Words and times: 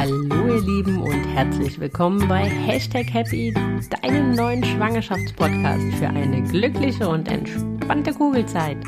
Hallo 0.00 0.46
ihr 0.46 0.62
Lieben 0.62 1.02
und 1.02 1.24
herzlich 1.34 1.78
willkommen 1.78 2.26
bei 2.26 2.48
Hashtag 2.48 3.12
Happy, 3.12 3.52
deinem 4.00 4.34
neuen 4.34 4.64
Schwangerschaftspodcast 4.64 5.92
für 5.98 6.08
eine 6.08 6.42
glückliche 6.42 7.06
und 7.06 7.28
entspannte 7.28 8.14
Kugelzeit. 8.14 8.78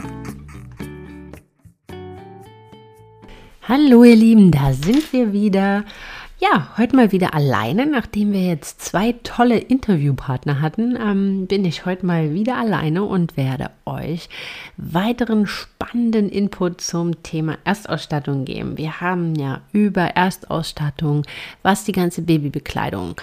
Hallo 3.68 4.04
ihr 4.04 4.16
Lieben, 4.16 4.52
da 4.52 4.72
sind 4.72 5.12
wir 5.12 5.34
wieder. 5.34 5.84
Ja, 6.42 6.70
heute 6.76 6.96
mal 6.96 7.12
wieder 7.12 7.34
alleine. 7.34 7.86
Nachdem 7.86 8.32
wir 8.32 8.42
jetzt 8.42 8.80
zwei 8.80 9.14
tolle 9.22 9.58
Interviewpartner 9.58 10.60
hatten, 10.60 10.98
ähm, 11.00 11.46
bin 11.46 11.64
ich 11.64 11.86
heute 11.86 12.04
mal 12.04 12.34
wieder 12.34 12.56
alleine 12.56 13.04
und 13.04 13.36
werde 13.36 13.70
euch 13.86 14.28
weiteren 14.76 15.46
spannenden 15.46 16.28
Input 16.28 16.80
zum 16.80 17.22
Thema 17.22 17.58
Erstausstattung 17.62 18.44
geben. 18.44 18.76
Wir 18.76 19.00
haben 19.00 19.36
ja 19.36 19.60
über 19.72 20.02
Erstausstattung, 20.02 21.24
was 21.62 21.84
die 21.84 21.92
ganze 21.92 22.22
Babybekleidung 22.22 23.14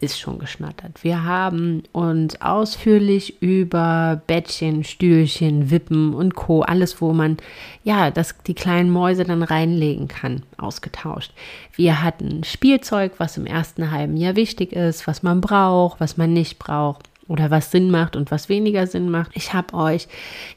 ist, 0.00 0.18
schon 0.18 0.40
geschnattert. 0.40 1.04
Wir 1.04 1.22
haben 1.22 1.84
uns 1.92 2.40
ausführlich 2.40 3.40
über 3.40 4.20
Bettchen, 4.26 4.82
Stühlchen, 4.82 5.70
Wippen 5.70 6.12
und 6.12 6.34
Co. 6.34 6.62
alles, 6.62 7.00
wo 7.00 7.12
man 7.12 7.36
ja, 7.84 8.10
das 8.10 8.34
die 8.48 8.54
kleinen 8.54 8.90
Mäuse 8.90 9.22
dann 9.22 9.44
reinlegen 9.44 10.08
kann, 10.08 10.42
ausgetauscht. 10.58 11.32
Wir 11.74 12.02
hatten 12.02 12.44
Spielzeug, 12.44 13.12
was 13.18 13.36
im 13.36 13.46
ersten 13.46 13.90
halben 13.90 14.16
Jahr 14.16 14.36
wichtig 14.36 14.72
ist, 14.72 15.06
was 15.06 15.22
man 15.22 15.40
braucht, 15.40 16.00
was 16.00 16.16
man 16.16 16.32
nicht 16.32 16.58
braucht 16.58 17.08
oder 17.28 17.50
was 17.50 17.70
Sinn 17.70 17.90
macht 17.90 18.16
und 18.16 18.30
was 18.30 18.48
weniger 18.48 18.86
Sinn 18.86 19.10
macht. 19.10 19.30
Ich 19.34 19.52
habe 19.54 19.74
euch 19.74 20.08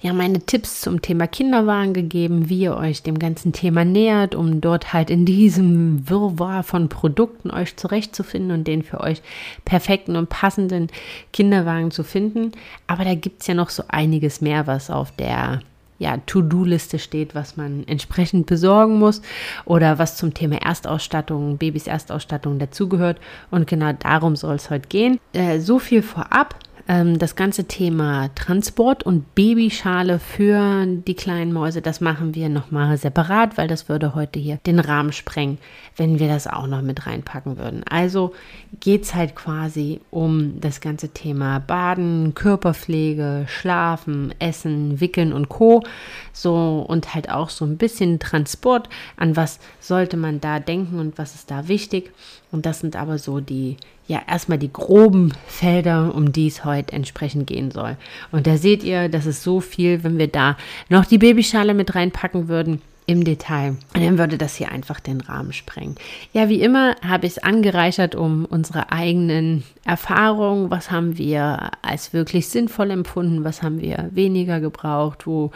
ja 0.02 0.14
meine 0.14 0.41
Tipps 0.41 0.82
zum 0.82 1.02
Thema 1.02 1.28
Kinderwagen 1.28 1.94
gegeben, 1.94 2.49
wie 2.49 2.62
ihr 2.62 2.76
euch 2.76 3.04
dem 3.04 3.20
ganzen 3.20 3.54
Thema 3.54 3.86
nähert, 3.86 4.36
um 4.36 4.60
dort 4.62 4.94
halt 4.94 5.10
in 5.10 5.26
diesem 5.26 6.10
Wirrwarr 6.10 6.64
von 6.64 6.90
Produkten 6.90 7.52
euch 7.52 7.76
zurechtzufinden 7.77 8.52
und 8.52 8.68
den 8.68 8.84
für 8.84 9.02
euch 9.02 9.21
perfekten 9.66 10.16
und 10.16 10.30
passenden 10.30 10.88
Kinderwagen 11.32 11.91
zu 11.91 12.04
finden. 12.04 12.52
Aber 12.88 13.05
da 13.05 13.16
gibt 13.16 13.41
es 13.41 13.48
ja 13.48 13.54
noch 13.54 13.70
so 13.70 13.84
einiges 13.88 14.41
mehr, 14.41 14.68
was 14.68 14.90
auf 14.90 15.12
der 15.12 15.62
ja, 15.99 16.17
To-Do-Liste 16.26 16.99
steht, 16.99 17.35
was 17.35 17.57
man 17.57 17.84
entsprechend 17.87 18.45
besorgen 18.45 18.99
muss 18.99 19.21
oder 19.65 19.99
was 19.99 20.17
zum 20.17 20.34
Thema 20.34 20.62
Erstausstattung, 20.62 21.57
Babys 21.57 21.87
Erstausstattung 21.87 22.59
dazugehört. 22.59 23.20
Und 23.51 23.67
genau 23.67 23.93
darum 23.93 24.35
soll 24.35 24.55
es 24.55 24.70
heute 24.70 24.87
gehen. 24.87 25.20
Äh, 25.34 25.59
so 25.59 25.79
viel 25.79 26.01
vorab. 26.01 26.55
Ähm, 26.90 27.20
das 27.20 27.35
ganze 27.35 27.66
Thema 27.66 28.30
Transport 28.35 29.04
und 29.04 29.35
Babyschale 29.35 30.20
für 30.20 30.85
die 30.85 31.16
kleinen 31.16 31.52
Mäuse, 31.52 31.82
das 31.82 31.99
machen 31.99 32.34
wir 32.34 32.48
nochmal 32.48 32.98
separat, 32.98 33.57
weil 33.57 33.68
das 33.68 33.90
würde 33.90 34.16
heute 34.16 34.40
hier 34.40 34.57
den 34.66 34.80
Rahmen 34.80 35.12
sprengen, 35.12 35.58
wenn 35.98 36.20
wir 36.20 36.30
das 36.30 36.48
auch 36.48 36.65
noch 36.65 36.82
mit 36.82 37.05
reinpacken 37.05 37.58
würden. 37.58 37.84
Also 37.90 38.34
geht 38.80 39.04
es 39.04 39.15
halt 39.15 39.35
quasi 39.35 39.99
um 40.12 40.62
das 40.62 40.80
ganze 40.80 41.10
Thema 41.10 41.60
Baden, 41.60 42.34
Körperpflege, 42.35 43.46
Schlafen, 43.48 44.34
Essen, 44.40 45.02
Wickeln 45.02 45.34
und 45.34 45.49
Co. 45.49 45.84
So 46.32 46.85
und 46.88 47.13
halt 47.13 47.30
auch 47.30 47.49
so 47.49 47.65
ein 47.65 47.77
bisschen 47.77 48.20
Transport. 48.20 48.88
An 49.18 49.35
was 49.35 49.60
sollte 49.82 50.15
man 50.15 50.40
da 50.40 50.60
denken 50.60 50.99
und 50.99 51.18
was 51.18 51.35
ist 51.35 51.52
da 51.52 51.68
wichtig? 51.68 52.13
Und 52.51 52.65
das 52.65 52.79
sind 52.79 52.95
aber 52.95 53.17
so 53.17 53.40
die 53.40 53.77
ja 54.07 54.21
erstmal 54.27 54.57
die 54.57 54.71
groben 54.71 55.34
Felder, 55.48 56.15
um 56.15 56.31
die 56.31 56.48
es 56.48 56.63
heute 56.63 56.93
entsprechend 56.93 57.48
gehen 57.48 57.71
soll. 57.71 57.98
Und 58.31 58.48
da 58.48 58.57
seht 58.57 58.84
ihr, 58.84 59.09
das 59.09 59.26
ist 59.26 59.43
so 59.43 59.59
viel, 59.59 60.03
wenn 60.03 60.17
wir 60.17 60.27
da 60.27 60.57
noch 60.90 61.05
die 61.05 61.18
Babyschale 61.18 61.73
mit 61.73 61.93
reinpacken 61.93 62.48
würden 62.48 62.81
im 63.08 63.24
Detail, 63.24 63.77
dann 63.94 64.18
würde 64.18 64.38
das 64.38 64.56
hier 64.56 64.69
einfach 64.69 65.00
den 65.00 65.22
Rahmen 65.22 65.53
sprengen. 65.53 65.96
Ja, 66.34 66.50
wie 66.50 66.62
immer 66.62 66.96
habe 67.02 67.26
ich 67.26 67.38
es 67.38 67.44
angereichert 67.44 68.16
um 68.16 68.44
unsere 68.44 68.92
eigenen 68.92 69.64
Erfahrungen. 69.86 70.70
Was 70.70 70.92
haben 70.92 71.18
wir 71.18 71.72
als 71.81 72.12
wirklich 72.12 72.50
sinnvoll 72.50 72.92
empfunden? 72.92 73.46
Was 73.46 73.64
haben 73.64 73.80
wir 73.80 74.09
weniger 74.12 74.59
gebraucht? 74.59 75.26
Wo 75.26 75.52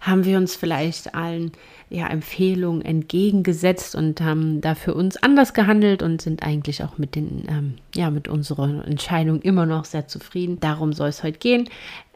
haben 0.00 0.24
wir 0.24 0.38
uns 0.38 0.54
vielleicht 0.54 1.16
allen 1.16 1.50
ja, 1.90 2.06
Empfehlungen 2.06 2.82
entgegengesetzt 2.82 3.94
und 3.96 4.20
haben 4.20 4.60
da 4.60 4.74
für 4.74 4.94
uns 4.94 5.16
anders 5.16 5.52
gehandelt 5.52 6.02
und 6.02 6.22
sind 6.22 6.42
eigentlich 6.42 6.82
auch 6.84 6.96
mit 6.96 7.16
den, 7.16 7.44
ähm, 7.48 7.74
ja, 7.94 8.10
mit 8.10 8.28
unserer 8.28 8.86
Entscheidung 8.86 9.42
immer 9.42 9.66
noch 9.66 9.84
sehr 9.84 10.06
zufrieden. 10.08 10.58
Darum 10.60 10.92
soll 10.94 11.08
es 11.08 11.22
heute 11.22 11.38
gehen. 11.38 11.68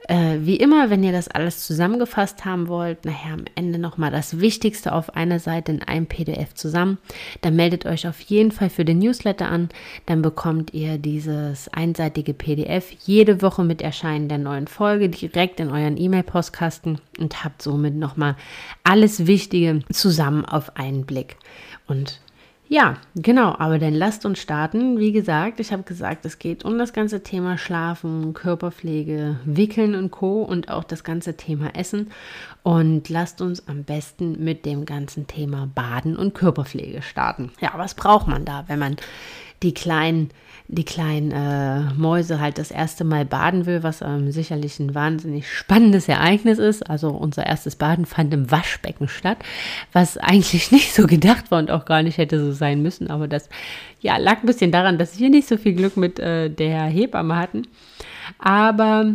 Äh, 0.08 0.38
wie 0.42 0.56
immer, 0.56 0.88
wenn 0.88 1.02
ihr 1.02 1.10
das 1.10 1.26
alles 1.26 1.66
zusammengefasst 1.66 2.44
haben 2.44 2.68
wollt, 2.68 3.04
nachher 3.04 3.32
am 3.32 3.44
Ende 3.56 3.78
nochmal 3.78 4.12
das 4.12 4.38
Wichtigste 4.38 4.92
auf 4.92 5.16
einer 5.16 5.40
Seite 5.40 5.72
in 5.72 5.82
einem 5.82 6.06
PDF 6.06 6.54
zusammen, 6.54 6.98
dann 7.40 7.56
meldet 7.56 7.86
euch 7.86 8.06
auf 8.06 8.20
jeden 8.20 8.52
Fall 8.52 8.70
für 8.70 8.84
den 8.84 9.00
Newsletter 9.00 9.48
an. 9.48 9.68
Dann 10.06 10.22
bekommt 10.22 10.72
ihr 10.72 10.98
dieses 10.98 11.68
einseitige 11.72 12.34
PDF 12.34 12.92
jede 13.04 13.42
Woche 13.42 13.64
mit 13.64 13.82
Erscheinen 13.82 14.28
der 14.28 14.38
neuen 14.38 14.68
Folge 14.68 15.08
direkt 15.08 15.58
in 15.58 15.70
euren 15.70 15.96
E-Mail-Postkasten 15.96 17.00
und 17.18 17.42
habt 17.42 17.60
somit 17.60 17.96
nochmal 17.96 18.36
alles 18.84 19.26
Wichtige 19.26 19.80
zusammen 19.90 20.44
auf 20.44 20.76
einen 20.76 21.04
Blick. 21.04 21.36
Und 21.88 22.20
ja, 22.68 22.96
genau, 23.14 23.54
aber 23.58 23.78
dann 23.78 23.94
lasst 23.94 24.26
uns 24.26 24.40
starten. 24.40 24.98
Wie 24.98 25.12
gesagt, 25.12 25.60
ich 25.60 25.72
habe 25.72 25.84
gesagt, 25.84 26.24
es 26.24 26.38
geht 26.40 26.64
um 26.64 26.78
das 26.78 26.92
ganze 26.92 27.22
Thema 27.22 27.58
Schlafen, 27.58 28.34
Körperpflege, 28.34 29.38
Wickeln 29.44 29.94
und 29.94 30.10
Co. 30.10 30.42
und 30.42 30.68
auch 30.68 30.82
das 30.82 31.04
ganze 31.04 31.36
Thema 31.36 31.76
Essen. 31.76 32.10
Und 32.64 33.08
lasst 33.08 33.40
uns 33.40 33.68
am 33.68 33.84
besten 33.84 34.42
mit 34.42 34.66
dem 34.66 34.84
ganzen 34.84 35.28
Thema 35.28 35.68
Baden 35.72 36.16
und 36.16 36.34
Körperpflege 36.34 37.02
starten. 37.02 37.52
Ja, 37.60 37.72
was 37.76 37.94
braucht 37.94 38.26
man 38.26 38.44
da, 38.44 38.64
wenn 38.66 38.80
man 38.80 38.96
die 39.62 39.74
kleinen 39.74 40.30
die 40.68 40.84
kleinen 40.84 41.30
äh, 41.30 41.94
Mäuse 41.94 42.40
halt 42.40 42.58
das 42.58 42.70
erste 42.70 43.04
Mal 43.04 43.24
baden 43.24 43.66
will, 43.66 43.82
was 43.82 44.02
ähm, 44.02 44.32
sicherlich 44.32 44.80
ein 44.80 44.94
wahnsinnig 44.94 45.48
spannendes 45.50 46.08
Ereignis 46.08 46.58
ist. 46.58 46.88
Also 46.90 47.10
unser 47.10 47.46
erstes 47.46 47.76
Baden 47.76 48.04
fand 48.04 48.34
im 48.34 48.50
Waschbecken 48.50 49.08
statt, 49.08 49.38
was 49.92 50.18
eigentlich 50.18 50.72
nicht 50.72 50.92
so 50.92 51.06
gedacht 51.06 51.50
war 51.50 51.60
und 51.60 51.70
auch 51.70 51.84
gar 51.84 52.02
nicht 52.02 52.18
hätte 52.18 52.40
so 52.40 52.52
sein 52.52 52.82
müssen. 52.82 53.10
Aber 53.10 53.28
das 53.28 53.48
ja, 54.00 54.16
lag 54.16 54.40
ein 54.40 54.46
bisschen 54.46 54.72
daran, 54.72 54.98
dass 54.98 55.18
wir 55.18 55.30
nicht 55.30 55.46
so 55.46 55.56
viel 55.56 55.74
Glück 55.74 55.96
mit 55.96 56.18
äh, 56.18 56.50
der 56.50 56.82
Hebamme 56.84 57.36
hatten. 57.36 57.62
Aber 58.38 59.14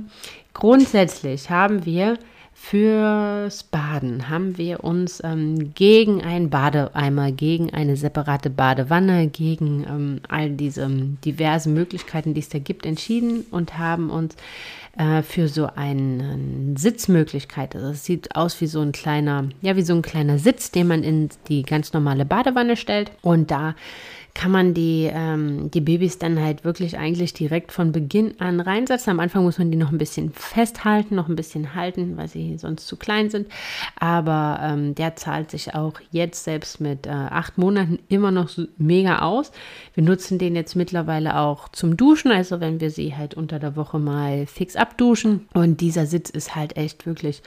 grundsätzlich 0.54 1.50
haben 1.50 1.86
wir 1.86 2.18
Fürs 2.64 3.64
Baden 3.64 4.30
haben 4.30 4.58
wir 4.58 4.84
uns 4.84 5.20
ähm, 5.26 5.74
gegen 5.74 6.22
einen 6.22 6.52
Badeeimer, 6.52 7.32
gegen 7.32 7.74
eine 7.74 7.98
separate 7.98 8.50
Badewanne, 8.52 9.28
gegen 9.28 9.84
ähm, 9.84 10.22
all 10.30 10.52
diese 10.52 10.84
ähm, 10.84 11.18
diversen 11.26 11.74
Möglichkeiten, 11.74 12.34
die 12.34 12.40
es 12.40 12.50
da 12.50 12.60
gibt, 12.60 12.86
entschieden 12.86 13.46
und 13.50 13.78
haben 13.80 14.10
uns 14.10 14.36
äh, 14.98 15.24
für 15.24 15.48
so 15.48 15.70
eine 15.76 16.38
Sitzmöglichkeit, 16.78 17.76
also 17.76 17.90
es 17.90 18.06
sieht 18.06 18.36
aus 18.36 18.62
wie 18.62 18.68
so 18.68 18.80
ein 18.82 18.92
kleiner, 18.92 19.50
ja, 19.62 19.76
wie 19.76 19.82
so 19.82 19.96
ein 19.96 20.04
kleiner 20.04 20.38
Sitz, 20.38 20.70
den 20.72 20.88
man 20.88 21.04
in 21.04 21.30
die 21.48 21.64
ganz 21.64 21.94
normale 21.94 22.26
Badewanne 22.26 22.78
stellt. 22.78 23.12
Und 23.22 23.52
da 23.52 23.76
kann 24.34 24.52
man 24.52 24.74
die, 24.74 25.10
ähm, 25.12 25.70
die 25.72 25.82
Babys 25.82 26.18
dann 26.18 26.40
halt 26.40 26.64
wirklich 26.64 26.98
eigentlich 26.98 27.34
direkt 27.34 27.72
von 27.72 27.92
Beginn 27.92 28.40
an 28.40 28.60
reinsetzen. 28.60 29.12
Am 29.12 29.20
Anfang 29.20 29.44
muss 29.44 29.58
man 29.58 29.72
die 29.72 29.78
noch 29.78 29.92
ein 29.92 29.98
bisschen 29.98 30.32
festhalten, 30.32 31.16
noch 31.16 31.28
ein 31.28 31.36
bisschen 31.36 31.76
halten, 31.76 32.18
weil 32.18 32.28
sie 32.28 32.58
sonst 32.58 32.88
zu 32.88 32.96
klein 32.96 33.30
sind. 33.30 33.48
Aber 34.00 34.60
ähm, 34.62 34.96
der 34.96 35.16
zahlt 35.16 35.52
sich 35.52 35.76
auch 35.76 35.94
jetzt 36.12 36.44
selbst 36.44 36.80
mit 36.80 37.08
äh, 37.08 37.10
acht 37.10 37.58
Monaten 37.58 38.00
immer 38.08 38.32
noch 38.32 38.50
mega 38.78 39.20
aus. 39.20 39.52
Wir 39.94 40.04
nutzen 40.04 40.40
den 40.40 40.56
jetzt 40.56 40.76
mittlerweile 40.76 41.38
auch 41.38 41.70
zum 41.70 41.98
Duschen, 41.98 42.32
also 42.32 42.60
wenn 42.60 42.80
wir 42.80 42.90
sie 42.90 43.16
halt 43.16 43.34
unter 43.34 43.60
der 43.60 43.76
Woche 43.76 44.00
mal 44.00 44.46
fix 44.46 44.76
abduschen. 44.76 45.48
Und 45.54 45.82
dieser 45.82 46.06
Sitz 46.06 46.30
ist 46.30 46.56
halt 46.56 46.78
echt 46.78 47.06
wirklich 47.06 47.42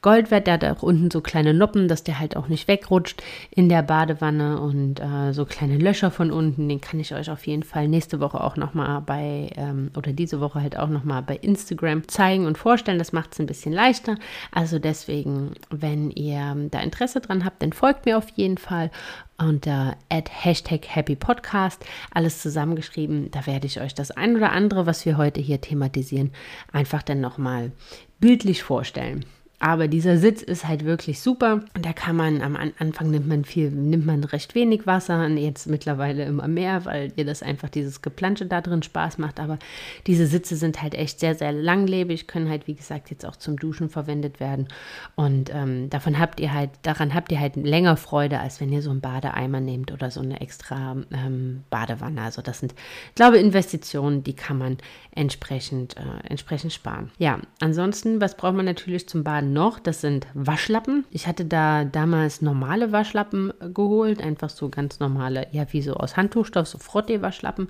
Gold 0.00 0.30
wert. 0.30 0.46
Der 0.46 0.54
hat 0.54 0.64
auch 0.64 0.82
unten 0.82 1.10
so 1.10 1.20
kleine 1.20 1.54
Noppen, 1.54 1.88
dass 1.88 2.02
der 2.02 2.18
halt 2.18 2.36
auch 2.36 2.48
nicht 2.48 2.66
wegrutscht 2.66 3.22
in 3.50 3.68
der 3.68 3.82
Badewanne 3.82 4.60
und 4.60 5.00
äh, 5.00 5.32
so 5.32 5.44
kleine 5.44 5.76
Löcher 5.76 6.10
von 6.10 6.29
unten, 6.30 6.68
den 6.68 6.80
kann 6.80 7.00
ich 7.00 7.14
euch 7.14 7.30
auf 7.30 7.46
jeden 7.46 7.62
Fall 7.62 7.88
nächste 7.88 8.20
Woche 8.20 8.42
auch 8.42 8.56
nochmal 8.56 9.00
bei, 9.00 9.50
ähm, 9.56 9.90
oder 9.96 10.12
diese 10.12 10.40
Woche 10.40 10.60
halt 10.60 10.78
auch 10.78 10.88
nochmal 10.88 11.22
bei 11.22 11.36
Instagram 11.36 12.08
zeigen 12.08 12.46
und 12.46 12.58
vorstellen. 12.58 12.98
Das 12.98 13.12
macht 13.12 13.32
es 13.32 13.40
ein 13.40 13.46
bisschen 13.46 13.72
leichter. 13.72 14.16
Also 14.50 14.78
deswegen, 14.78 15.52
wenn 15.70 16.10
ihr 16.10 16.56
da 16.70 16.80
Interesse 16.80 17.20
dran 17.20 17.44
habt, 17.44 17.62
dann 17.62 17.72
folgt 17.72 18.06
mir 18.06 18.18
auf 18.18 18.28
jeden 18.30 18.58
Fall 18.58 18.90
unter 19.38 19.96
Hashtag 20.10 20.86
Happy 20.86 21.16
Podcast, 21.16 21.84
alles 22.12 22.42
zusammengeschrieben. 22.42 23.30
Da 23.30 23.46
werde 23.46 23.66
ich 23.66 23.80
euch 23.80 23.94
das 23.94 24.10
ein 24.10 24.36
oder 24.36 24.52
andere, 24.52 24.86
was 24.86 25.06
wir 25.06 25.16
heute 25.16 25.40
hier 25.40 25.60
thematisieren, 25.60 26.32
einfach 26.72 27.02
dann 27.02 27.20
nochmal 27.20 27.72
bildlich 28.20 28.62
vorstellen. 28.62 29.24
Aber 29.62 29.88
dieser 29.88 30.16
Sitz 30.16 30.40
ist 30.40 30.66
halt 30.66 30.86
wirklich 30.86 31.20
super. 31.20 31.60
Da 31.74 31.92
kann 31.92 32.16
man 32.16 32.40
am 32.40 32.56
Anfang 32.56 33.10
nimmt 33.10 33.28
man 33.28 33.44
viel, 33.44 33.70
nimmt 33.70 34.06
man 34.06 34.24
recht 34.24 34.54
wenig 34.54 34.86
Wasser 34.86 35.26
und 35.26 35.36
jetzt 35.36 35.66
mittlerweile 35.66 36.24
immer 36.24 36.48
mehr, 36.48 36.86
weil 36.86 37.12
ihr 37.16 37.26
das 37.26 37.42
einfach 37.42 37.68
dieses 37.68 38.00
Geplansche 38.00 38.46
da 38.46 38.62
drin 38.62 38.82
Spaß 38.82 39.18
macht. 39.18 39.38
Aber 39.38 39.58
diese 40.06 40.26
Sitze 40.26 40.56
sind 40.56 40.80
halt 40.80 40.94
echt 40.94 41.20
sehr, 41.20 41.34
sehr 41.34 41.52
langlebig, 41.52 42.26
können 42.26 42.48
halt, 42.48 42.66
wie 42.68 42.74
gesagt, 42.74 43.10
jetzt 43.10 43.26
auch 43.26 43.36
zum 43.36 43.58
Duschen 43.58 43.90
verwendet 43.90 44.40
werden. 44.40 44.66
Und 45.14 45.50
ähm, 45.52 45.90
davon 45.90 46.18
habt 46.18 46.40
ihr 46.40 46.54
halt, 46.54 46.70
daran 46.80 47.12
habt 47.12 47.30
ihr 47.30 47.38
halt 47.38 47.56
länger 47.56 47.98
Freude, 47.98 48.40
als 48.40 48.62
wenn 48.62 48.72
ihr 48.72 48.80
so 48.80 48.90
einen 48.90 49.02
Badeeimer 49.02 49.60
nehmt 49.60 49.92
oder 49.92 50.10
so 50.10 50.20
eine 50.20 50.40
extra 50.40 50.96
ähm, 51.12 51.64
Badewanne. 51.68 52.22
Also 52.22 52.40
das 52.40 52.60
sind, 52.60 52.74
ich 53.10 53.14
glaube, 53.14 53.36
Investitionen, 53.36 54.24
die 54.24 54.34
kann 54.34 54.56
man 54.56 54.78
entsprechend, 55.14 55.98
äh, 55.98 56.26
entsprechend 56.26 56.72
sparen. 56.72 57.10
Ja, 57.18 57.40
ansonsten, 57.60 58.22
was 58.22 58.38
braucht 58.38 58.54
man 58.54 58.64
natürlich 58.64 59.06
zum 59.06 59.22
Baden 59.22 59.49
noch? 59.52 59.78
Das 59.78 60.00
sind 60.00 60.26
Waschlappen. 60.34 61.04
Ich 61.10 61.26
hatte 61.26 61.44
da 61.44 61.84
damals 61.84 62.42
normale 62.42 62.92
Waschlappen 62.92 63.52
geholt, 63.74 64.22
einfach 64.22 64.50
so 64.50 64.68
ganz 64.68 65.00
normale, 65.00 65.46
ja, 65.52 65.66
wie 65.70 65.82
so 65.82 65.94
aus 65.94 66.16
Handtuchstoff, 66.16 66.68
so 66.68 66.78
Frottee-Waschlappen 66.78 67.68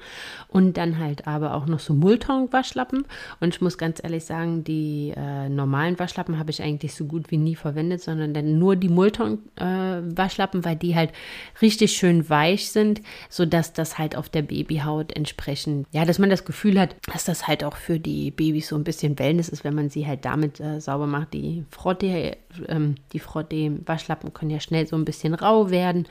und 0.48 0.76
dann 0.76 0.98
halt 0.98 1.26
aber 1.26 1.54
auch 1.54 1.66
noch 1.66 1.80
so 1.80 1.94
Multon-Waschlappen. 1.94 3.04
Und 3.40 3.54
ich 3.54 3.60
muss 3.60 3.78
ganz 3.78 4.02
ehrlich 4.02 4.24
sagen, 4.24 4.64
die 4.64 5.12
äh, 5.16 5.48
normalen 5.48 5.98
Waschlappen 5.98 6.38
habe 6.38 6.50
ich 6.50 6.62
eigentlich 6.62 6.94
so 6.94 7.04
gut 7.04 7.30
wie 7.30 7.36
nie 7.36 7.56
verwendet, 7.56 8.02
sondern 8.02 8.34
dann 8.34 8.58
nur 8.58 8.76
die 8.76 8.88
Multon-Waschlappen, 8.88 10.60
äh, 10.60 10.64
weil 10.64 10.76
die 10.76 10.94
halt 10.94 11.12
richtig 11.60 11.92
schön 11.92 12.28
weich 12.28 12.70
sind, 12.70 13.00
sodass 13.28 13.72
das 13.72 13.98
halt 13.98 14.16
auf 14.16 14.28
der 14.28 14.42
Babyhaut 14.42 15.16
entsprechend, 15.16 15.86
ja, 15.92 16.04
dass 16.04 16.18
man 16.18 16.30
das 16.30 16.44
Gefühl 16.44 16.78
hat, 16.80 16.96
dass 17.12 17.24
das 17.24 17.46
halt 17.46 17.64
auch 17.64 17.76
für 17.76 17.98
die 17.98 18.30
Babys 18.30 18.68
so 18.68 18.76
ein 18.76 18.84
bisschen 18.84 19.18
Wellness 19.18 19.48
ist, 19.48 19.64
wenn 19.64 19.74
man 19.74 19.90
sie 19.90 20.06
halt 20.06 20.24
damit 20.24 20.60
äh, 20.60 20.80
sauber 20.80 21.06
macht. 21.06 21.32
Die 21.34 21.64
Frotte, 21.70 22.36
ähm, 22.68 22.96
die 23.12 23.20
Frotte-Waschlappen 23.20 24.34
können 24.34 24.50
ja 24.50 24.60
schnell 24.60 24.86
so 24.86 24.96
ein 24.96 25.04
bisschen 25.04 25.34
rau 25.34 25.70
werden 25.70 26.08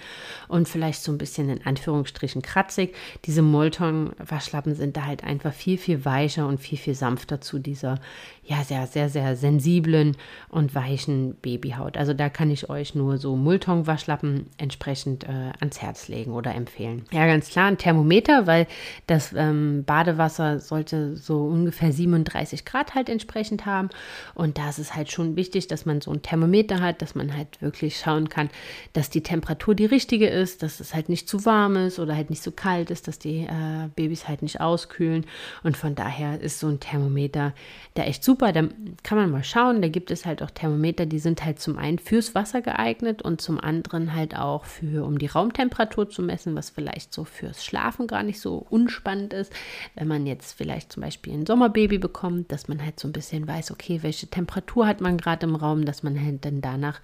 und 0.47 0.67
vielleicht 0.67 1.03
so 1.03 1.11
ein 1.11 1.17
bisschen 1.17 1.49
in 1.49 1.65
Anführungsstrichen 1.65 2.41
kratzig. 2.41 2.95
Diese 3.25 3.41
Molton-Waschlappen 3.41 4.75
sind 4.75 4.95
da 4.95 5.05
halt 5.05 5.23
einfach 5.23 5.53
viel, 5.53 5.77
viel 5.77 6.05
weicher 6.05 6.47
und 6.47 6.59
viel, 6.59 6.77
viel 6.77 6.95
sanfter 6.95 7.41
zu 7.41 7.59
dieser 7.59 7.99
ja 8.49 8.63
sehr, 8.63 8.87
sehr, 8.87 9.09
sehr 9.09 9.35
sensiblen 9.35 10.17
und 10.49 10.73
weichen 10.73 11.35
Babyhaut. 11.35 11.97
Also 11.97 12.13
da 12.13 12.29
kann 12.29 12.49
ich 12.49 12.69
euch 12.69 12.95
nur 12.95 13.17
so 13.17 13.35
Multon-Waschlappen 13.35 14.47
entsprechend 14.57 15.23
äh, 15.23 15.51
ans 15.59 15.81
Herz 15.81 16.07
legen 16.07 16.31
oder 16.31 16.55
empfehlen. 16.55 17.05
Ja, 17.11 17.27
ganz 17.27 17.49
klar, 17.49 17.67
ein 17.67 17.77
Thermometer, 17.77 18.47
weil 18.47 18.65
das 19.05 19.33
ähm, 19.33 19.83
Badewasser 19.85 20.59
sollte 20.59 21.15
so 21.15 21.45
ungefähr 21.45 21.91
37 21.91 22.65
Grad 22.65 22.95
halt 22.95 23.07
entsprechend 23.07 23.67
haben. 23.67 23.89
Und 24.33 24.57
da 24.57 24.69
ist 24.69 24.79
es 24.79 24.95
halt 24.95 25.11
schon 25.11 25.35
wichtig, 25.35 25.67
dass 25.67 25.85
man 25.85 26.01
so 26.01 26.11
ein 26.11 26.23
Thermometer 26.23 26.81
hat, 26.81 27.03
dass 27.03 27.13
man 27.13 27.37
halt 27.37 27.61
wirklich 27.61 27.99
schauen 27.99 28.29
kann, 28.29 28.49
dass 28.93 29.11
die 29.11 29.21
Temperatur 29.21 29.75
die 29.75 29.85
richtige 29.85 30.27
ist, 30.27 30.63
dass 30.63 30.79
es 30.79 30.95
halt 30.95 31.07
nicht 31.07 31.29
zu 31.29 31.45
warm 31.45 31.75
ist 31.75 31.99
oder 31.99 32.15
halt 32.15 32.31
nicht 32.31 32.41
zu 32.41 32.51
kalt 32.51 32.89
ist, 32.89 33.07
dass 33.07 33.19
die 33.19 33.41
äh, 33.41 33.89
Babys 33.95 34.27
halt 34.27 34.41
nicht 34.41 34.59
auskühlen. 34.59 35.25
Und 35.61 35.77
von 35.77 35.93
daher 35.93 36.41
ist 36.41 36.59
so 36.59 36.67
ein 36.67 36.79
Thermometer 36.79 37.53
da 37.93 38.03
echt 38.03 38.23
super 38.23 38.38
super. 38.39 38.53
Da 38.53 38.63
kann 39.03 39.17
man 39.17 39.31
mal 39.31 39.43
schauen. 39.43 39.81
Da 39.81 39.89
gibt 39.89 40.11
es 40.11 40.25
halt 40.25 40.41
auch 40.41 40.49
Thermometer, 40.49 41.05
die 41.05 41.19
sind 41.19 41.43
halt 41.43 41.59
zum 41.59 41.77
einen 41.77 41.99
fürs 41.99 42.35
Wasser 42.35 42.61
geeignet 42.61 43.21
und 43.21 43.41
zum 43.41 43.59
anderen 43.59 44.15
halt 44.15 44.35
auch 44.35 44.65
für, 44.65 45.05
um 45.05 45.19
die 45.19 45.27
Raumtemperatur 45.27 46.09
zu 46.09 46.21
messen, 46.21 46.55
was 46.55 46.69
vielleicht 46.69 47.13
so 47.13 47.25
fürs 47.25 47.65
Schlafen 47.65 48.07
gar 48.07 48.23
nicht 48.23 48.39
so 48.39 48.65
unspannend 48.69 49.33
ist. 49.33 49.51
Wenn 49.95 50.07
man 50.07 50.25
jetzt 50.25 50.53
vielleicht 50.53 50.93
zum 50.93 51.01
Beispiel 51.01 51.33
ein 51.33 51.45
Sommerbaby 51.45 51.97
bekommt, 51.97 52.51
dass 52.51 52.67
man 52.67 52.83
halt 52.83 52.99
so 52.99 53.07
ein 53.07 53.13
bisschen 53.13 53.47
weiß, 53.47 53.71
okay, 53.71 53.99
welche 54.03 54.27
Temperatur 54.27 54.87
hat 54.87 55.01
man 55.01 55.17
gerade 55.17 55.45
im 55.45 55.55
Raum, 55.55 55.85
dass 55.85 56.03
man 56.03 56.19
halt 56.23 56.45
dann 56.45 56.61
danach 56.61 57.01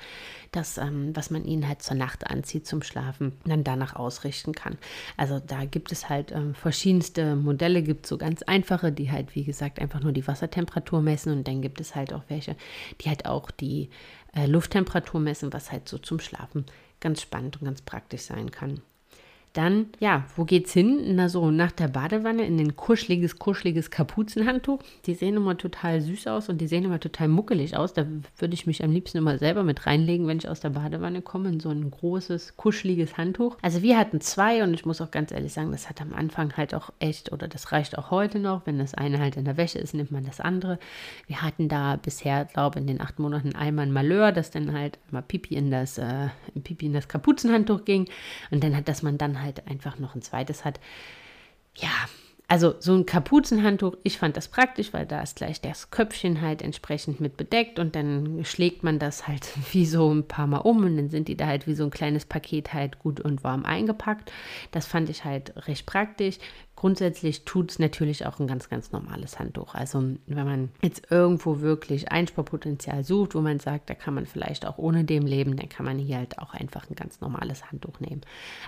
das, 0.56 0.78
ähm, 0.78 1.16
was 1.16 1.30
man 1.32 1.44
ihnen 1.44 1.68
halt 1.68 1.82
zur 1.82 1.98
Nacht 1.98 2.28
anzieht 2.28 2.66
zum 2.66 2.82
Schlafen, 2.82 3.34
dann 3.46 3.64
danach 3.64 3.96
ausrichten 3.96 4.54
kann. 4.54 4.78
Also 5.18 5.40
da 5.46 5.66
gibt 5.66 5.92
es 5.92 6.08
halt 6.10 6.32
ähm, 6.32 6.56
verschiedenste 6.56 7.36
Modelle, 7.36 7.84
gibt 7.84 8.08
so 8.08 8.18
ganz 8.18 8.42
einfache, 8.44 8.92
die 8.92 9.12
halt, 9.12 9.36
wie 9.36 9.44
gesagt, 9.44 9.80
einfach 9.80 10.02
nur 10.02 10.14
die 10.14 10.26
Wassertemperatur 10.28 11.02
messen 11.02 11.25
und 11.32 11.48
dann 11.48 11.62
gibt 11.62 11.80
es 11.82 11.96
halt 11.96 12.14
auch 12.14 12.24
welche, 12.28 12.56
die 13.02 13.10
halt 13.10 13.26
auch 13.26 13.52
die 13.52 13.90
äh, 14.36 14.46
Lufttemperatur 14.46 15.20
messen, 15.20 15.54
was 15.54 15.72
halt 15.72 15.88
so 15.88 15.98
zum 15.98 16.20
Schlafen 16.20 16.66
ganz 17.00 17.22
spannend 17.22 17.58
und 17.62 17.66
ganz 17.66 17.82
praktisch 17.82 18.22
sein 18.22 18.52
kann. 18.52 18.82
Dann, 19.56 19.86
ja, 20.00 20.26
wo 20.36 20.44
geht's 20.44 20.74
hin? 20.74 21.16
Na 21.16 21.30
so, 21.30 21.50
nach 21.50 21.72
der 21.72 21.88
Badewanne 21.88 22.46
in 22.46 22.60
ein 22.60 22.76
kuscheliges, 22.76 23.40
kuscheliges 23.40 23.90
Kapuzenhandtuch. 23.90 24.80
Die 25.06 25.14
sehen 25.14 25.38
immer 25.38 25.58
total 25.58 26.02
süß 26.02 26.28
aus 26.28 26.50
und 26.50 26.60
die 26.60 26.68
sehen 26.68 26.84
immer 26.84 27.00
total 27.00 27.30
muckelig 27.30 27.78
aus. 27.78 27.94
Da 27.94 28.06
würde 28.38 28.54
ich 28.54 28.68
mich 28.68 28.84
am 28.84 28.92
liebsten 28.92 29.18
immer 29.18 29.38
selber 29.38 29.64
mit 29.64 29.86
reinlegen, 29.86 30.28
wenn 30.28 30.40
ich 30.40 30.50
aus 30.50 30.60
der 30.60 30.72
Badewanne 30.72 31.22
komme, 31.22 31.48
in 31.48 31.62
so 31.62 31.70
ein 31.70 31.90
großes, 31.90 32.58
kuscheliges 32.58 33.18
Handtuch. 33.18 33.58
Also 33.62 33.82
wir 33.82 33.98
hatten 33.98 34.20
zwei 34.20 34.62
und 34.62 34.74
ich 34.74 34.86
muss 34.86 35.00
auch 35.00 35.10
ganz 35.10 35.32
ehrlich 35.32 35.54
sagen, 35.54 35.72
das 35.72 35.88
hat 35.88 36.02
am 36.02 36.14
Anfang 36.14 36.58
halt 36.58 36.76
auch 36.76 36.90
echt, 37.00 37.32
oder 37.32 37.48
das 37.48 37.72
reicht 37.72 37.98
auch 37.98 38.12
heute 38.12 38.40
noch. 38.40 38.66
Wenn 38.66 38.78
das 38.78 38.94
eine 38.94 39.20
halt 39.20 39.38
in 39.38 39.46
der 39.46 39.56
Wäsche 39.56 39.80
ist, 39.80 39.94
nimmt 39.94 40.12
man 40.12 40.26
das 40.26 40.42
andere. 40.42 40.80
Wir 41.28 41.42
hatten 41.42 41.70
da 41.70 41.96
bisher, 41.96 42.44
glaube 42.44 42.80
ich, 42.80 42.82
in 42.82 42.88
den 42.88 43.00
acht 43.00 43.20
Monaten 43.20 43.56
einmal 43.56 43.86
ein 43.86 43.94
Malheur, 43.94 44.34
dass 44.34 44.52
dann 44.52 44.78
halt 44.78 45.00
mal 45.12 45.22
Pipi 45.22 45.56
in 45.56 45.72
das, 45.72 45.98
äh, 45.98 46.28
Pipi 46.62 46.88
in 46.88 46.94
das 46.94 47.08
Kapuzenhandtuch 47.08 47.86
ging 47.86 48.10
und 48.52 48.62
dann 48.62 48.76
hat, 48.76 48.90
dass 48.90 49.02
man 49.02 49.18
dann 49.18 49.42
halt 49.42 49.45
halt 49.46 49.68
einfach 49.68 50.00
noch 50.00 50.16
ein 50.16 50.22
zweites 50.22 50.66
hat. 50.66 50.80
Ja, 51.78 51.90
also 52.48 52.76
so 52.80 52.94
ein 52.94 53.08
Kapuzenhandtuch, 53.08 53.98
ich 54.04 54.20
fand 54.20 54.38
das 54.38 54.50
praktisch, 54.50 54.94
weil 54.94 55.08
da 55.08 55.22
ist 55.22 55.38
gleich 55.38 55.62
das 55.62 55.90
Köpfchen 55.90 56.42
halt 56.42 56.62
entsprechend 56.62 57.20
mit 57.20 57.38
bedeckt 57.38 57.80
und 57.80 57.96
dann 57.96 58.46
schlägt 58.46 58.84
man 58.84 59.00
das 59.00 59.28
halt 59.28 59.48
wie 59.74 59.86
so 59.86 60.14
ein 60.14 60.28
paar 60.28 60.46
Mal 60.46 60.60
um 60.60 60.84
und 60.84 60.98
dann 60.98 61.10
sind 61.10 61.28
die 61.28 61.38
da 61.38 61.48
halt 61.48 61.66
wie 61.66 61.74
so 61.74 61.86
ein 61.86 61.90
kleines 61.90 62.26
Paket 62.26 62.74
halt 62.74 63.00
gut 63.00 63.20
und 63.20 63.44
warm 63.44 63.66
eingepackt. 63.66 64.32
Das 64.72 64.86
fand 64.86 65.10
ich 65.10 65.26
halt 65.26 65.54
recht 65.68 65.86
praktisch. 65.86 66.38
Grundsätzlich 66.86 67.46
tut 67.46 67.72
es 67.72 67.80
natürlich 67.80 68.28
auch 68.28 68.40
ein 68.40 68.46
ganz, 68.46 68.70
ganz 68.70 68.92
normales 68.92 69.40
Handtuch. 69.40 69.74
Also 69.74 70.04
wenn 70.28 70.46
man 70.46 70.70
jetzt 70.84 71.10
irgendwo 71.10 71.62
wirklich 71.62 72.12
Einsparpotenzial 72.12 73.04
sucht, 73.04 73.34
wo 73.34 73.42
man 73.42 73.58
sagt, 73.60 73.90
da 73.90 73.96
kann 73.96 74.14
man 74.14 74.28
vielleicht 74.28 74.68
auch 74.68 74.78
ohne 74.78 75.04
dem 75.04 75.26
leben, 75.26 75.58
dann 75.58 75.68
kann 75.68 75.84
man 75.84 75.98
hier 75.98 76.18
halt 76.18 76.38
auch 76.38 76.54
einfach 76.54 76.88
ein 76.88 76.96
ganz 76.96 77.22
normales 77.22 77.72
Handtuch 77.72 78.00
nehmen. 78.02 78.22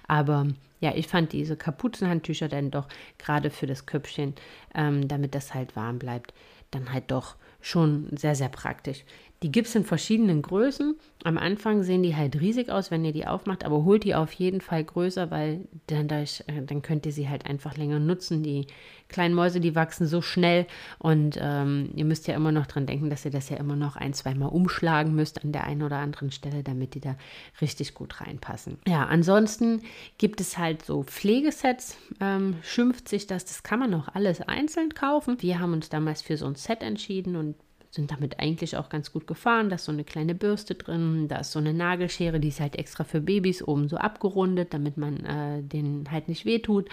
Aber 0.08 0.48
ja, 0.80 0.96
ich 0.96 1.08
fand 1.08 1.32
diese 1.32 1.56
Kapuzenhandtücher 1.56 2.48
dann 2.48 2.72
doch 2.72 2.88
gerade 3.20 3.52
für 3.52 3.68
das 3.68 3.86
Köpfchen, 3.86 4.34
ähm, 4.74 5.08
damit 5.08 5.36
das 5.36 5.54
halt 5.54 5.76
warm 5.76 6.00
bleibt, 6.00 6.34
dann 6.72 6.92
halt 6.92 7.12
doch 7.12 7.36
schon 7.68 8.08
sehr, 8.16 8.36
sehr 8.36 8.50
praktisch. 8.50 9.04
Die 9.44 9.52
gibt 9.52 9.68
es 9.68 9.76
in 9.76 9.84
verschiedenen 9.84 10.42
Größen. 10.42 10.96
Am 11.24 11.38
Anfang 11.38 11.84
sehen 11.84 12.02
die 12.02 12.16
halt 12.16 12.42
riesig 12.42 12.72
aus, 12.72 12.90
wenn 12.90 13.06
ihr 13.06 13.12
die 13.12 13.28
aufmacht, 13.28 13.66
aber 13.66 13.84
holt 13.84 14.04
die 14.04 14.16
auf 14.16 14.32
jeden 14.34 14.62
Fall 14.62 14.84
größer, 14.84 15.30
weil 15.30 15.68
dann, 15.86 16.08
dadurch, 16.08 16.44
äh, 16.48 16.64
dann 16.64 16.82
könnt 16.82 17.06
ihr 17.06 17.12
sie 17.12 17.30
halt 17.30 17.46
einfach 17.46 17.78
länger 17.78 18.00
nutzen. 18.00 18.42
Die 18.42 18.66
kleinen 19.10 19.36
Mäuse, 19.36 19.60
die 19.60 19.76
wachsen 19.76 20.08
so 20.08 20.22
schnell 20.22 20.66
und 20.98 21.38
ähm, 21.40 21.92
ihr 21.96 22.06
müsst 22.06 22.28
ja 22.28 22.36
immer 22.36 22.52
noch 22.52 22.66
dran 22.66 22.88
denken, 22.88 23.12
dass 23.12 23.26
ihr 23.26 23.32
das 23.32 23.50
ja 23.50 23.58
immer 23.58 23.76
noch 23.76 23.96
ein, 23.96 24.14
zweimal 24.14 24.50
umschlagen 24.50 25.14
müsst 25.14 25.44
an 25.44 25.52
der 25.52 25.66
einen 25.66 25.84
oder 25.84 25.98
anderen 25.98 26.32
Stelle, 26.32 26.64
damit 26.64 26.96
die 26.96 27.02
da 27.02 27.16
richtig 27.62 27.94
gut 27.94 28.20
reinpassen. 28.22 28.80
Ja, 28.88 29.06
ansonsten 29.06 29.82
gibt 30.18 30.42
es 30.42 30.58
halt 30.58 30.84
so 30.84 31.04
Pflegesets, 31.04 31.98
ähm, 32.20 32.56
schimpft 32.64 33.08
sich 33.08 33.28
das, 33.28 33.46
das 33.46 33.62
kann 33.62 33.80
man 33.80 33.94
auch 33.94 34.08
alles 34.16 34.42
einzeln 34.42 34.96
kaufen. 34.96 35.38
Wir 35.42 35.60
haben 35.60 35.74
uns 35.74 35.90
damals 35.90 36.24
für 36.24 36.38
so 36.38 36.48
ein 36.48 36.56
Set 36.56 36.82
entschieden 36.82 37.36
und 37.36 37.56
sind 37.98 38.12
damit 38.12 38.40
eigentlich 38.40 38.78
auch 38.78 38.88
ganz 38.88 39.12
gut 39.12 39.28
gefahren. 39.28 39.70
Da 39.70 39.76
ist 39.76 39.86
so 39.86 39.92
eine 39.92 40.06
kleine 40.06 40.34
Bürste 40.34 40.76
drin, 40.76 41.28
da 41.28 41.40
ist 41.40 41.52
so 41.52 41.60
eine 41.60 41.74
Nagelschere, 41.74 42.40
die 42.40 42.48
ist 42.48 42.62
halt 42.62 42.78
extra 42.78 43.04
für 43.04 43.20
Babys 43.20 43.62
oben 43.62 43.90
so 43.90 43.98
abgerundet, 43.98 44.74
damit 44.74 44.96
man 44.98 45.26
äh, 45.26 45.62
denen 45.62 46.10
halt 46.10 46.30
nicht 46.30 46.46
wehtut. 46.46 46.88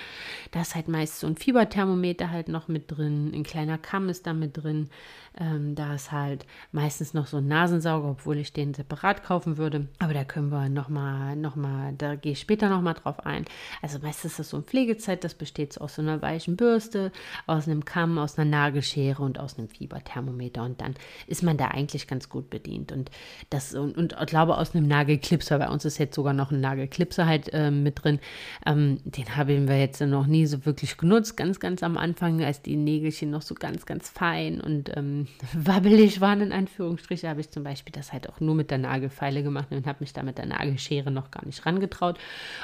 Da 0.50 0.62
ist 0.62 0.74
halt 0.74 0.88
meist 0.88 1.20
so 1.20 1.28
ein 1.28 1.36
Fieberthermometer 1.36 2.30
halt 2.30 2.48
noch 2.48 2.66
mit 2.66 2.90
drin, 2.90 3.30
ein 3.32 3.44
kleiner 3.44 3.78
Kamm 3.78 4.08
ist 4.08 4.26
da 4.26 4.32
mit 4.32 4.56
drin. 4.56 4.88
Ähm, 5.36 5.74
da 5.74 5.94
ist 5.94 6.12
halt 6.12 6.46
meistens 6.70 7.12
noch 7.12 7.26
so 7.26 7.38
ein 7.38 7.48
Nasensauger, 7.48 8.08
obwohl 8.08 8.38
ich 8.38 8.52
den 8.52 8.72
separat 8.72 9.24
kaufen 9.24 9.56
würde. 9.56 9.88
Aber 9.98 10.14
da 10.14 10.24
können 10.24 10.50
wir 10.50 10.68
nochmal, 10.68 11.34
noch 11.34 11.56
mal, 11.56 11.92
da 11.98 12.14
gehe 12.14 12.32
ich 12.32 12.40
später 12.40 12.68
nochmal 12.68 12.94
drauf 12.94 13.26
ein. 13.26 13.44
Also 13.82 13.98
meistens 13.98 14.32
ist 14.32 14.38
das 14.38 14.50
so 14.50 14.58
ein 14.58 14.62
Pflegezeit, 14.62 15.24
das 15.24 15.34
besteht 15.34 15.72
so 15.72 15.80
aus 15.80 15.96
so 15.96 16.02
einer 16.02 16.22
weichen 16.22 16.56
Bürste, 16.56 17.10
aus 17.46 17.66
einem 17.66 17.84
Kamm, 17.84 18.16
aus 18.18 18.38
einer 18.38 18.48
Nagelschere 18.48 19.22
und 19.22 19.40
aus 19.40 19.58
einem 19.58 19.68
Fieberthermometer. 19.68 20.62
Und 20.62 20.80
dann 20.80 20.93
ist 21.26 21.42
man 21.42 21.56
da 21.56 21.68
eigentlich 21.68 22.06
ganz 22.06 22.28
gut 22.28 22.50
bedient. 22.50 22.92
Und 22.92 23.10
das, 23.50 23.74
und, 23.74 23.96
und 23.96 24.16
ich 24.20 24.26
glaube 24.26 24.58
aus 24.58 24.74
einem 24.74 24.86
Nagelklipser, 24.86 25.58
bei 25.58 25.68
uns 25.68 25.84
ist 25.84 25.98
jetzt 25.98 26.14
sogar 26.14 26.32
noch 26.32 26.50
ein 26.50 26.60
Nagelklipser 26.60 27.26
halt 27.26 27.52
äh, 27.52 27.70
mit 27.70 28.02
drin. 28.02 28.20
Ähm, 28.66 28.98
den 29.04 29.36
haben 29.36 29.68
wir 29.68 29.78
jetzt 29.78 30.00
noch 30.00 30.26
nie 30.26 30.46
so 30.46 30.64
wirklich 30.66 30.96
genutzt, 30.96 31.36
ganz, 31.36 31.60
ganz 31.60 31.82
am 31.82 31.96
Anfang, 31.96 32.42
als 32.42 32.62
die 32.62 32.76
Nägelchen 32.76 33.30
noch 33.30 33.42
so 33.42 33.54
ganz, 33.54 33.86
ganz 33.86 34.08
fein 34.10 34.60
und 34.60 34.96
ähm, 34.96 35.26
wabbelig 35.54 36.20
waren, 36.20 36.40
in 36.40 36.52
Anführungsstrichen, 36.52 37.28
habe 37.28 37.40
ich 37.40 37.50
zum 37.50 37.64
Beispiel 37.64 37.92
das 37.92 38.12
halt 38.12 38.28
auch 38.28 38.40
nur 38.40 38.54
mit 38.54 38.70
der 38.70 38.78
Nagelfeile 38.78 39.42
gemacht 39.42 39.68
und 39.70 39.86
habe 39.86 39.98
mich 40.00 40.12
da 40.12 40.22
mit 40.22 40.38
der 40.38 40.46
Nagelschere 40.46 41.10
noch 41.10 41.30
gar 41.30 41.44
nicht 41.44 41.64
rangetraut. 41.64 42.18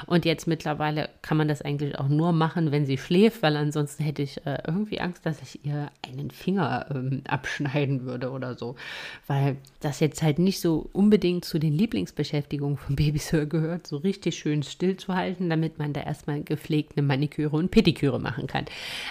Und 0.07 0.25
jetzt 0.25 0.47
mittlerweile 0.47 1.09
kann 1.21 1.37
man 1.37 1.47
das 1.47 1.61
eigentlich 1.61 1.97
auch 1.97 2.07
nur 2.07 2.31
machen, 2.31 2.71
wenn 2.71 2.85
sie 2.85 2.97
schläft, 2.97 3.41
weil 3.41 3.55
ansonsten 3.55 4.03
hätte 4.03 4.21
ich 4.21 4.45
äh, 4.45 4.59
irgendwie 4.65 4.99
Angst, 4.99 5.25
dass 5.25 5.41
ich 5.41 5.65
ihr 5.65 5.89
einen 6.07 6.31
Finger 6.31 6.87
ähm, 6.91 7.21
abschneiden 7.27 8.05
würde 8.05 8.10
würde 8.11 8.29
oder 8.29 8.55
so. 8.55 8.75
Weil 9.25 9.57
das 9.79 9.99
jetzt 9.99 10.21
halt 10.21 10.37
nicht 10.37 10.59
so 10.59 10.89
unbedingt 10.93 11.45
zu 11.45 11.57
den 11.57 11.73
Lieblingsbeschäftigungen 11.73 12.77
von 12.77 12.95
Babys 12.95 13.31
gehört, 13.49 13.87
so 13.87 13.97
richtig 13.97 14.37
schön 14.37 14.61
still 14.63 14.97
zu 14.97 15.15
halten, 15.15 15.49
damit 15.49 15.79
man 15.79 15.93
da 15.93 16.01
erstmal 16.01 16.43
gepflegt 16.43 16.93
eine 16.97 17.07
Maniküre 17.07 17.55
und 17.55 17.71
Pediküre 17.71 18.19
machen 18.19 18.47
kann. 18.47 18.65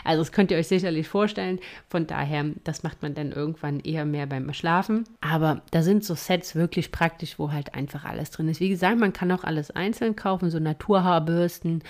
Also 0.05 0.21
das 0.23 0.33
könnt 0.33 0.51
ihr 0.51 0.59
euch 0.59 0.69
sicherlich 0.69 1.09
vorstellen. 1.09 1.59
Von 1.89 2.07
daher, 2.07 2.45
das 2.65 2.83
macht 2.83 3.03
man 3.03 3.15
dann 3.15 3.33
irgendwann 3.33 3.81
eher 3.81 4.05
mehr 4.05 4.27
beim 4.27 4.53
Schlafen. 4.53 5.05
Aber 5.21 5.63
da 5.71 5.83
sind 5.83 6.05
so 6.05 6.15
Sets 6.15 6.55
wirklich 6.55 6.93
praktisch, 6.93 7.39
wo 7.39 7.53
halt 7.53 7.75
einfach 7.75 8.05
alles 8.05 8.31
drin 8.31 8.49
ist. 8.49 8.61
Wie 8.61 8.69
gesagt, 8.69 8.99
man 8.99 9.13
kann 9.13 9.33
auch 9.33 9.45
alles 9.45 9.71
einzeln 9.71 10.17
kaufen, 10.17 10.51
so 10.51 10.59
Naturhaarbürsten 10.59 11.83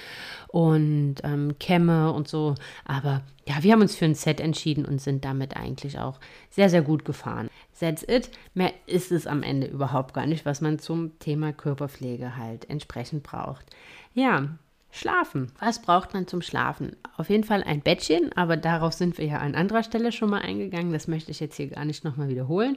und 0.49 1.17
ähm, 1.25 1.57
Kämme 1.59 2.13
und 2.13 2.29
so. 2.29 2.55
Aber 2.85 3.23
ja, 3.51 3.65
wir 3.65 3.73
haben 3.73 3.81
uns 3.81 3.97
für 3.97 4.05
ein 4.05 4.15
Set 4.15 4.41
entschieden 4.41 4.85
und 4.85 5.01
sind 5.01 5.25
damit 5.25 5.57
eigentlich 5.57 5.99
auch 5.99 6.21
sehr, 6.51 6.71
sehr 6.71 6.83
gut 6.83 7.05
gefahren. 7.05 7.51
That's 7.81 8.05
it. 8.05 8.31
Mehr 8.55 8.73
ist 8.87 9.11
es 9.11 9.27
am 9.27 9.43
Ende 9.43 9.67
überhaupt 9.67 10.15
gar 10.15 10.27
nicht, 10.27 10.47
was 10.47 10.61
man 10.61 10.79
zum 10.79 11.19
Thema 11.19 11.53
Körperpflege 11.53 12.37
halt 12.37 12.71
entsprechend 12.71 13.25
braucht. 13.25 13.67
Ja, 14.15 14.51
Schlafen. 14.93 15.53
Was 15.59 15.83
braucht 15.83 16.15
man 16.15 16.27
zum 16.27 16.43
Schlafen? 16.43 16.97
Auf 17.17 17.31
jeden 17.31 17.45
Fall 17.45 17.63
ein 17.63 17.81
Bettchen, 17.81 18.33
aber 18.37 18.57
darauf 18.57 18.93
sind 18.93 19.19
wir 19.19 19.27
ja 19.27 19.39
an 19.39 19.55
anderer 19.55 19.83
Stelle 19.83 20.11
schon 20.13 20.31
mal 20.31 20.43
eingegangen. 20.43 20.93
Das 20.93 21.09
möchte 21.09 21.31
ich 21.31 21.41
jetzt 21.41 21.57
hier 21.57 21.69
gar 21.69 21.85
nicht 21.85 22.05
nochmal 22.05 22.29
wiederholen, 22.29 22.77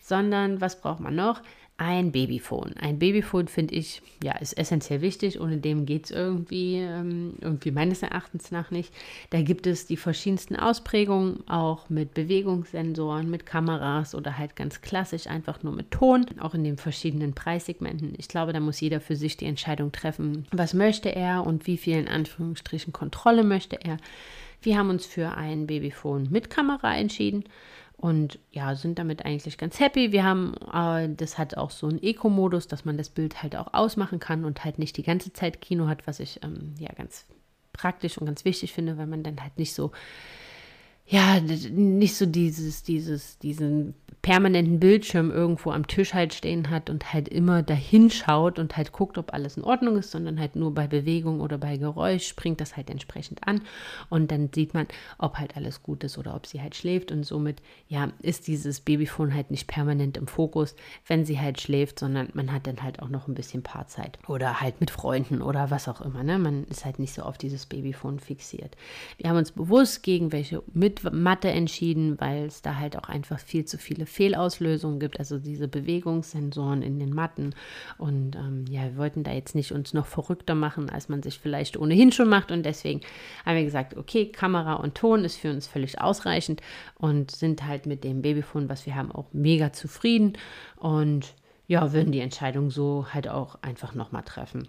sondern 0.00 0.60
was 0.60 0.80
braucht 0.80 1.00
man 1.00 1.14
noch? 1.14 1.40
Ein 1.82 2.12
Babyphone. 2.12 2.76
Ein 2.76 3.00
Babyphone 3.00 3.48
finde 3.48 3.74
ich, 3.74 4.02
ja, 4.22 4.36
ist 4.38 4.56
essentiell 4.56 5.00
wichtig. 5.00 5.40
Ohne 5.40 5.56
dem 5.56 5.84
geht 5.84 6.04
es 6.04 6.10
irgendwie, 6.12 6.76
ähm, 6.76 7.34
irgendwie 7.40 7.72
meines 7.72 8.04
Erachtens 8.04 8.52
nach 8.52 8.70
nicht. 8.70 8.94
Da 9.30 9.42
gibt 9.42 9.66
es 9.66 9.86
die 9.86 9.96
verschiedensten 9.96 10.54
Ausprägungen, 10.54 11.42
auch 11.48 11.90
mit 11.90 12.14
Bewegungssensoren, 12.14 13.28
mit 13.28 13.46
Kameras 13.46 14.14
oder 14.14 14.38
halt 14.38 14.54
ganz 14.54 14.80
klassisch 14.80 15.26
einfach 15.26 15.64
nur 15.64 15.72
mit 15.72 15.90
Ton, 15.90 16.26
auch 16.38 16.54
in 16.54 16.62
den 16.62 16.76
verschiedenen 16.76 17.32
Preissegmenten. 17.32 18.14
Ich 18.16 18.28
glaube, 18.28 18.52
da 18.52 18.60
muss 18.60 18.80
jeder 18.80 19.00
für 19.00 19.16
sich 19.16 19.36
die 19.36 19.46
Entscheidung 19.46 19.90
treffen, 19.90 20.46
was 20.52 20.74
möchte 20.74 21.12
er 21.12 21.44
und 21.44 21.66
wie 21.66 21.78
viel 21.78 21.96
in 21.96 22.06
Anführungsstrichen 22.06 22.92
Kontrolle 22.92 23.42
möchte 23.42 23.84
er. 23.84 23.96
Wir 24.60 24.78
haben 24.78 24.90
uns 24.90 25.04
für 25.04 25.36
ein 25.36 25.66
Babyphone 25.66 26.28
mit 26.30 26.48
Kamera 26.48 26.96
entschieden 26.96 27.42
und 28.02 28.40
ja, 28.50 28.74
sind 28.74 28.98
damit 28.98 29.24
eigentlich 29.24 29.56
ganz 29.56 29.78
happy. 29.78 30.10
Wir 30.10 30.24
haben, 30.24 30.54
äh, 30.72 31.08
das 31.14 31.38
hat 31.38 31.56
auch 31.56 31.70
so 31.70 31.86
einen 31.86 32.02
Eco-Modus, 32.02 32.66
dass 32.66 32.84
man 32.84 32.96
das 32.96 33.08
Bild 33.08 33.44
halt 33.44 33.54
auch 33.54 33.72
ausmachen 33.72 34.18
kann 34.18 34.44
und 34.44 34.64
halt 34.64 34.80
nicht 34.80 34.96
die 34.96 35.04
ganze 35.04 35.32
Zeit 35.32 35.60
Kino 35.60 35.86
hat, 35.86 36.04
was 36.08 36.18
ich 36.18 36.40
ähm, 36.42 36.74
ja 36.80 36.90
ganz 36.92 37.26
praktisch 37.72 38.18
und 38.18 38.26
ganz 38.26 38.44
wichtig 38.44 38.72
finde, 38.72 38.98
weil 38.98 39.06
man 39.06 39.22
dann 39.22 39.40
halt 39.40 39.56
nicht 39.56 39.72
so 39.72 39.92
ja, 41.06 41.40
nicht 41.40 42.16
so 42.16 42.26
dieses, 42.26 42.82
dieses, 42.82 43.38
diesen 43.38 43.94
permanenten 44.22 44.78
Bildschirm 44.78 45.32
irgendwo 45.32 45.72
am 45.72 45.88
Tisch 45.88 46.14
halt 46.14 46.32
stehen 46.32 46.70
hat 46.70 46.88
und 46.88 47.12
halt 47.12 47.28
immer 47.28 47.64
dahin 47.64 48.08
schaut 48.08 48.60
und 48.60 48.76
halt 48.76 48.92
guckt, 48.92 49.18
ob 49.18 49.34
alles 49.34 49.56
in 49.56 49.64
Ordnung 49.64 49.96
ist, 49.96 50.12
sondern 50.12 50.38
halt 50.38 50.54
nur 50.54 50.72
bei 50.72 50.86
Bewegung 50.86 51.40
oder 51.40 51.58
bei 51.58 51.76
Geräusch 51.76 52.28
springt 52.28 52.60
das 52.60 52.76
halt 52.76 52.88
entsprechend 52.88 53.46
an 53.48 53.62
und 54.10 54.30
dann 54.30 54.50
sieht 54.54 54.74
man, 54.74 54.86
ob 55.18 55.38
halt 55.38 55.56
alles 55.56 55.82
gut 55.82 56.04
ist 56.04 56.18
oder 56.18 56.36
ob 56.36 56.46
sie 56.46 56.62
halt 56.62 56.76
schläft 56.76 57.10
und 57.10 57.24
somit, 57.24 57.62
ja, 57.88 58.12
ist 58.22 58.46
dieses 58.46 58.80
Babyphone 58.80 59.34
halt 59.34 59.50
nicht 59.50 59.66
permanent 59.66 60.16
im 60.16 60.28
Fokus, 60.28 60.76
wenn 61.08 61.24
sie 61.24 61.40
halt 61.40 61.60
schläft, 61.60 61.98
sondern 61.98 62.28
man 62.32 62.52
hat 62.52 62.68
dann 62.68 62.80
halt 62.80 63.02
auch 63.02 63.08
noch 63.08 63.26
ein 63.26 63.34
bisschen 63.34 63.64
Paarzeit 63.64 64.20
oder 64.28 64.60
halt 64.60 64.80
mit 64.80 64.92
Freunden 64.92 65.42
oder 65.42 65.72
was 65.72 65.88
auch 65.88 66.00
immer, 66.00 66.22
ne? 66.22 66.38
Man 66.38 66.62
ist 66.64 66.84
halt 66.84 67.00
nicht 67.00 67.12
so 67.12 67.22
auf 67.22 67.38
dieses 67.38 67.66
Babyphone 67.66 68.20
fixiert. 68.20 68.76
Wir 69.18 69.30
haben 69.30 69.36
uns 69.36 69.50
bewusst 69.50 70.04
gegen 70.04 70.30
welche 70.30 70.62
mit 70.72 71.12
Mathe 71.12 71.50
entschieden, 71.50 72.20
weil 72.20 72.44
es 72.44 72.62
da 72.62 72.76
halt 72.76 72.96
auch 72.96 73.08
einfach 73.08 73.40
viel 73.40 73.64
zu 73.64 73.78
viele 73.78 74.06
Fehlauslösungen 74.12 75.00
gibt, 75.00 75.18
also 75.18 75.38
diese 75.38 75.68
Bewegungssensoren 75.68 76.82
in 76.82 76.98
den 76.98 77.14
Matten. 77.14 77.54
Und 77.98 78.36
ähm, 78.36 78.64
ja, 78.68 78.82
wir 78.84 78.96
wollten 78.96 79.24
da 79.24 79.32
jetzt 79.32 79.54
nicht 79.54 79.72
uns 79.72 79.94
noch 79.94 80.06
verrückter 80.06 80.54
machen, 80.54 80.90
als 80.90 81.08
man 81.08 81.22
sich 81.22 81.38
vielleicht 81.38 81.76
ohnehin 81.76 82.12
schon 82.12 82.28
macht. 82.28 82.52
Und 82.52 82.64
deswegen 82.64 83.00
haben 83.44 83.56
wir 83.56 83.64
gesagt, 83.64 83.96
okay, 83.96 84.26
Kamera 84.26 84.74
und 84.74 84.94
Ton 84.94 85.24
ist 85.24 85.36
für 85.36 85.50
uns 85.50 85.66
völlig 85.66 86.00
ausreichend 86.00 86.60
und 86.98 87.30
sind 87.30 87.66
halt 87.66 87.86
mit 87.86 88.04
dem 88.04 88.22
Babyphone, 88.22 88.68
was 88.68 88.86
wir 88.86 88.94
haben, 88.94 89.10
auch 89.10 89.26
mega 89.32 89.72
zufrieden. 89.72 90.34
Und 90.76 91.34
ja, 91.66 91.92
würden 91.92 92.12
die 92.12 92.20
Entscheidung 92.20 92.70
so 92.70 93.06
halt 93.12 93.28
auch 93.28 93.56
einfach 93.62 93.94
nochmal 93.94 94.24
treffen. 94.24 94.68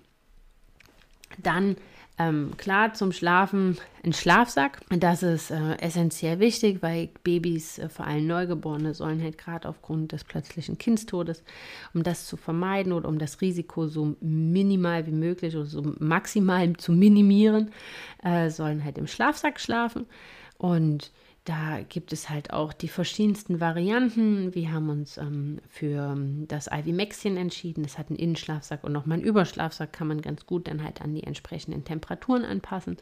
Dann 1.37 1.75
ähm, 2.19 2.51
klar, 2.57 2.93
zum 2.93 3.11
Schlafen 3.11 3.77
ein 4.03 4.13
Schlafsack. 4.13 4.81
Das 4.89 5.23
ist 5.23 5.49
äh, 5.49 5.77
essentiell 5.79 6.39
wichtig, 6.39 6.81
weil 6.81 7.09
Babys, 7.23 7.79
äh, 7.79 7.89
vor 7.89 8.05
allem 8.05 8.27
Neugeborene, 8.27 8.93
sollen 8.93 9.21
halt 9.21 9.39
gerade 9.39 9.67
aufgrund 9.67 10.11
des 10.11 10.23
plötzlichen 10.23 10.77
Kindstodes, 10.77 11.43
um 11.93 12.03
das 12.03 12.27
zu 12.27 12.37
vermeiden 12.37 12.93
oder 12.93 13.09
um 13.09 13.17
das 13.17 13.41
Risiko 13.41 13.87
so 13.87 14.15
minimal 14.21 15.07
wie 15.07 15.11
möglich 15.11 15.55
oder 15.55 15.65
so 15.65 15.81
maximal 15.97 16.71
zu 16.73 16.91
minimieren, 16.91 17.71
äh, 18.21 18.49
sollen 18.49 18.83
halt 18.83 18.99
im 18.99 19.07
Schlafsack 19.07 19.59
schlafen. 19.59 20.05
Und 20.59 21.11
da 21.45 21.81
gibt 21.81 22.13
es 22.13 22.29
halt 22.29 22.53
auch 22.53 22.71
die 22.71 22.87
verschiedensten 22.87 23.59
Varianten. 23.59 24.55
Wir 24.55 24.71
haben 24.71 24.89
uns 24.89 25.17
ähm, 25.17 25.59
für 25.67 26.15
das 26.47 26.69
Ivy 26.71 26.93
Maxchen 26.93 27.35
entschieden. 27.35 27.83
Es 27.83 27.97
hat 27.97 28.09
einen 28.09 28.19
Innenschlafsack 28.19 28.83
und 28.85 28.93
nochmal 28.93 29.17
einen 29.17 29.27
Überschlafsack. 29.27 29.91
Kann 29.91 30.07
man 30.07 30.21
ganz 30.21 30.45
gut 30.45 30.69
dann 30.69 30.81
halt 30.81 31.01
an 31.01 31.13
die 31.13 31.23
entsprechenden 31.23 31.83
Temperaturen 31.83 32.45
anpassen 32.45 32.95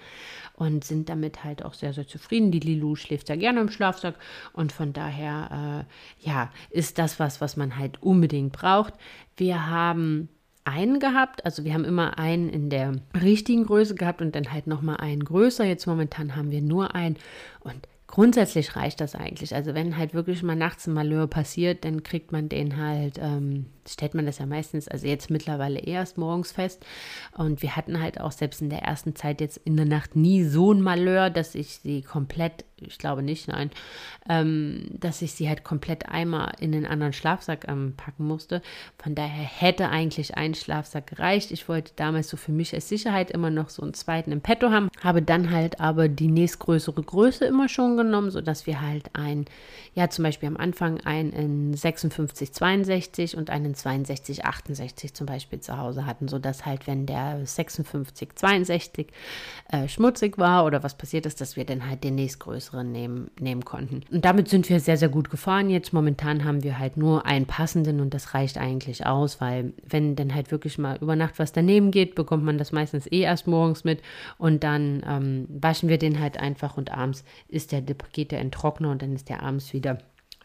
und 0.56 0.84
sind 0.84 1.08
damit 1.08 1.44
halt 1.44 1.64
auch 1.64 1.76
sehr, 1.76 1.94
sehr 1.94 2.08
zufrieden. 2.08 2.52
Die 2.52 2.60
Lilu 2.60 2.96
schläft 2.96 3.28
sehr 3.28 3.38
gerne 3.38 3.62
im 3.62 3.70
Schlafsack 3.70 4.16
und 4.54 4.72
von 4.72 4.92
daher, 4.92 5.86
äh, 5.86 6.28
ja, 6.28 6.52
ist 6.72 6.98
das 6.98 7.20
was, 7.20 7.42
was 7.42 7.58
man 7.58 7.78
halt 7.78 8.02
unbedingt 8.02 8.54
braucht. 8.54 8.96
Wir 9.38 9.68
haben 9.68 10.30
einen 10.64 11.00
gehabt. 11.00 11.46
Also 11.46 11.64
wir 11.64 11.76
haben 11.76 11.86
immer 11.86 12.18
einen 12.18 12.50
in 12.50 12.72
der 12.72 12.94
richtigen 13.22 13.66
Größe 13.66 13.94
gehabt 13.94 14.22
und 14.22 14.36
dann 14.36 14.52
halt 14.52 14.66
nochmal 14.66 14.98
einen 14.98 15.24
größer. 15.24 15.64
Jetzt 15.64 15.86
momentan 15.86 16.36
haben 16.36 16.50
wir 16.50 16.62
nur 16.62 16.96
einen 16.96 17.18
und 17.60 17.88
grundsätzlich 18.12 18.76
reicht 18.76 19.02
das 19.02 19.16
eigentlich. 19.16 19.56
Also 19.56 19.74
wenn 19.74 19.98
halt 19.98 20.14
wirklich 20.14 20.44
mal 20.44 20.56
nachts 20.56 20.86
ein 20.86 20.94
Malheur 20.94 21.28
passiert, 21.28 21.84
dann 21.86 22.04
kriegt 22.04 22.32
man 22.32 22.50
den 22.50 22.78
halt, 22.78 23.18
ähm, 23.20 23.68
stellt 23.88 24.14
man 24.14 24.26
das 24.26 24.38
ja 24.38 24.46
meistens, 24.46 24.88
also 24.88 25.08
jetzt 25.08 25.32
mittlerweile 25.32 25.80
erst 25.80 26.18
morgens 26.18 26.52
fest. 26.52 26.86
Und 27.36 27.62
wir 27.62 27.76
hatten 27.76 28.00
halt 28.00 28.20
auch 28.20 28.34
selbst 28.34 28.62
in 28.62 28.70
der 28.70 28.84
ersten 28.84 29.16
Zeit 29.16 29.42
jetzt 29.42 29.58
in 29.64 29.78
der 29.78 29.86
Nacht 29.86 30.16
nie 30.16 30.44
so 30.44 30.74
ein 30.74 30.82
Malheur, 30.82 31.30
dass 31.30 31.56
ich 31.56 31.80
sie 31.80 32.02
komplett, 32.02 32.66
ich 32.82 32.98
glaube 32.98 33.22
nicht, 33.22 33.48
nein, 33.48 33.72
ähm, 34.30 34.88
dass 34.92 35.22
ich 35.22 35.34
sie 35.34 35.48
halt 35.48 35.64
komplett 35.64 36.10
einmal 36.10 36.54
in 36.60 36.72
den 36.72 36.86
anderen 36.86 37.14
Schlafsack 37.14 37.68
ähm, 37.68 37.94
packen 37.96 38.26
musste. 38.26 38.62
Von 38.98 39.16
daher 39.16 39.44
hätte 39.44 39.90
eigentlich 39.90 40.36
ein 40.36 40.56
Schlafsack 40.56 41.08
gereicht. 41.08 41.52
Ich 41.52 41.70
wollte 41.70 41.92
damals 41.96 42.30
so 42.30 42.38
für 42.38 42.52
mich 42.52 42.74
als 42.74 42.90
Sicherheit 42.90 43.32
immer 43.32 43.50
noch 43.50 43.70
so 43.70 43.82
einen 43.84 43.94
zweiten 43.94 44.32
im 44.32 44.42
Petto 44.42 44.72
haben, 44.72 44.90
habe 45.04 45.22
dann 45.22 45.52
halt 45.52 45.80
aber 45.80 46.10
die 46.10 46.28
nächstgrößere 46.28 47.04
Größe 47.04 47.46
immer 47.46 47.70
schon 47.70 47.98
genommen, 47.98 48.32
sodass 48.32 48.66
wir 48.66 48.82
halt 48.82 49.10
ein, 49.14 49.46
ja 49.94 50.10
zum 50.10 50.24
Beispiel 50.24 50.48
am 50.48 50.58
Anfang 50.58 51.00
einen 51.02 51.32
in 51.34 51.74
56, 51.74 52.54
62 52.54 53.38
und 53.38 53.50
einen 53.50 53.76
62, 53.76 54.46
68 54.46 55.14
zum 55.14 55.28
Beispiel 55.28 55.60
zu 55.60 55.78
Hause 55.78 56.06
hatten, 56.06 56.28
sodass 56.28 56.66
halt, 56.66 56.88
wenn 56.88 57.06
der 57.06 57.46
56, 57.46 58.36
62 58.36 59.08
äh, 59.72 59.88
schmutzig 59.88 60.38
war 60.38 60.66
oder 60.66 60.84
was 60.84 60.98
passiert 60.98 61.26
ist, 61.26 61.42
dass 61.42 61.56
wir 61.56 61.66
dann 61.66 61.88
halt 61.88 62.04
den 62.04 62.16
nächstgrößeren 62.16 62.71
nehmen, 62.74 63.30
nehmen 63.40 63.66
konnten. 63.66 64.02
Und 64.12 64.26
damit 64.26 64.48
sind 64.48 64.70
wir 64.70 64.80
sehr, 64.80 64.98
sehr 64.98 65.10
gut 65.10 65.30
gefahren. 65.30 65.70
Jetzt 65.70 65.94
momentan 65.94 66.44
haben 66.44 66.64
wir 66.64 66.80
halt 66.80 66.98
nur 66.98 67.26
einen 67.26 67.46
passenden 67.46 68.00
und 68.00 68.14
das 68.14 68.34
reicht 68.34 68.58
eigentlich 68.58 69.06
aus, 69.06 69.42
weil 69.42 69.74
wenn 69.88 70.16
dann 70.16 70.34
halt 70.34 70.52
wirklich 70.52 70.78
mal 70.78 70.98
über 71.02 71.16
Nacht 71.16 71.40
was 71.40 71.52
daneben 71.52 71.92
geht, 71.92 72.16
bekommt 72.16 72.44
man 72.44 72.58
das 72.58 72.72
meistens 72.72 73.08
eh 73.12 73.22
erst 73.22 73.48
morgens 73.48 73.84
mit 73.84 74.02
und 74.38 74.64
dann 74.64 75.04
ähm, 75.08 75.48
waschen 75.50 75.90
wir 75.90 75.98
den 75.98 76.20
halt 76.20 76.40
einfach 76.40 76.78
und 76.78 76.92
abends 76.92 77.24
ist 77.48 77.72
der, 77.72 77.82
geht 77.82 78.32
der 78.32 78.42
in 78.42 78.52
Trockner 78.52 78.92
und 78.92 79.02
dann 79.02 79.14
ist 79.14 79.30
der 79.30 79.44
abends 79.44 79.74
wieder 79.74 79.98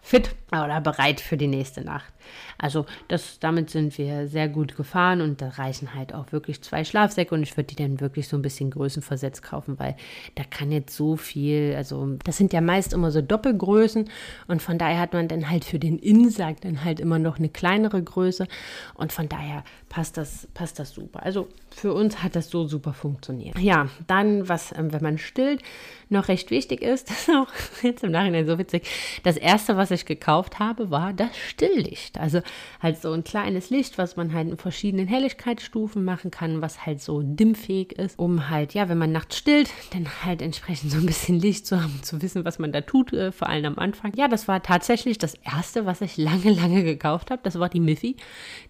fit 0.06 0.36
oder 0.52 0.80
bereit 0.80 1.20
für 1.20 1.36
die 1.36 1.48
nächste 1.48 1.80
Nacht. 1.80 2.12
Also 2.58 2.86
das, 3.08 3.40
damit 3.40 3.70
sind 3.70 3.98
wir 3.98 4.28
sehr 4.28 4.48
gut 4.48 4.76
gefahren 4.76 5.20
und 5.20 5.42
da 5.42 5.48
reichen 5.48 5.94
halt 5.94 6.14
auch 6.14 6.30
wirklich 6.30 6.62
zwei 6.62 6.84
Schlafsäcke 6.84 7.34
und 7.34 7.42
ich 7.42 7.56
würde 7.56 7.74
die 7.74 7.76
dann 7.76 8.00
wirklich 8.00 8.28
so 8.28 8.36
ein 8.36 8.42
bisschen 8.42 8.70
größenversetzt 8.70 9.42
kaufen, 9.42 9.80
weil 9.80 9.96
da 10.36 10.44
kann 10.44 10.70
jetzt 10.70 10.96
so 10.96 11.16
viel, 11.16 11.74
also 11.76 12.16
das 12.24 12.36
sind 12.36 12.52
ja 12.52 12.60
meist 12.60 12.92
immer 12.92 13.10
so 13.10 13.20
Doppelgrößen 13.20 14.08
und 14.46 14.62
von 14.62 14.78
daher 14.78 15.00
hat 15.00 15.12
man 15.12 15.26
dann 15.26 15.50
halt 15.50 15.64
für 15.64 15.80
den 15.80 15.98
Innensack 15.98 16.60
dann 16.60 16.84
halt 16.84 17.00
immer 17.00 17.18
noch 17.18 17.38
eine 17.38 17.48
kleinere 17.48 18.00
Größe 18.00 18.46
und 18.94 19.12
von 19.12 19.28
daher 19.28 19.64
passt 19.88 20.16
das, 20.16 20.46
passt 20.54 20.78
das 20.78 20.92
super. 20.92 21.24
Also 21.24 21.48
für 21.70 21.92
uns 21.92 22.22
hat 22.22 22.36
das 22.36 22.48
so 22.48 22.66
super 22.66 22.92
funktioniert. 22.92 23.58
Ja, 23.58 23.88
dann, 24.06 24.48
was, 24.48 24.72
ähm, 24.76 24.92
wenn 24.92 25.02
man 25.02 25.18
stillt, 25.18 25.62
noch 26.08 26.28
recht 26.28 26.50
wichtig 26.50 26.82
ist, 26.82 27.10
das 27.10 27.28
ist 27.28 27.34
auch 27.34 27.48
jetzt 27.82 28.04
im 28.04 28.12
Nachhinein 28.12 28.46
so 28.46 28.58
witzig, 28.58 28.86
das 29.22 29.36
erste, 29.36 29.76
was 29.76 29.90
ich 29.90 29.95
ich 29.96 30.06
gekauft 30.06 30.58
habe, 30.58 30.90
war 30.90 31.12
das 31.12 31.36
Stilllicht. 31.36 32.18
Also 32.18 32.40
halt 32.80 33.02
so 33.02 33.12
ein 33.12 33.24
kleines 33.24 33.70
Licht, 33.70 33.98
was 33.98 34.16
man 34.16 34.32
halt 34.32 34.48
in 34.48 34.56
verschiedenen 34.56 35.08
Helligkeitsstufen 35.08 36.04
machen 36.04 36.30
kann, 36.30 36.62
was 36.62 36.86
halt 36.86 37.00
so 37.02 37.22
dimmfähig 37.22 37.92
ist, 37.98 38.18
um 38.18 38.48
halt, 38.48 38.74
ja, 38.74 38.88
wenn 38.88 38.98
man 38.98 39.12
nachts 39.12 39.38
stillt, 39.38 39.70
dann 39.92 40.06
halt 40.24 40.42
entsprechend 40.42 40.92
so 40.92 40.98
ein 40.98 41.06
bisschen 41.06 41.38
Licht 41.40 41.66
zu 41.66 41.82
haben, 41.82 42.02
zu 42.02 42.22
wissen, 42.22 42.44
was 42.44 42.58
man 42.58 42.72
da 42.72 42.80
tut, 42.80 43.12
äh, 43.12 43.32
vor 43.32 43.48
allem 43.48 43.64
am 43.64 43.78
Anfang. 43.78 44.12
Ja, 44.14 44.28
das 44.28 44.46
war 44.46 44.62
tatsächlich 44.62 45.18
das 45.18 45.34
erste, 45.34 45.86
was 45.86 46.00
ich 46.00 46.16
lange, 46.16 46.52
lange 46.52 46.84
gekauft 46.84 47.30
habe. 47.30 47.40
Das 47.42 47.58
war 47.58 47.68
die 47.68 47.80
Miffy, 47.80 48.16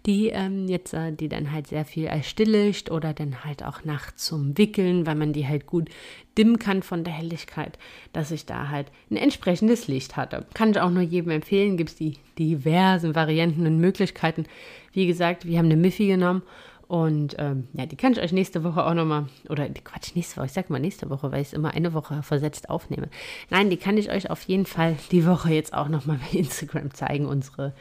die 0.07 0.29
ähm, 0.29 0.69
jetzt, 0.69 0.95
äh, 0.95 1.13
die 1.13 1.29
dann 1.29 1.53
halt 1.53 1.67
sehr 1.67 1.85
viel 1.85 2.09
als 2.09 2.27
Stilllicht 2.27 2.91
oder 2.91 3.13
dann 3.13 3.45
halt 3.45 3.63
auch 3.63 3.85
nachts 3.85 4.25
zum 4.25 4.57
Wickeln, 4.57 5.07
weil 5.07 5.15
man 5.17 5.33
die 5.33 5.47
halt 5.47 5.67
gut 5.67 5.91
dimmen 6.37 6.59
kann 6.59 6.83
von 6.83 7.05
der 7.05 7.13
Helligkeit, 7.13 7.79
dass 8.13 8.31
ich 8.31 8.47
da 8.47 8.69
halt 8.69 8.89
ein 9.11 9.17
entsprechendes 9.17 9.89
Licht 9.89 10.17
hatte. 10.17 10.47
Kann 10.55 10.71
ich 10.71 10.81
auch 10.81 10.91
nur 10.91 11.03
jedem 11.03 11.31
empfehlen, 11.31 11.77
gibt 11.77 11.91
es 11.91 11.97
die 11.97 12.19
diversen 12.39 13.15
Varianten 13.15 13.67
und 13.67 13.79
Möglichkeiten. 13.79 14.45
Wie 14.93 15.07
gesagt, 15.07 15.47
wir 15.47 15.59
haben 15.59 15.67
eine 15.67 15.77
Miffy 15.77 16.07
genommen 16.07 16.43
und 16.89 17.35
ähm, 17.39 17.67
ja, 17.73 17.87
die 17.87 17.97
kann 17.97 18.13
ich 18.13 18.21
euch 18.21 18.33
nächste 18.33 18.63
Woche 18.63 18.87
auch 18.87 18.95
nochmal, 18.95 19.27
oder 19.49 19.69
Quatsch, 19.69 20.15
nächste 20.15 20.37
Woche, 20.37 20.47
ich 20.47 20.53
sag 20.53 20.71
mal 20.71 20.79
nächste 20.79 21.11
Woche, 21.11 21.33
weil 21.33 21.43
ich 21.43 21.49
es 21.49 21.53
immer 21.53 21.75
eine 21.75 21.93
Woche 21.95 22.23
versetzt 22.23 22.71
aufnehme. 22.71 23.09
Nein, 23.51 23.71
die 23.71 23.77
kann 23.77 23.99
ich 23.99 24.11
euch 24.11 24.31
auf 24.31 24.43
jeden 24.43 24.67
Fall 24.67 24.97
die 25.11 25.27
Woche 25.27 25.53
jetzt 25.53 25.73
auch 25.73 25.89
nochmal 25.89 26.19
bei 26.19 26.39
Instagram 26.39 26.95
zeigen, 26.95 27.27
unsere, 27.27 27.75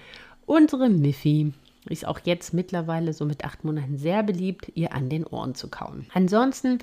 unsere 0.46 0.90
Miffy. 0.90 1.54
Ist 1.88 2.08
auch 2.08 2.20
jetzt 2.24 2.54
mittlerweile 2.54 3.14
so 3.14 3.26
mit 3.26 3.46
acht 3.46 3.64
Monaten 3.64 3.98
sehr 3.98 4.24
beliebt, 4.24 4.72
ihr 4.74 4.94
an 4.94 5.10
den 5.10 5.26
Ohren 5.26 5.54
zu 5.54 5.70
kauen. 5.70 6.08
Ansonsten 6.14 6.80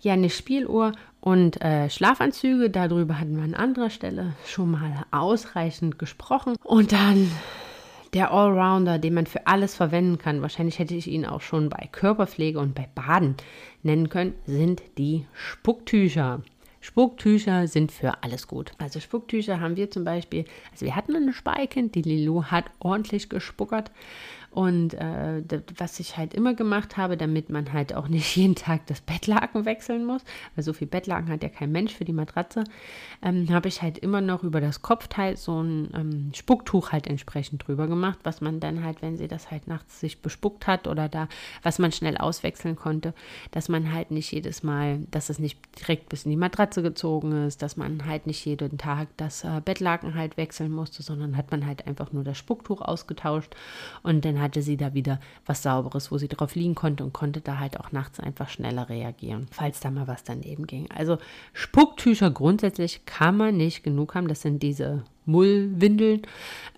ja 0.00 0.12
eine 0.12 0.30
Spieluhr 0.30 0.92
und 1.20 1.60
äh, 1.60 1.90
Schlafanzüge, 1.90 2.70
darüber 2.70 3.18
hatten 3.18 3.36
wir 3.36 3.42
an 3.42 3.54
anderer 3.54 3.90
Stelle 3.90 4.34
schon 4.46 4.70
mal 4.70 5.04
ausreichend 5.10 5.98
gesprochen. 5.98 6.54
Und 6.62 6.92
dann 6.92 7.30
der 8.14 8.30
Allrounder, 8.30 9.00
den 9.00 9.14
man 9.14 9.26
für 9.26 9.46
alles 9.48 9.74
verwenden 9.74 10.18
kann, 10.18 10.40
wahrscheinlich 10.40 10.78
hätte 10.78 10.94
ich 10.94 11.08
ihn 11.08 11.26
auch 11.26 11.40
schon 11.40 11.68
bei 11.68 11.88
Körperpflege 11.90 12.60
und 12.60 12.74
bei 12.74 12.88
Baden 12.94 13.34
nennen 13.82 14.08
können, 14.08 14.34
sind 14.46 14.82
die 14.98 15.26
Spucktücher. 15.32 16.42
Spucktücher 16.80 17.66
sind 17.66 17.90
für 17.90 18.22
alles 18.22 18.46
gut. 18.46 18.72
Also 18.78 19.00
Spucktücher 19.00 19.58
haben 19.58 19.76
wir 19.76 19.90
zum 19.90 20.04
Beispiel, 20.04 20.44
also 20.70 20.84
wir 20.84 20.94
hatten 20.94 21.16
eine 21.16 21.32
Speikind, 21.32 21.94
die 21.94 22.02
Lilo 22.02 22.44
hat 22.44 22.66
ordentlich 22.78 23.30
gespuckert 23.30 23.90
und 24.54 24.94
äh, 24.94 25.42
was 25.78 25.98
ich 25.98 26.16
halt 26.16 26.32
immer 26.32 26.54
gemacht 26.54 26.96
habe, 26.96 27.16
damit 27.16 27.50
man 27.50 27.72
halt 27.72 27.92
auch 27.92 28.06
nicht 28.06 28.36
jeden 28.36 28.54
Tag 28.54 28.86
das 28.86 29.00
Bettlaken 29.00 29.64
wechseln 29.64 30.04
muss, 30.04 30.22
weil 30.54 30.62
so 30.62 30.72
viel 30.72 30.86
Bettlaken 30.86 31.28
hat 31.28 31.42
ja 31.42 31.48
kein 31.48 31.72
Mensch 31.72 31.92
für 31.92 32.04
die 32.04 32.12
Matratze, 32.12 32.62
ähm, 33.20 33.48
habe 33.50 33.66
ich 33.66 33.82
halt 33.82 33.98
immer 33.98 34.20
noch 34.20 34.44
über 34.44 34.60
das 34.60 34.80
Kopfteil 34.80 35.36
so 35.36 35.60
ein 35.60 35.90
ähm, 35.92 36.30
Spucktuch 36.34 36.92
halt 36.92 37.08
entsprechend 37.08 37.66
drüber 37.66 37.88
gemacht, 37.88 38.20
was 38.22 38.40
man 38.40 38.60
dann 38.60 38.84
halt, 38.84 39.02
wenn 39.02 39.16
sie 39.16 39.26
das 39.26 39.50
halt 39.50 39.66
nachts 39.66 39.98
sich 39.98 40.22
bespuckt 40.22 40.68
hat 40.68 40.86
oder 40.86 41.08
da, 41.08 41.26
was 41.64 41.80
man 41.80 41.90
schnell 41.90 42.16
auswechseln 42.16 42.76
konnte, 42.76 43.12
dass 43.50 43.68
man 43.68 43.92
halt 43.92 44.12
nicht 44.12 44.30
jedes 44.30 44.62
Mal, 44.62 45.00
dass 45.10 45.30
es 45.30 45.40
nicht 45.40 45.58
direkt 45.80 46.08
bis 46.08 46.26
in 46.26 46.30
die 46.30 46.36
Matratze 46.36 46.80
gezogen 46.80 47.32
ist, 47.44 47.60
dass 47.60 47.76
man 47.76 48.06
halt 48.06 48.28
nicht 48.28 48.44
jeden 48.44 48.78
Tag 48.78 49.08
das 49.16 49.42
äh, 49.42 49.60
Bettlaken 49.64 50.14
halt 50.14 50.36
wechseln 50.36 50.70
musste, 50.70 51.02
sondern 51.02 51.36
hat 51.36 51.50
man 51.50 51.66
halt 51.66 51.88
einfach 51.88 52.12
nur 52.12 52.22
das 52.22 52.38
Spucktuch 52.38 52.82
ausgetauscht 52.82 53.56
und 54.04 54.24
dann 54.24 54.43
hatte 54.44 54.62
sie 54.62 54.76
da 54.76 54.94
wieder 54.94 55.18
was 55.46 55.62
Sauberes, 55.62 56.12
wo 56.12 56.18
sie 56.18 56.28
drauf 56.28 56.54
liegen 56.54 56.74
konnte 56.74 57.04
und 57.04 57.12
konnte 57.12 57.40
da 57.40 57.58
halt 57.58 57.80
auch 57.80 57.92
nachts 57.92 58.20
einfach 58.20 58.48
schneller 58.48 58.88
reagieren, 58.88 59.46
falls 59.50 59.80
da 59.80 59.90
mal 59.90 60.06
was 60.06 60.22
daneben 60.22 60.66
ging. 60.66 60.88
Also 60.90 61.18
Spucktücher 61.52 62.30
grundsätzlich 62.30 63.04
kann 63.06 63.36
man 63.36 63.56
nicht 63.56 63.82
genug 63.82 64.14
haben. 64.14 64.28
Das 64.28 64.42
sind 64.42 64.62
diese 64.62 65.04
Mullwindeln. 65.26 66.22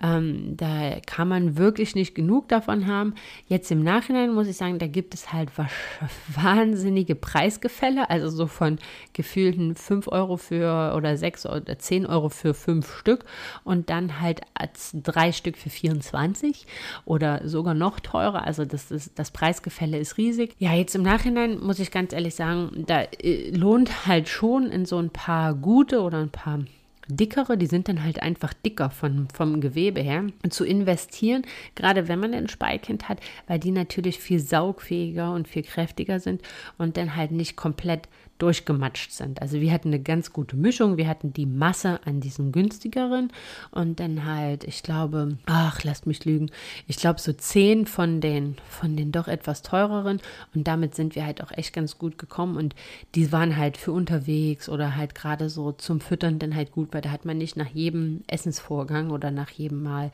Ähm, 0.02 0.56
da 0.56 1.00
kann 1.06 1.28
man 1.28 1.56
wirklich 1.56 1.94
nicht 1.94 2.14
genug 2.14 2.48
davon 2.48 2.86
haben. 2.86 3.14
Jetzt 3.48 3.70
im 3.70 3.82
Nachhinein 3.82 4.34
muss 4.34 4.46
ich 4.46 4.56
sagen, 4.56 4.78
da 4.78 4.86
gibt 4.86 5.14
es 5.14 5.32
halt 5.32 5.50
wahnsinnige 6.28 7.14
Preisgefälle, 7.14 8.10
also 8.10 8.28
so 8.28 8.46
von 8.46 8.78
gefühlten 9.14 9.74
5 9.74 10.08
Euro 10.08 10.36
für 10.36 10.92
oder 10.94 11.16
6 11.16 11.46
oder 11.46 11.78
10 11.78 12.06
Euro 12.06 12.28
für 12.28 12.52
5 12.52 12.98
Stück 12.98 13.24
und 13.64 13.88
dann 13.88 14.20
halt 14.20 14.42
als 14.54 14.90
drei 14.94 15.32
Stück 15.32 15.56
für 15.56 15.70
24 15.70 16.66
oder 17.06 17.48
sogar 17.48 17.74
noch 17.74 18.00
teurer. 18.00 18.44
Also 18.44 18.64
das, 18.64 18.90
ist, 18.90 19.18
das 19.18 19.30
Preisgefälle 19.30 19.98
ist 19.98 20.18
riesig. 20.18 20.54
Ja, 20.58 20.74
jetzt 20.74 20.94
im 20.94 21.02
Nachhinein 21.02 21.58
muss 21.58 21.78
ich 21.78 21.90
ganz 21.90 22.12
ehrlich 22.12 22.34
sagen, 22.34 22.84
da 22.86 23.02
äh, 23.02 23.50
lohnt 23.50 24.06
halt 24.06 24.28
schon 24.28 24.66
in 24.66 24.84
so 24.84 24.98
ein 24.98 25.10
paar 25.10 25.54
gute 25.54 26.02
oder 26.02 26.18
ein 26.18 26.30
paar 26.30 26.60
dickere, 27.08 27.56
die 27.56 27.66
sind 27.66 27.88
dann 27.88 28.02
halt 28.02 28.22
einfach 28.22 28.52
dicker 28.52 28.90
von, 28.90 29.28
vom 29.32 29.60
Gewebe 29.60 30.00
her, 30.00 30.24
zu 30.50 30.64
investieren, 30.64 31.42
gerade 31.74 32.08
wenn 32.08 32.20
man 32.20 32.34
ein 32.34 32.48
Speikind 32.48 33.08
hat, 33.08 33.20
weil 33.46 33.58
die 33.58 33.70
natürlich 33.70 34.18
viel 34.18 34.40
saugfähiger 34.40 35.32
und 35.32 35.48
viel 35.48 35.62
kräftiger 35.62 36.20
sind 36.20 36.42
und 36.78 36.96
dann 36.96 37.16
halt 37.16 37.30
nicht 37.30 37.56
komplett 37.56 38.08
durchgematscht 38.38 39.12
sind. 39.12 39.40
Also 39.40 39.60
wir 39.60 39.72
hatten 39.72 39.88
eine 39.88 40.00
ganz 40.00 40.32
gute 40.32 40.56
Mischung. 40.56 40.96
Wir 40.96 41.08
hatten 41.08 41.32
die 41.32 41.46
Masse 41.46 42.00
an 42.04 42.20
diesen 42.20 42.52
günstigeren 42.52 43.32
und 43.70 44.00
dann 44.00 44.24
halt, 44.24 44.64
ich 44.64 44.82
glaube, 44.82 45.38
ach, 45.46 45.82
lasst 45.84 46.06
mich 46.06 46.24
lügen, 46.24 46.50
ich 46.86 46.96
glaube 46.96 47.20
so 47.20 47.32
zehn 47.32 47.86
von 47.86 48.20
den, 48.20 48.56
von 48.68 48.96
den 48.96 49.12
doch 49.12 49.28
etwas 49.28 49.62
teureren 49.62 50.20
und 50.54 50.66
damit 50.66 50.94
sind 50.94 51.14
wir 51.14 51.24
halt 51.24 51.42
auch 51.42 51.52
echt 51.52 51.72
ganz 51.72 51.98
gut 51.98 52.18
gekommen 52.18 52.56
und 52.56 52.74
die 53.14 53.32
waren 53.32 53.56
halt 53.56 53.76
für 53.76 53.92
unterwegs 53.92 54.68
oder 54.68 54.96
halt 54.96 55.14
gerade 55.14 55.48
so 55.48 55.72
zum 55.72 56.00
Füttern 56.00 56.38
dann 56.38 56.54
halt 56.54 56.72
gut, 56.72 56.92
weil 56.92 57.00
da 57.00 57.10
hat 57.10 57.24
man 57.24 57.38
nicht 57.38 57.56
nach 57.56 57.68
jedem 57.68 58.22
Essensvorgang 58.26 59.10
oder 59.10 59.30
nach 59.30 59.50
jedem 59.50 59.82
Mal 59.82 60.10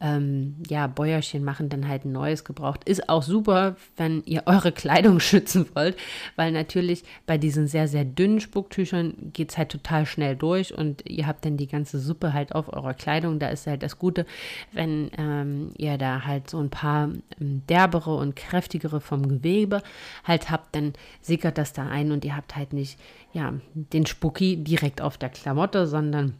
ähm, 0.00 0.56
ja, 0.68 0.86
Bäuerchen 0.86 1.44
machen, 1.44 1.68
dann 1.68 1.88
halt 1.88 2.04
ein 2.04 2.12
neues 2.12 2.44
gebraucht. 2.44 2.84
Ist 2.84 3.08
auch 3.08 3.22
super, 3.22 3.76
wenn 3.96 4.22
ihr 4.24 4.42
eure 4.46 4.72
Kleidung 4.72 5.20
schützen 5.20 5.66
wollt, 5.74 5.96
weil 6.36 6.52
natürlich 6.52 7.04
bei 7.26 7.38
diesen 7.38 7.66
sehr, 7.66 7.88
sehr 7.88 8.04
dünnen 8.04 8.40
Spucktüchern 8.40 9.14
geht 9.32 9.50
es 9.50 9.58
halt 9.58 9.70
total 9.70 10.06
schnell 10.06 10.36
durch 10.36 10.76
und 10.76 11.08
ihr 11.08 11.26
habt 11.26 11.44
dann 11.44 11.56
die 11.56 11.66
ganze 11.66 11.98
Suppe 11.98 12.32
halt 12.32 12.54
auf 12.54 12.72
eurer 12.72 12.94
Kleidung. 12.94 13.38
Da 13.38 13.48
ist 13.48 13.66
halt 13.66 13.82
das 13.82 13.98
Gute, 13.98 14.26
wenn 14.72 15.10
ähm, 15.18 15.72
ihr 15.76 15.98
da 15.98 16.24
halt 16.24 16.48
so 16.48 16.58
ein 16.58 16.70
paar 16.70 17.10
ähm, 17.40 17.62
derbere 17.68 18.14
und 18.14 18.36
kräftigere 18.36 19.00
vom 19.00 19.28
Gewebe 19.28 19.82
halt 20.24 20.50
habt, 20.50 20.74
dann 20.74 20.92
sickert 21.20 21.58
das 21.58 21.72
da 21.72 21.88
ein 21.88 22.12
und 22.12 22.24
ihr 22.24 22.36
habt 22.36 22.56
halt 22.56 22.72
nicht, 22.72 22.98
ja, 23.32 23.54
den 23.74 24.06
Spucki 24.06 24.56
direkt 24.56 25.00
auf 25.00 25.18
der 25.18 25.28
Klamotte, 25.28 25.86
sondern 25.86 26.34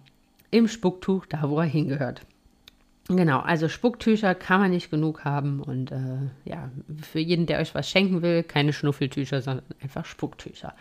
im 0.50 0.68
Spucktuch, 0.68 1.26
da 1.26 1.50
wo 1.50 1.58
er 1.58 1.66
hingehört. 1.66 2.22
Genau, 3.10 3.38
also 3.40 3.68
Spucktücher 3.70 4.34
kann 4.34 4.60
man 4.60 4.70
nicht 4.70 4.90
genug 4.90 5.24
haben 5.24 5.60
und 5.60 5.90
äh, 5.92 6.28
ja, 6.44 6.70
für 7.00 7.20
jeden, 7.20 7.46
der 7.46 7.58
euch 7.58 7.74
was 7.74 7.88
schenken 7.88 8.20
will, 8.20 8.42
keine 8.42 8.74
Schnuffeltücher, 8.74 9.40
sondern 9.40 9.64
einfach 9.80 10.04
Spucktücher. 10.04 10.74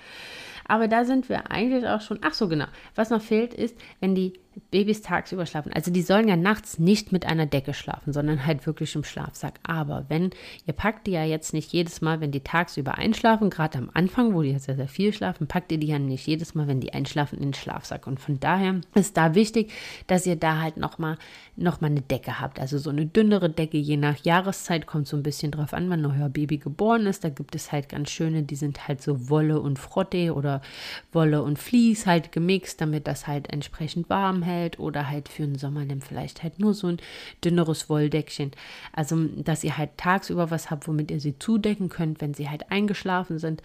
Aber 0.67 0.88
da 0.88 1.06
sind 1.06 1.30
wir 1.30 1.51
eigentlich 1.51 1.88
auch 1.88 2.01
schon. 2.01 2.19
Ach 2.21 2.34
so, 2.34 2.47
genau. 2.47 2.65
Was 2.95 3.10
noch 3.10 3.21
fehlt 3.21 3.53
ist, 3.53 3.77
wenn 3.99 4.15
die 4.15 4.34
Babys 4.71 5.01
tagsüber 5.01 5.45
schlafen. 5.45 5.71
Also 5.73 5.91
die 5.91 6.01
sollen 6.01 6.27
ja 6.27 6.36
nachts 6.36 6.80
nicht 6.80 7.12
mit 7.12 7.25
einer 7.25 7.45
Decke 7.45 7.73
schlafen, 7.73 8.13
sondern 8.13 8.45
halt 8.45 8.65
wirklich 8.65 8.95
im 8.95 9.03
Schlafsack. 9.03 9.60
Aber 9.63 10.06
wenn, 10.10 10.32
ihr 10.65 10.73
packt 10.73 11.08
die 11.08 11.12
ja 11.12 11.23
jetzt 11.23 11.53
nicht 11.53 11.71
jedes 11.73 12.01
Mal, 12.01 12.21
wenn 12.21 12.32
die 12.32 12.41
tagsüber 12.41 12.97
einschlafen, 12.97 13.49
gerade 13.49 13.77
am 13.77 13.89
Anfang, 13.93 14.34
wo 14.34 14.41
die 14.41 14.51
ja 14.51 14.60
sehr, 14.60 14.75
sehr 14.75 14.88
viel 14.88 15.13
schlafen, 15.13 15.47
packt 15.47 15.71
ihr 15.71 15.77
die 15.77 15.88
ja 15.88 15.99
nicht 15.99 16.27
jedes 16.27 16.56
Mal, 16.56 16.67
wenn 16.67 16.80
die 16.80 16.93
einschlafen, 16.93 17.38
in 17.38 17.49
den 17.49 17.53
Schlafsack. 17.53 18.08
Und 18.08 18.19
von 18.19 18.39
daher 18.39 18.82
ist 18.95 19.17
da 19.17 19.36
wichtig, 19.36 19.71
dass 20.08 20.25
ihr 20.25 20.36
da 20.36 20.62
halt 20.62 20.77
nochmal 20.77 21.17
noch 21.56 21.82
mal 21.82 21.88
eine 21.88 22.01
Decke 22.01 22.39
habt. 22.39 22.60
Also 22.60 22.77
so 22.77 22.89
eine 22.89 23.06
dünnere 23.06 23.49
Decke, 23.49 23.77
je 23.77 23.97
nach 23.97 24.17
Jahreszeit, 24.23 24.86
kommt 24.86 25.08
so 25.08 25.17
ein 25.17 25.23
bisschen 25.23 25.51
drauf 25.51 25.73
an, 25.73 25.89
wann 25.89 26.06
euer 26.06 26.30
Baby 26.30 26.58
geboren 26.58 27.06
ist. 27.06 27.23
Da 27.23 27.30
gibt 27.30 27.56
es 27.56 27.71
halt 27.71 27.89
ganz 27.89 28.10
schöne, 28.10 28.43
die 28.43 28.56
sind 28.56 28.88
halt 28.88 29.01
so 29.01 29.30
Wolle 29.30 29.60
und 29.60 29.80
Frotte 29.80 30.34
oder 30.34 30.57
Wolle 31.12 31.41
und 31.41 31.60
Vlies 31.60 32.06
halt 32.06 32.32
gemixt, 32.32 32.82
damit 32.82 33.08
das 33.08 33.28
halt 33.28 33.52
entsprechend 33.52 34.10
warm 34.10 34.41
hält 34.41 34.80
oder 34.80 35.10
halt 35.10 35.30
für 35.30 35.43
den 35.43 35.58
Sommer 35.58 35.86
nimmt 35.86 36.04
vielleicht 36.04 36.43
halt 36.43 36.60
nur 36.60 36.74
so 36.74 36.88
ein 36.88 36.98
dünneres 37.43 37.89
Wolldeckchen. 37.89 38.52
Also, 38.93 39.26
dass 39.38 39.63
ihr 39.63 39.78
halt 39.78 39.98
tagsüber 39.98 40.52
was 40.52 40.70
habt, 40.70 40.88
womit 40.88 41.12
ihr 41.12 41.20
sie 41.20 41.38
zudecken 41.39 41.89
könnt, 41.89 42.22
wenn 42.22 42.34
sie 42.34 42.50
halt 42.50 42.72
eingeschlafen 42.72 43.39
sind. 43.39 43.62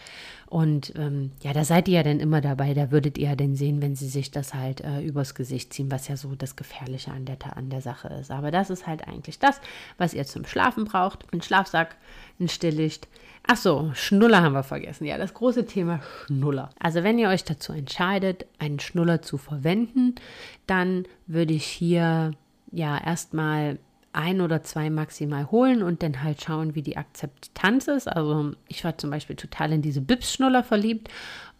Und 0.47 0.93
ähm, 0.97 1.33
ja, 1.43 1.55
da 1.55 1.65
seid 1.65 1.89
ihr 1.89 1.95
ja 1.95 2.03
dann 2.03 2.21
immer 2.21 2.41
dabei. 2.41 2.75
Da 2.75 2.91
würdet 2.91 3.17
ihr 3.17 3.31
ja 3.31 3.37
dann 3.37 3.57
sehen, 3.57 3.81
wenn 3.81 3.97
sie 3.97 4.09
sich 4.09 4.31
das 4.31 4.53
halt 4.53 4.83
äh, 4.83 5.01
übers 5.01 5.35
Gesicht 5.35 5.73
ziehen, 5.73 5.91
was 5.91 6.09
ja 6.09 6.17
so 6.17 6.35
das 6.35 6.57
Gefährliche 6.57 7.11
an 7.11 7.25
der, 7.25 7.39
an 7.57 7.71
der 7.71 7.81
Sache 7.81 8.09
ist. 8.09 8.31
Aber 8.31 8.51
das 8.51 8.69
ist 8.69 8.87
halt 8.87 9.09
eigentlich 9.09 9.39
das, 9.39 9.61
was 9.97 10.13
ihr 10.13 10.27
zum 10.27 10.45
Schlafen 10.45 10.85
braucht. 10.85 11.33
Ein 11.33 11.41
Schlafsack, 11.41 11.97
ein 12.39 12.49
Stillicht. 12.49 13.09
Ach 13.45 13.57
so, 13.57 13.91
Schnuller 13.95 14.43
haben 14.43 14.53
wir 14.53 14.63
vergessen. 14.63 15.05
Ja, 15.05 15.19
das 15.19 15.35
große 15.35 15.67
Thema 15.67 16.01
Schnuller. 16.27 16.71
Also 16.79 17.03
wenn 17.03 17.19
ihr 17.19 17.29
euch 17.29 17.45
dazu 17.45 17.73
entscheidet, 17.73 18.47
einen 18.59 18.79
Schnuller 18.79 19.23
zu 19.23 19.37
verwenden, 19.37 20.15
dann 20.67 21.05
würde 21.27 21.53
ich 21.53 21.65
hier 21.65 22.33
ja 22.71 22.99
erstmal 22.99 23.79
ein 24.13 24.41
oder 24.41 24.63
zwei 24.63 24.91
maximal 24.91 25.51
holen 25.51 25.83
und 25.83 26.03
dann 26.03 26.23
halt 26.23 26.43
schauen, 26.43 26.75
wie 26.75 26.83
die 26.83 26.97
Akzeptanz 26.97 27.89
ist. 27.89 28.09
Also 28.09 28.53
ich 28.69 28.85
war 28.85 28.97
zum 28.99 29.11
Beispiel 29.11 29.37
total 29.37 29.73
in 29.73 29.83
diese 29.83 30.01
Bips-Schnuller 30.01 30.63
verliebt 30.63 31.09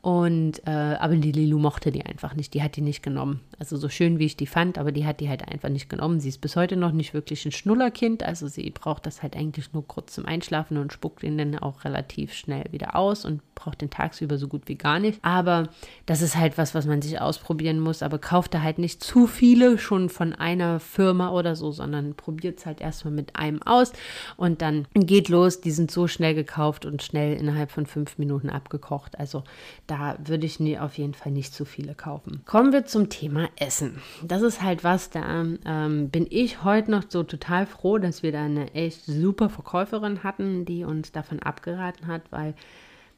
und 0.03 0.67
äh, 0.67 0.97
aber 0.99 1.15
die 1.15 1.31
Lilu 1.31 1.61
mochte 1.61 1.93
die 1.93 2.05
einfach 2.05 2.35
nicht, 2.35 2.55
die 2.55 2.63
hat 2.65 2.75
die 2.75 2.81
nicht 2.81 3.05
genommen. 3.05 3.39
Also 3.61 3.77
so 3.77 3.89
schön 3.89 4.19
wie 4.19 4.27
ich 4.27 4.37
die 4.37 4.49
fand, 4.49 4.77
aber 4.77 4.91
die 4.91 5.07
hat 5.07 5.21
die 5.21 5.29
halt 5.29 5.47
einfach 5.47 5.69
nicht 5.69 5.89
genommen. 5.89 6.19
Sie 6.19 6.29
ist 6.29 6.41
bis 6.41 6.57
heute 6.57 6.77
noch 6.77 6.91
nicht 6.91 7.15
wirklich 7.15 7.47
ein 7.47 7.53
Schnullerkind. 7.53 8.25
Also 8.25 8.49
sie 8.49 8.69
braucht 8.71 9.07
das 9.07 9.23
halt 9.23 9.37
eigentlich 9.37 9.73
nur 9.73 9.87
kurz 9.87 10.15
zum 10.15 10.27
Einschlafen 10.27 10.77
und 10.77 10.93
spuckt 10.93 11.23
ihn 11.23 11.39
dann 11.39 11.57
auch 11.57 11.85
relativ 11.85 12.33
schnell 12.33 12.65
wieder 12.73 12.97
aus 12.97 13.25
und 13.25 13.43
braucht 13.55 13.81
den 13.81 13.91
tagsüber 13.91 14.39
so 14.39 14.49
gut 14.49 14.63
wie 14.67 14.75
gar 14.75 14.99
nicht. 14.99 15.21
Aber 15.23 15.69
das 16.07 16.21
ist 16.21 16.37
halt 16.37 16.59
was, 16.59 16.75
was 16.75 16.85
man 16.87 17.01
sich 17.01 17.21
ausprobieren 17.21 17.79
muss. 17.79 18.03
Aber 18.03 18.19
kauft 18.19 18.55
da 18.55 18.63
halt 18.63 18.81
nicht 18.81 19.05
zu 19.05 19.29
viele 19.29 19.79
schon 19.79 20.09
von 20.09 20.33
einer 20.33 20.81
Firma 20.81 21.31
oder 21.31 21.55
so, 21.55 21.71
sondern 21.71 22.15
probiert 22.15 22.59
es 22.59 22.67
halt 22.67 22.81
erstmal 22.81 23.15
mit 23.15 23.37
einem 23.37 23.63
aus 23.63 23.93
und 24.37 24.63
dann 24.63 24.89
geht 24.95 25.29
los. 25.29 25.61
Die 25.61 25.71
sind 25.71 25.93
so 25.93 26.09
schnell 26.09 26.35
gekauft 26.35 26.87
und 26.87 27.05
schnell 27.05 27.37
innerhalb 27.37 27.71
von 27.71 27.87
fünf 27.87 28.19
Minuten 28.19 28.51
abgekocht. 28.51 29.17
Also 29.21 29.45
da 29.93 30.17
würde 30.25 30.47
ich 30.47 30.59
nie 30.59 30.79
auf 30.79 30.97
jeden 30.97 31.13
Fall 31.13 31.33
nicht 31.33 31.53
zu 31.53 31.67
viele 31.67 31.95
kaufen. 31.95 32.41
Kommen 32.47 32.73
wir 32.73 32.87
zum 32.87 33.11
Thema 33.11 33.51
Essen. 33.57 34.01
Das 34.23 34.41
ist 34.41 34.63
halt 34.63 34.85
was, 34.85 35.11
da 35.11 35.45
ähm, 35.67 36.09
bin 36.09 36.27
ich 36.31 36.65
heute 36.65 36.91
noch 36.91 37.05
so 37.11 37.23
total 37.25 37.67
froh, 37.67 37.99
dass 37.99 38.23
wir 38.23 38.33
da 38.33 38.43
eine 38.43 38.73
echt 38.73 39.05
super 39.05 39.51
Verkäuferin 39.51 40.25
hatten, 40.25 40.65
die 40.65 40.85
uns 40.85 41.13
davon 41.13 41.41
abgeraten 41.41 42.07
hat, 42.07 42.23
weil 42.31 42.55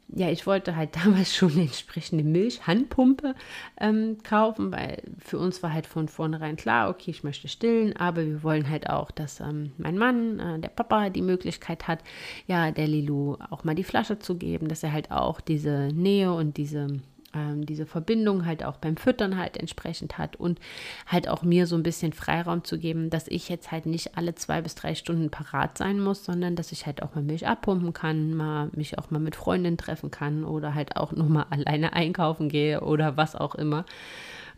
ja, 0.09 0.31
ich 0.31 0.47
wollte 0.47 0.77
halt 0.77 0.97
damals 1.05 1.35
schon 1.35 1.53
eine 1.53 1.63
entsprechende 1.63 2.25
Milchhandpumpe 2.25 3.35
ähm, 3.81 4.19
kaufen, 4.23 4.73
weil 4.73 5.03
für 5.19 5.39
uns 5.39 5.63
war 5.63 5.73
halt 5.73 5.87
von 5.87 6.09
vornherein 6.09 6.57
klar, 6.57 6.91
okay, 6.91 7.11
ich 7.11 7.25
möchte 7.25 7.49
stillen, 7.49 7.97
aber 7.97 8.25
wir 8.25 8.43
wollen 8.43 8.69
halt 8.69 8.89
auch, 8.91 9.11
dass 9.11 9.41
ähm, 9.41 9.73
mein 9.79 9.99
Mann, 9.99 10.39
äh, 10.39 10.59
der 10.59 10.69
Papa, 10.69 11.11
die 11.11 11.23
Möglichkeit 11.23 11.89
hat, 11.89 12.01
ja, 12.47 12.71
der 12.71 12.87
Lilu 12.87 13.37
auch 13.51 13.65
mal 13.65 13.75
die 13.75 13.85
Flasche 13.85 14.19
zu 14.19 14.37
geben, 14.37 14.69
dass 14.69 14.83
er 14.83 14.93
halt 14.93 15.11
auch 15.11 15.41
diese 15.41 15.89
Nähe 15.93 16.33
und 16.33 16.57
diese 16.57 16.89
ähm, 17.35 17.67
diese 17.67 17.87
Verbindung 17.87 18.47
halt 18.47 18.65
auch 18.65 18.77
beim 18.77 18.97
Füttern 18.97 19.39
halt 19.39 19.57
entsprechend 19.57 20.19
hat 20.19 20.37
und 20.37 20.59
halt 21.07 21.29
auch 21.29 21.43
mir 21.43 21.67
so 21.67 21.77
ein 21.77 21.83
bisschen 21.83 22.13
Freiraum 22.13 22.65
zu 22.65 22.79
geben, 22.79 23.11
dass 23.11 23.29
ich 23.29 23.49
jetzt 23.49 23.73
halt 23.73 23.87
nicht 23.87 24.17
alle 24.17 24.35
zwei 24.35 24.61
bis 24.61 24.75
drei 24.75 24.95
Stunden 24.95 25.31
parat 25.31 25.79
sein 25.79 26.01
muss, 26.01 26.25
sondern 26.25 26.57
dass 26.57 26.73
ich 26.73 26.87
halt 26.87 27.03
auch 27.03 27.15
mal 27.15 27.23
Milch 27.23 27.47
abpumpen 27.47 27.93
kann, 27.93 28.35
mal 28.35 28.71
mich 28.73 28.99
auch 28.99 29.11
mal 29.11 29.19
mit 29.19 29.37
Freundinnen 29.37 29.79
treffen 29.79 30.11
kann 30.11 30.45
oder 30.45 30.75
halt 30.75 30.97
auch 30.97 31.13
nur 31.13 31.29
mal 31.29 31.47
alleine 31.51 31.93
einkaufen 31.93 32.49
gehe 32.49 32.81
oder 32.81 33.17
was 33.17 33.37
auch 33.37 33.55
immer. 33.55 33.85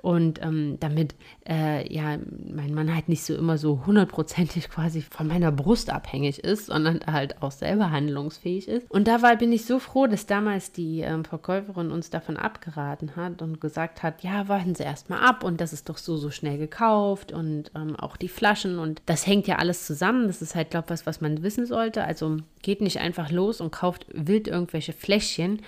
Und 0.03 0.41
ähm, 0.43 0.77
damit 0.81 1.15
äh, 1.49 1.93
ja 1.93 2.19
mein 2.49 2.75
Mann 2.75 2.95
halt 2.95 3.09
nicht 3.09 3.25
so 3.25 3.35
immer 3.35 3.59
so 3.59 3.85
hundertprozentig 3.87 4.69
quasi 4.71 5.03
von 5.03 5.27
meiner 5.27 5.53
Brust 5.53 5.91
abhängig 5.91 6.45
ist, 6.45 6.67
sondern 6.67 7.01
halt 7.07 7.43
auch 7.43 7.51
selber 7.51 7.91
handlungsfähig 7.91 8.69
ist. 8.69 8.91
Und 8.91 9.09
dabei 9.09 9.37
bin 9.37 9.53
ich 9.53 9.65
so 9.65 9.79
froh, 9.79 10.07
dass 10.07 10.27
damals 10.27 10.73
die 10.73 11.01
ähm, 11.01 11.25
Verkäuferin 11.25 11.91
uns 11.91 12.11
davon 12.11 12.37
abgeraten 12.37 13.17
hat 13.17 13.43
und 13.43 13.61
gesagt 13.61 14.03
hat, 14.03 14.23
ja, 14.23 14.49
warten 14.49 14.75
Sie 14.75 14.83
erstmal 14.83 15.21
ab 15.21 15.45
und 15.45 15.61
das 15.61 15.73
ist 15.73 15.89
doch 15.89 15.99
so, 15.99 16.17
so 16.17 16.31
schnell 16.31 16.59
gekauft 16.59 17.33
und 17.33 17.71
ähm, 17.75 17.97
auch 17.97 18.17
die 18.17 18.29
Flaschen 18.29 18.79
und 18.79 19.03
das 19.07 19.27
hängt 19.27 19.47
ja 19.47 19.57
alles 19.57 19.87
zusammen. 19.87 20.27
Das 20.27 20.43
ist 20.43 20.55
halt, 20.55 20.71
glaube 20.71 20.87
ich, 20.87 20.91
was, 20.91 21.07
was 21.07 21.21
man 21.21 21.43
wissen 21.43 21.67
sollte. 21.67 22.05
Also 22.05 22.39
geht 22.63 22.81
nicht 22.81 23.01
einfach 23.01 23.31
los 23.31 23.61
und 23.61 23.73
kauft 23.73 24.07
wild 24.13 24.49
irgendwelche 24.49 24.93
Fläschchen, 24.93 25.63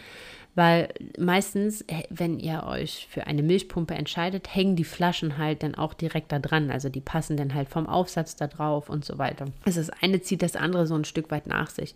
weil 0.55 0.89
meistens, 1.19 1.85
wenn 2.11 2.39
ihr 2.41 2.65
euch 2.65 3.07
für 3.11 3.27
eine 3.27 3.43
Milchpumpe 3.43 3.95
entscheidet, 3.95 4.55
hängen 4.55 4.75
die 4.75 4.85
Flaschen 4.85 5.39
halt 5.39 5.63
dann 5.63 5.75
auch 5.75 5.95
direkt 5.95 6.33
da 6.33 6.39
dran. 6.39 6.71
Also 6.71 6.89
die 6.89 7.01
passen 7.01 7.37
dann 7.37 7.55
halt 7.55 7.69
vom 7.69 7.87
Aufsatz 7.87 8.35
da 8.35 8.49
drauf 8.49 8.91
und 8.91 9.05
so 9.05 9.19
weiter. 9.19 9.47
Also 9.65 9.81
das 9.81 9.91
eine 9.91 10.21
zieht 10.21 10.43
das 10.43 10.57
andere 10.57 10.87
so 10.87 10.95
ein 10.95 11.05
Stück 11.05 11.31
weit 11.31 11.47
nach 11.47 11.71
sich. 11.71 11.95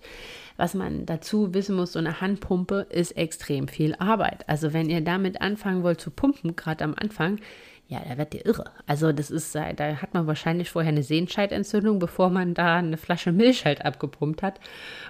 Was 0.57 0.75
man 0.75 1.07
dazu 1.07 1.55
wissen 1.55 1.75
muss, 1.75 1.93
so 1.93 1.99
eine 1.99 2.21
Handpumpe 2.21 2.87
ist 2.91 3.13
extrem 3.13 3.67
viel 3.69 3.95
Arbeit. 3.97 4.49
Also 4.49 4.73
wenn 4.73 4.91
ihr 4.91 5.01
damit 5.01 5.41
anfangen 5.41 5.83
wollt 5.83 6.01
zu 6.01 6.11
pumpen, 6.11 6.55
gerade 6.55 6.85
am 6.85 6.95
Anfang, 6.97 7.41
ja, 7.89 8.01
da 8.09 8.17
wird 8.17 8.35
ihr 8.35 8.47
irre. 8.47 8.71
Also 8.87 9.13
das 9.13 9.31
ist, 9.31 9.55
äh, 9.55 9.75
da 9.75 9.97
hat 9.97 10.15
man 10.15 10.27
wahrscheinlich 10.27 10.71
vorher 10.71 10.93
eine 10.93 11.03
Sehenscheidentzündung, 11.03 11.99
bevor 11.99 12.31
man 12.31 12.55
da 12.55 12.77
eine 12.77 12.97
Flasche 12.97 13.33
Milch 13.33 13.67
halt 13.67 13.85
abgepumpt 13.85 14.43
hat. 14.43 14.61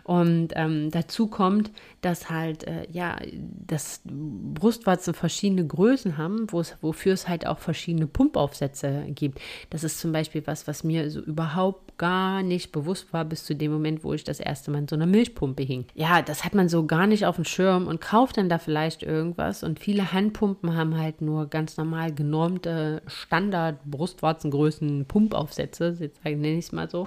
Und 0.02 0.48
ähm, 0.56 0.90
dazu 0.90 1.28
kommt, 1.28 1.70
dass 2.00 2.28
halt, 2.28 2.64
äh, 2.64 2.86
ja, 2.90 3.18
dass 3.32 4.02
Brustwarzen 4.04 5.14
verschiedene 5.14 5.64
Größen 5.64 6.16
haben, 6.16 6.50
wofür 6.50 7.12
es 7.12 7.28
halt 7.28 7.46
auch 7.46 7.60
verschiedene 7.60 8.08
Pumpaufsätze 8.08 9.04
gibt. 9.08 9.40
Das 9.70 9.84
ist 9.84 10.00
zum 10.00 10.10
Beispiel 10.10 10.42
was, 10.46 10.66
was 10.66 10.82
mir 10.82 11.08
so 11.10 11.20
überhaupt 11.20 11.91
gar 11.98 12.42
nicht 12.42 12.72
bewusst 12.72 13.12
war, 13.12 13.24
bis 13.24 13.44
zu 13.44 13.54
dem 13.54 13.72
Moment, 13.72 14.04
wo 14.04 14.12
ich 14.12 14.24
das 14.24 14.40
erste 14.40 14.70
Mal 14.70 14.78
in 14.78 14.88
so 14.88 14.96
einer 14.96 15.06
Milchpumpe 15.06 15.62
hing. 15.62 15.86
Ja, 15.94 16.22
das 16.22 16.44
hat 16.44 16.54
man 16.54 16.68
so 16.68 16.86
gar 16.86 17.06
nicht 17.06 17.26
auf 17.26 17.36
dem 17.36 17.44
Schirm 17.44 17.86
und 17.86 18.00
kauft 18.00 18.36
dann 18.36 18.48
da 18.48 18.58
vielleicht 18.58 19.02
irgendwas. 19.02 19.62
Und 19.62 19.78
viele 19.78 20.12
Handpumpen 20.12 20.76
haben 20.76 20.98
halt 20.98 21.20
nur 21.20 21.46
ganz 21.46 21.76
normal 21.76 22.12
genormte 22.12 23.02
Standard-Brustwarzengrößen 23.06 25.06
Pumpaufsätze, 25.06 25.96
jetzt 26.00 26.24
nenne 26.24 26.58
ich 26.58 26.66
es 26.66 26.72
mal 26.72 26.90
so. 26.90 27.06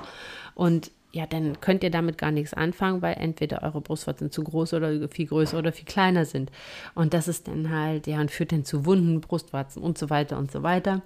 Und 0.54 0.92
ja, 1.16 1.26
dann 1.26 1.62
könnt 1.62 1.82
ihr 1.82 1.92
damit 1.92 2.18
gar 2.18 2.32
nichts 2.32 2.54
anfangen, 2.54 3.02
weil 3.02 3.16
entweder 3.18 3.64
eure 3.64 3.80
Brustwarzen 3.80 4.32
zu 4.32 4.44
groß 4.44 4.74
oder 4.74 5.08
viel 5.08 5.28
größer 5.28 5.58
oder 5.58 5.72
viel 5.72 5.86
kleiner 5.86 6.26
sind. 6.26 6.52
Und 6.94 7.14
das 7.14 7.30
ist 7.30 7.48
dann 7.48 7.70
halt, 7.70 8.06
ja, 8.06 8.20
und 8.20 8.32
führt 8.32 8.52
dann 8.52 8.66
zu 8.66 8.86
Wunden, 8.86 9.22
Brustwarzen 9.22 9.82
und 9.82 9.98
so 9.98 10.10
weiter 10.10 10.38
und 10.38 10.52
so 10.52 10.62
weiter. 10.62 11.04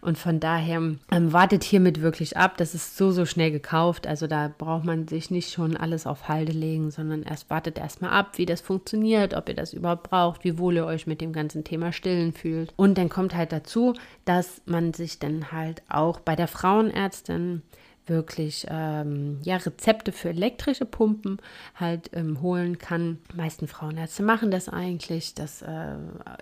Und 0.00 0.18
von 0.18 0.40
daher 0.40 0.78
ähm, 0.78 0.98
wartet 1.32 1.62
hiermit 1.62 2.02
wirklich 2.02 2.36
ab. 2.36 2.56
Das 2.56 2.74
ist 2.74 2.96
so, 2.96 3.12
so 3.12 3.24
schnell 3.24 3.52
gekauft. 3.52 4.08
Also 4.08 4.26
da 4.26 4.52
braucht 4.58 4.84
man 4.84 5.06
sich 5.06 5.30
nicht 5.30 5.52
schon 5.52 5.76
alles 5.76 6.08
auf 6.08 6.26
Halde 6.26 6.50
legen, 6.50 6.90
sondern 6.90 7.22
erst 7.22 7.48
wartet 7.48 7.78
erstmal 7.78 8.10
ab, 8.10 8.38
wie 8.38 8.46
das 8.46 8.60
funktioniert, 8.60 9.32
ob 9.32 9.48
ihr 9.48 9.54
das 9.54 9.72
überhaupt 9.72 10.10
braucht, 10.10 10.42
wie 10.42 10.58
wohl 10.58 10.74
ihr 10.74 10.86
euch 10.86 11.06
mit 11.06 11.20
dem 11.20 11.32
ganzen 11.32 11.62
Thema 11.62 11.92
Stillen 11.92 12.32
fühlt. 12.32 12.74
Und 12.74 12.98
dann 12.98 13.08
kommt 13.08 13.36
halt 13.36 13.52
dazu, 13.52 13.94
dass 14.24 14.60
man 14.66 14.92
sich 14.92 15.20
dann 15.20 15.52
halt 15.52 15.82
auch 15.88 16.18
bei 16.18 16.34
der 16.34 16.48
Frauenärztin 16.48 17.62
wirklich 18.06 18.66
ähm, 18.68 19.38
ja, 19.42 19.56
Rezepte 19.56 20.12
für 20.12 20.30
elektrische 20.30 20.84
Pumpen 20.84 21.38
halt 21.74 22.10
ähm, 22.12 22.42
holen 22.42 22.78
kann. 22.78 23.18
Die 23.32 23.36
meisten 23.36 23.68
Frauenärzte 23.68 24.22
machen 24.22 24.50
das 24.50 24.68
eigentlich, 24.68 25.34
dass 25.34 25.62
äh, 25.62 25.94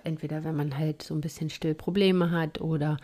entweder 0.03 0.43
wenn 0.43 0.55
man 0.55 0.77
halt 0.77 1.03
so 1.03 1.13
ein 1.13 1.21
bisschen 1.21 1.49
Stillprobleme 1.49 2.31
hat 2.31 2.61
oder 2.61 2.97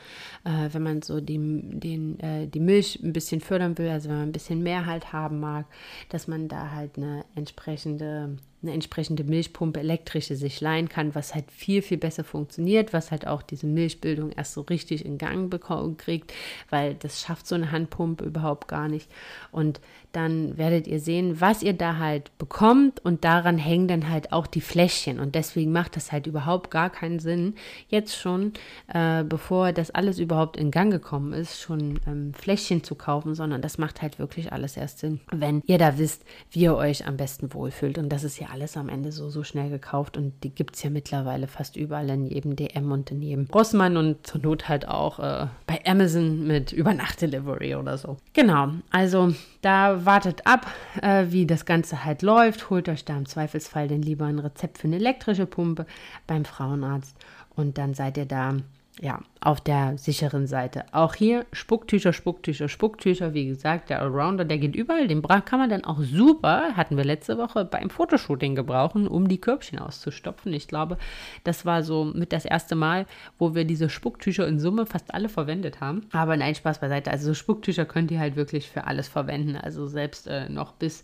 äh, 0.43 0.69
wenn 0.71 0.83
man 0.83 1.01
so 1.01 1.21
die, 1.21 1.37
den, 1.37 2.19
äh, 2.19 2.47
die 2.47 2.59
Milch 2.59 2.99
ein 3.03 3.13
bisschen 3.13 3.41
fördern 3.41 3.77
will, 3.77 3.89
also 3.89 4.09
wenn 4.09 4.17
man 4.17 4.29
ein 4.29 4.33
bisschen 4.33 4.63
mehr 4.63 4.85
halt 4.85 5.13
haben 5.13 5.39
mag, 5.39 5.65
dass 6.09 6.27
man 6.27 6.47
da 6.47 6.71
halt 6.71 6.97
eine 6.97 7.25
entsprechende 7.35 8.37
eine 8.61 8.73
entsprechende 8.73 9.23
Milchpumpe 9.23 9.79
elektrische 9.79 10.35
sich 10.35 10.61
leihen 10.61 10.89
kann, 10.89 11.13
was 11.13 11.35
halt 11.35 11.51
viel, 11.51 11.81
viel 11.83 11.97
besser 11.97 12.23
funktioniert, 12.23 12.91
was 12.91 13.11
halt 13.11 13.27
auch 13.27 13.43
diese 13.43 13.67
Milchbildung 13.67 14.31
erst 14.31 14.53
so 14.53 14.61
richtig 14.61 15.05
in 15.05 15.19
Gang 15.19 15.49
kriegt, 15.97 16.33
weil 16.69 16.95
das 16.95 17.21
schafft 17.21 17.47
so 17.47 17.55
eine 17.55 17.71
Handpumpe 17.71 18.25
überhaupt 18.25 18.67
gar 18.67 18.87
nicht. 18.87 19.09
Und 19.51 19.79
dann 20.17 20.57
werdet 20.57 20.87
ihr 20.87 20.99
sehen, 20.99 21.39
was 21.39 21.61
ihr 21.61 21.73
da 21.73 21.97
halt 21.97 22.35
bekommt 22.39 22.99
und 23.05 23.23
daran 23.23 23.59
hängen 23.59 23.87
dann 23.87 24.09
halt 24.09 24.33
auch 24.33 24.47
die 24.47 24.61
Fläschchen. 24.61 25.19
Und 25.19 25.35
deswegen 25.35 25.71
macht 25.71 25.95
das 25.95 26.11
halt 26.11 26.25
überhaupt 26.25 26.71
gar 26.71 26.89
keinen 26.89 27.19
Sinn, 27.19 27.53
jetzt 27.87 28.15
schon, 28.15 28.53
äh, 28.91 29.23
bevor 29.23 29.73
das 29.73 29.91
alles 29.91 30.17
überhaupt 30.17 30.57
in 30.57 30.71
Gang 30.71 30.91
gekommen 30.91 31.33
ist, 31.33 31.61
schon 31.61 31.99
ähm, 32.07 32.33
Fläschchen 32.33 32.83
zu 32.83 32.95
kaufen, 32.95 33.35
sondern 33.35 33.61
das 33.61 33.77
macht 33.77 34.01
halt 34.01 34.17
wirklich 34.17 34.51
alles 34.51 34.75
erst 34.75 34.99
Sinn, 34.99 35.19
wenn 35.31 35.61
ihr 35.67 35.77
da 35.77 35.99
wisst, 35.99 36.23
wie 36.49 36.61
ihr 36.61 36.75
euch 36.75 37.05
am 37.05 37.15
besten 37.15 37.53
wohlfühlt. 37.53 37.99
Und 37.99 38.09
das 38.09 38.23
ist 38.23 38.39
ja 38.39 38.47
alles 38.51 38.75
am 38.75 38.89
Ende 38.89 39.11
so, 39.11 39.29
so 39.29 39.43
schnell 39.43 39.69
gekauft 39.69 40.17
und 40.17 40.43
die 40.43 40.49
gibt 40.49 40.77
es 40.77 40.83
ja 40.83 40.89
mittlerweile 40.89 41.45
fast 41.45 41.75
überall 41.75 42.09
in 42.09 42.25
jedem 42.25 42.55
DM 42.55 42.91
und 42.91 43.11
in 43.11 43.21
jedem 43.21 43.45
Rossmann 43.53 43.97
und 43.97 44.25
zur 44.25 44.41
Not 44.41 44.67
halt 44.67 44.87
auch 44.87 45.19
äh, 45.19 45.45
bei 45.67 45.79
Amazon 45.85 46.47
mit 46.47 46.71
Übernacht-Delivery 46.71 47.75
oder 47.75 47.99
so. 47.99 48.17
Genau, 48.33 48.69
also 48.89 49.33
da 49.61 50.05
wartet 50.07 50.47
ab, 50.47 50.65
äh, 51.03 51.25
wie 51.29 51.45
das 51.45 51.65
Ganze 51.65 52.03
halt 52.03 52.23
läuft. 52.23 52.71
Holt 52.71 52.89
euch 52.89 53.05
da 53.05 53.15
im 53.15 53.27
Zweifelsfall 53.27 53.87
denn 53.87 54.01
lieber 54.01 54.25
ein 54.25 54.39
Rezept 54.39 54.79
für 54.79 54.87
eine 54.87 54.95
elektrische 54.95 55.45
Pumpe 55.45 55.85
beim 56.25 56.45
Frauenarzt 56.45 57.15
und 57.55 57.77
dann 57.77 57.93
seid 57.93 58.17
ihr 58.17 58.25
da 58.25 58.55
ja, 58.99 59.19
auf 59.41 59.61
der 59.61 59.97
sicheren 59.97 60.47
Seite. 60.47 60.85
Auch 60.91 61.13
hier 61.13 61.45
Spucktücher, 61.51 62.13
Spucktücher, 62.13 62.67
Spucktücher. 62.67 63.33
Wie 63.33 63.47
gesagt, 63.47 63.89
der 63.89 64.01
Allrounder, 64.01 64.45
der 64.45 64.57
geht 64.57 64.75
überall. 64.75 65.07
Den 65.07 65.21
kann 65.21 65.59
man 65.59 65.69
dann 65.69 65.83
auch 65.83 66.01
super, 66.01 66.75
hatten 66.75 66.97
wir 66.97 67.03
letzte 67.03 67.37
Woche 67.37 67.63
beim 67.65 67.89
Fotoshooting 67.89 68.55
gebrauchen, 68.55 69.07
um 69.07 69.27
die 69.27 69.39
Körbchen 69.39 69.79
auszustopfen. 69.79 70.51
Ich 70.53 70.67
glaube, 70.67 70.97
das 71.43 71.65
war 71.65 71.83
so 71.83 72.05
mit 72.05 72.33
das 72.33 72.45
erste 72.45 72.75
Mal, 72.75 73.05
wo 73.37 73.53
wir 73.53 73.65
diese 73.65 73.89
Spucktücher 73.89 74.47
in 74.47 74.59
Summe 74.59 74.85
fast 74.85 75.13
alle 75.13 75.29
verwendet 75.29 75.79
haben. 75.79 76.07
Aber 76.11 76.35
nein, 76.35 76.55
Spaß 76.55 76.79
beiseite. 76.79 77.11
Also 77.11 77.27
so 77.27 77.33
Spucktücher 77.35 77.85
könnt 77.85 78.09
ihr 78.11 78.19
halt 78.19 78.35
wirklich 78.35 78.69
für 78.69 78.85
alles 78.85 79.07
verwenden. 79.07 79.55
Also 79.55 79.85
selbst 79.85 80.27
äh, 80.27 80.49
noch 80.49 80.73
bis 80.73 81.03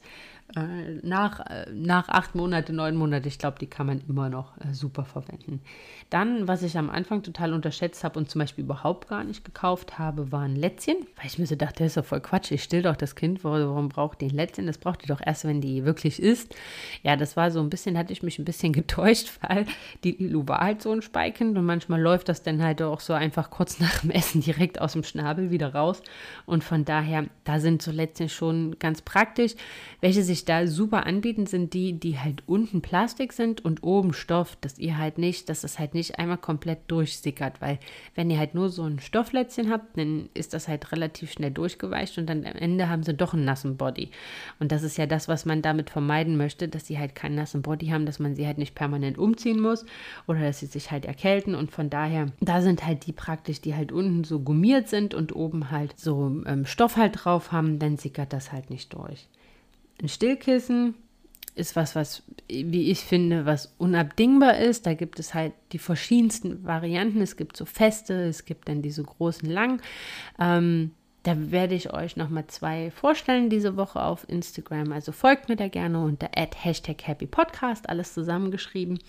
nach, 0.56 1.40
äh, 1.40 1.66
nach 1.74 2.10
acht 2.10 2.36
Monate, 2.36 2.74
neun 2.74 2.96
Monate, 2.96 3.28
ich 3.28 3.40
glaube, 3.40 3.58
die 3.60 3.66
kann 3.66 3.88
man 3.88 4.02
immer 4.08 4.30
noch 4.30 4.56
äh, 4.58 4.74
super 4.74 5.04
verwenden. 5.04 5.62
Dann, 6.12 6.48
was 6.48 6.62
ich 6.62 6.78
am 6.78 6.92
Anfang 6.92 7.24
total 7.24 7.54
unterschätzt 7.54 8.04
habe 8.04 8.20
und 8.20 8.30
zum 8.30 8.40
Beispiel 8.40 8.64
überhaupt 8.64 9.08
gar 9.08 9.24
nicht 9.24 9.44
gekauft 9.44 9.98
habe, 9.98 10.32
waren 10.32 10.56
Lätzchen. 10.56 10.98
Weil 11.16 11.26
ich 11.26 11.40
mir 11.40 11.48
so 11.48 11.56
dachte, 11.56 11.84
das 11.84 11.94
ist 11.94 11.98
doch 11.98 12.06
voll 12.06 12.22
Quatsch, 12.22 12.52
ich 12.52 12.62
still 12.62 12.84
doch 12.84 12.96
das 12.96 13.16
Kind, 13.16 13.44
warum 13.44 13.90
braucht 13.90 14.22
die 14.22 14.30
Lätzchen? 14.30 14.68
Das 14.68 14.78
braucht 14.78 15.02
die 15.02 15.08
doch 15.08 15.22
erst, 15.26 15.46
wenn 15.46 15.60
die 15.60 15.86
wirklich 15.86 16.22
isst. 16.22 16.54
Ja, 17.02 17.16
das 17.16 17.36
war 17.36 17.50
so 17.50 17.60
ein 17.60 17.72
bisschen, 17.72 17.98
hatte 17.98 18.14
ich 18.14 18.22
mich 18.22 18.38
ein 18.38 18.46
bisschen 18.46 18.74
getäuscht, 18.74 19.32
weil 19.42 19.66
die 20.04 20.12
Lilu 20.12 20.48
war 20.48 20.60
halt 20.60 20.84
so 20.84 20.92
ein 20.92 21.02
Speikind 21.02 21.58
und 21.58 21.66
manchmal 21.66 22.00
läuft 22.00 22.30
das 22.30 22.44
dann 22.44 22.62
halt 22.62 22.82
auch 22.84 23.00
so 23.00 23.14
einfach 23.14 23.50
kurz 23.50 23.80
nach 23.80 24.02
dem 24.02 24.12
Essen 24.12 24.42
direkt 24.42 24.80
aus 24.80 24.94
dem 24.94 25.04
Schnabel 25.04 25.50
wieder 25.50 25.74
raus. 25.74 26.04
Und 26.46 26.64
von 26.64 26.86
daher, 26.86 27.26
da 27.44 27.60
sind 27.60 27.82
so 27.82 27.92
Lätzchen 27.92 28.30
schon 28.30 28.78
ganz 28.78 29.02
praktisch. 29.02 29.54
Welche 30.00 30.22
sich 30.34 30.46
da 30.46 30.66
super 30.66 31.06
anbieten, 31.06 31.46
sind 31.46 31.74
die, 31.76 31.94
die 31.94 32.18
halt 32.18 32.42
unten 32.48 32.82
Plastik 32.82 33.34
sind 33.34 33.64
und 33.64 33.84
oben 33.84 34.14
Stoff, 34.14 34.58
dass 34.62 34.80
ihr 34.80 34.98
halt 34.98 35.20
nicht, 35.20 35.48
dass 35.48 35.64
es 35.64 35.78
halt 35.78 35.94
nicht 35.94 36.18
einmal 36.18 36.40
komplett 36.40 36.80
durchsickert, 36.88 37.62
weil 37.62 37.78
wenn 38.16 38.32
ihr 38.32 38.40
halt 38.40 38.56
nur 38.56 38.70
so 38.70 38.84
ein 38.84 39.00
Stofflätzchen 39.00 39.70
habt, 39.70 39.96
dann 39.96 40.30
ist 40.34 40.56
das 40.56 40.68
halt 40.68 40.92
relativ 40.92 41.32
schnell 41.32 41.52
durchgeweicht 41.52 42.18
und 42.18 42.26
dann 42.26 42.46
am 42.46 42.56
Ende 42.56 42.90
haben 42.90 43.04
sie 43.04 43.14
doch 43.14 43.36
einen 43.36 43.46
nassen 43.46 43.78
Body. 43.78 44.10
Und 44.60 44.72
das 44.72 44.82
ist 44.82 44.98
ja 44.98 45.06
das, 45.06 45.28
was 45.28 45.46
man 45.46 45.62
damit 45.62 45.92
vermeiden 45.92 46.36
möchte, 46.36 46.68
dass 46.68 46.88
sie 46.88 46.98
halt 46.98 47.14
keinen 47.14 47.36
nassen 47.36 47.62
Body 47.62 47.88
haben, 47.88 48.08
dass 48.08 48.18
man 48.18 48.36
sie 48.36 48.48
halt 48.48 48.58
nicht 48.58 48.74
permanent 48.74 49.20
umziehen 49.20 49.60
muss 49.60 49.86
oder 50.26 50.40
dass 50.40 50.60
sie 50.60 50.66
sich 50.66 50.90
halt 50.90 51.06
erkälten 51.06 51.54
und 51.54 51.72
von 51.72 51.92
daher, 51.92 52.32
da 52.40 52.64
sind 52.64 52.88
halt 52.88 53.06
die 53.06 53.14
praktisch, 53.14 53.62
die 53.62 53.76
halt 53.76 53.92
unten 53.92 54.24
so 54.24 54.40
gummiert 54.40 54.90
sind 54.90 55.14
und 55.14 55.36
oben 55.36 55.70
halt 55.70 56.00
so 56.00 56.42
ähm, 56.48 56.66
Stoff 56.66 56.98
halt 56.98 57.24
drauf 57.24 57.52
haben, 57.52 57.78
dann 57.78 57.98
sickert 57.98 58.34
das 58.34 58.52
halt 58.52 58.72
nicht 58.72 58.96
durch. 58.96 59.28
Ein 60.02 60.10
Stillkissen 60.10 60.96
ist 61.56 61.76
was, 61.76 61.96
was, 61.96 62.24
wie 62.50 62.90
ich 62.90 63.02
finde, 63.02 63.46
was 63.46 63.74
unabdingbar 63.78 64.58
ist. 64.58 64.86
Da 64.86 64.94
gibt 64.94 65.20
es 65.20 65.34
halt 65.34 65.54
die 65.72 65.78
verschiedensten 65.78 66.64
Varianten. 66.64 67.22
Es 67.22 67.38
gibt 67.38 67.58
so 67.58 67.66
feste, 67.66 68.26
es 68.26 68.46
gibt 68.46 68.70
dann 68.70 68.82
diese 68.82 69.04
großen 69.04 69.50
lang. 69.50 69.82
Ähm, 70.40 70.92
da 71.24 71.52
werde 71.52 71.74
ich 71.74 71.94
euch 71.94 72.18
nochmal 72.18 72.48
zwei 72.48 72.92
vorstellen 72.92 73.50
diese 73.50 73.78
Woche 73.78 74.04
auf 74.04 74.28
Instagram. 74.28 74.92
Also 74.92 75.14
folgt 75.14 75.48
mir 75.48 75.56
da 75.56 75.70
gerne 75.70 76.02
unter 76.04 76.30
Hashtag 76.36 77.08
Happy 77.08 77.26
Podcast, 77.26 77.90
alles 77.90 78.14
zusammengeschrieben. 78.14 79.00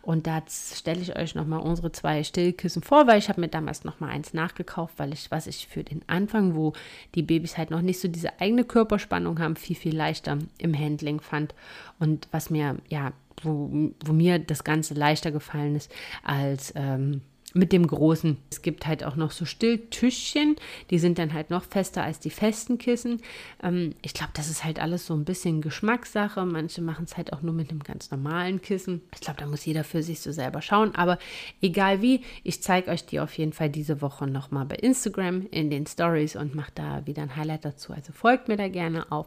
Und 0.00 0.26
da 0.26 0.42
stelle 0.48 1.02
ich 1.02 1.18
euch 1.18 1.34
nochmal 1.34 1.60
unsere 1.60 1.92
zwei 1.92 2.24
Stillkissen 2.24 2.82
vor, 2.82 3.06
weil 3.06 3.18
ich 3.18 3.28
habe 3.28 3.42
mir 3.42 3.48
damals 3.48 3.84
nochmal 3.84 4.10
eins 4.10 4.32
nachgekauft, 4.32 4.94
weil 4.98 5.12
ich, 5.12 5.30
was 5.30 5.46
ich 5.46 5.68
für 5.68 5.84
den 5.84 6.00
Anfang, 6.06 6.54
wo 6.54 6.72
die 7.14 7.22
Babys 7.22 7.58
halt 7.58 7.70
noch 7.70 7.82
nicht 7.82 8.00
so 8.00 8.08
diese 8.08 8.40
eigene 8.40 8.64
Körperspannung 8.64 9.38
haben, 9.38 9.56
viel, 9.56 9.76
viel 9.76 9.94
leichter 9.94 10.38
im 10.56 10.78
Handling 10.78 11.20
fand. 11.20 11.54
Und 11.98 12.26
was 12.30 12.48
mir, 12.48 12.76
ja, 12.88 13.12
wo, 13.42 13.70
wo 14.04 14.12
mir 14.14 14.38
das 14.38 14.64
Ganze 14.64 14.94
leichter 14.94 15.30
gefallen 15.30 15.76
ist 15.76 15.92
als 16.22 16.72
ähm, 16.74 17.20
mit 17.52 17.72
dem 17.72 17.86
großen. 17.86 18.36
Es 18.50 18.62
gibt 18.62 18.86
halt 18.86 19.04
auch 19.04 19.16
noch 19.16 19.30
so 19.30 19.44
Stilltüschchen, 19.44 20.56
die 20.90 20.98
sind 20.98 21.18
dann 21.18 21.32
halt 21.32 21.50
noch 21.50 21.64
fester 21.64 22.02
als 22.02 22.20
die 22.20 22.30
festen 22.30 22.78
Kissen. 22.78 23.20
Ähm, 23.62 23.94
ich 24.02 24.14
glaube, 24.14 24.32
das 24.34 24.48
ist 24.48 24.64
halt 24.64 24.80
alles 24.80 25.06
so 25.06 25.14
ein 25.14 25.24
bisschen 25.24 25.60
Geschmackssache. 25.60 26.44
Manche 26.44 26.82
machen 26.82 27.06
es 27.06 27.16
halt 27.16 27.32
auch 27.32 27.42
nur 27.42 27.54
mit 27.54 27.70
einem 27.70 27.82
ganz 27.82 28.10
normalen 28.10 28.62
Kissen. 28.62 29.02
Ich 29.14 29.20
glaube, 29.20 29.40
da 29.40 29.46
muss 29.46 29.64
jeder 29.64 29.84
für 29.84 30.02
sich 30.02 30.20
so 30.20 30.32
selber 30.32 30.62
schauen. 30.62 30.94
Aber 30.94 31.18
egal 31.60 32.02
wie, 32.02 32.22
ich 32.44 32.62
zeige 32.62 32.90
euch 32.90 33.04
die 33.06 33.20
auf 33.20 33.36
jeden 33.36 33.52
Fall 33.52 33.70
diese 33.70 34.00
Woche 34.00 34.26
nochmal 34.26 34.66
bei 34.66 34.76
Instagram 34.76 35.46
in 35.50 35.70
den 35.70 35.86
Stories 35.86 36.36
und 36.36 36.54
mache 36.54 36.72
da 36.74 37.06
wieder 37.06 37.22
ein 37.22 37.36
Highlight 37.36 37.64
dazu. 37.64 37.92
Also 37.92 38.12
folgt 38.12 38.48
mir 38.48 38.56
da 38.56 38.68
gerne 38.68 39.10
auf 39.10 39.26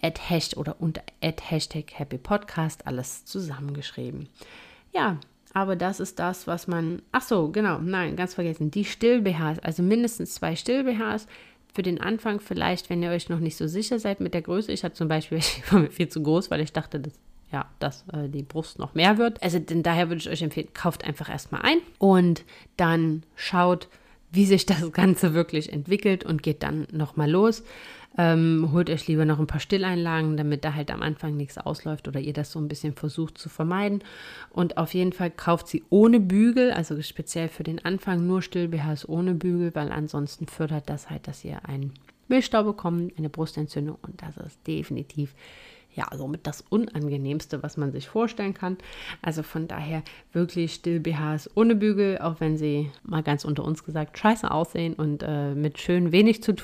Hashtag 0.00 0.58
oder 0.58 0.80
unter 0.80 1.02
Hashtag 1.20 1.92
Happy 1.94 2.18
Podcast, 2.18 2.86
alles 2.86 3.24
zusammengeschrieben. 3.24 4.28
Ja, 4.92 5.18
aber 5.54 5.76
das 5.76 6.00
ist 6.00 6.18
das, 6.18 6.46
was 6.46 6.66
man. 6.66 7.02
Ach 7.12 7.22
so, 7.22 7.50
genau, 7.50 7.78
nein, 7.78 8.16
ganz 8.16 8.34
vergessen. 8.34 8.70
Die 8.70 8.84
Still-BHs, 8.84 9.58
also 9.60 9.82
mindestens 9.82 10.34
zwei 10.34 10.56
Still-BHs. 10.56 11.26
Für 11.74 11.82
den 11.82 12.02
Anfang 12.02 12.38
vielleicht, 12.38 12.90
wenn 12.90 13.02
ihr 13.02 13.10
euch 13.10 13.30
noch 13.30 13.38
nicht 13.38 13.56
so 13.56 13.66
sicher 13.66 13.98
seid 13.98 14.20
mit 14.20 14.34
der 14.34 14.42
Größe. 14.42 14.72
Ich 14.72 14.84
hatte 14.84 14.94
zum 14.94 15.08
Beispiel 15.08 15.40
viel 15.90 16.08
zu 16.08 16.22
groß, 16.22 16.50
weil 16.50 16.60
ich 16.60 16.72
dachte, 16.72 17.00
dass 17.00 17.14
ja, 17.52 17.66
dass 17.78 18.04
äh, 18.12 18.28
die 18.28 18.42
Brust 18.42 18.78
noch 18.78 18.94
mehr 18.94 19.18
wird. 19.18 19.42
Also 19.42 19.58
denn 19.58 19.82
daher 19.82 20.08
würde 20.08 20.20
ich 20.20 20.28
euch 20.28 20.42
empfehlen, 20.42 20.72
kauft 20.72 21.04
einfach 21.04 21.28
erstmal 21.28 21.62
ein 21.62 21.78
und 21.98 22.44
dann 22.76 23.22
schaut, 23.36 23.88
wie 24.32 24.46
sich 24.46 24.66
das 24.66 24.90
Ganze 24.92 25.34
wirklich 25.34 25.72
entwickelt 25.72 26.24
und 26.24 26.42
geht 26.42 26.62
dann 26.62 26.86
nochmal 26.90 27.30
los. 27.30 27.62
Ähm, 28.18 28.68
holt 28.72 28.90
euch 28.90 29.06
lieber 29.06 29.24
noch 29.24 29.38
ein 29.38 29.46
paar 29.46 29.60
Stilleinlagen, 29.60 30.36
damit 30.36 30.64
da 30.64 30.74
halt 30.74 30.90
am 30.90 31.00
Anfang 31.00 31.36
nichts 31.36 31.56
ausläuft 31.56 32.08
oder 32.08 32.20
ihr 32.20 32.34
das 32.34 32.52
so 32.52 32.58
ein 32.58 32.68
bisschen 32.68 32.92
versucht 32.94 33.38
zu 33.38 33.48
vermeiden. 33.48 34.04
Und 34.50 34.76
auf 34.76 34.92
jeden 34.92 35.12
Fall 35.12 35.30
kauft 35.30 35.68
sie 35.68 35.82
ohne 35.88 36.20
Bügel, 36.20 36.72
also 36.72 37.00
speziell 37.00 37.48
für 37.48 37.62
den 37.62 37.82
Anfang 37.84 38.26
nur 38.26 38.42
Still-BHs 38.42 39.08
ohne 39.08 39.34
Bügel, 39.34 39.74
weil 39.74 39.92
ansonsten 39.92 40.46
fördert 40.46 40.90
das 40.90 41.08
halt, 41.08 41.26
dass 41.26 41.44
ihr 41.44 41.66
einen 41.66 41.92
Milchstau 42.28 42.64
bekommt, 42.64 43.16
eine 43.18 43.30
Brustentzündung 43.30 43.96
und 44.02 44.20
das 44.20 44.36
ist 44.36 44.66
definitiv 44.66 45.34
ja, 45.94 46.06
somit 46.16 46.46
das 46.46 46.62
Unangenehmste, 46.68 47.62
was 47.62 47.76
man 47.76 47.92
sich 47.92 48.08
vorstellen 48.08 48.54
kann. 48.54 48.78
Also 49.20 49.42
von 49.42 49.68
daher 49.68 50.02
wirklich 50.32 50.74
Still-BHs 50.74 51.50
ohne 51.54 51.74
Bügel, 51.74 52.18
auch 52.18 52.40
wenn 52.40 52.56
sie 52.56 52.90
mal 53.02 53.22
ganz 53.22 53.44
unter 53.44 53.64
uns 53.64 53.84
gesagt 53.84 54.18
scheiße 54.18 54.50
aussehen 54.50 54.94
und 54.94 55.22
äh, 55.22 55.54
mit, 55.54 55.78
schön 55.78 56.12
wenig 56.12 56.42
zu, 56.42 56.54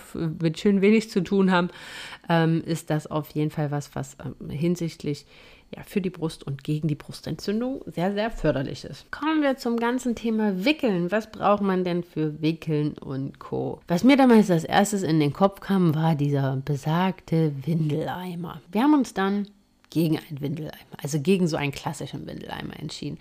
mit 0.41 0.59
schön 0.59 0.81
wenig 0.81 1.11
zu 1.11 1.23
tun 1.23 1.51
haben, 1.51 1.69
ähm, 2.29 2.62
ist 2.64 2.91
das 2.91 3.07
auf 3.07 3.31
jeden 3.31 3.51
Fall 3.51 3.71
was, 3.71 3.95
was 3.95 4.17
ähm, 4.25 4.51
hinsichtlich 4.51 5.27
ja, 5.74 5.83
für 5.85 6.00
die 6.00 6.11
Brust 6.11 6.44
und 6.44 6.64
gegen 6.64 6.88
die 6.88 6.94
Brustentzündung 6.94 7.83
sehr, 7.87 8.14
sehr 8.14 8.31
förderlich 8.31 8.85
ist. 8.85 9.11
Kommen 9.11 9.42
wir 9.42 9.57
zum 9.57 9.76
ganzen 9.76 10.14
Thema 10.14 10.64
Wickeln. 10.64 11.11
Was 11.11 11.31
braucht 11.31 11.62
man 11.62 11.85
denn 11.85 12.02
für 12.02 12.40
Wickeln 12.40 12.94
und 12.94 13.38
Co? 13.38 13.81
Was 13.87 14.02
mir 14.02 14.16
damals 14.16 14.50
als 14.50 14.64
erstes 14.64 15.02
in 15.02 15.20
den 15.20 15.33
Kopf 15.33 15.61
kam, 15.61 15.94
war 15.94 16.14
dieser 16.14 16.57
besagte 16.64 17.52
Windeleimer. 17.66 18.62
Wir 18.72 18.83
haben 18.83 18.94
uns 18.94 19.12
dann 19.12 19.48
gegen 19.90 20.18
einen 20.18 20.40
Windeleimer, 20.40 20.96
also 21.02 21.20
gegen 21.20 21.46
so 21.46 21.57
einen 21.57 21.72
klassischen 21.72 22.26
Windeleimer 22.26 22.78
entschieden. 22.78 23.18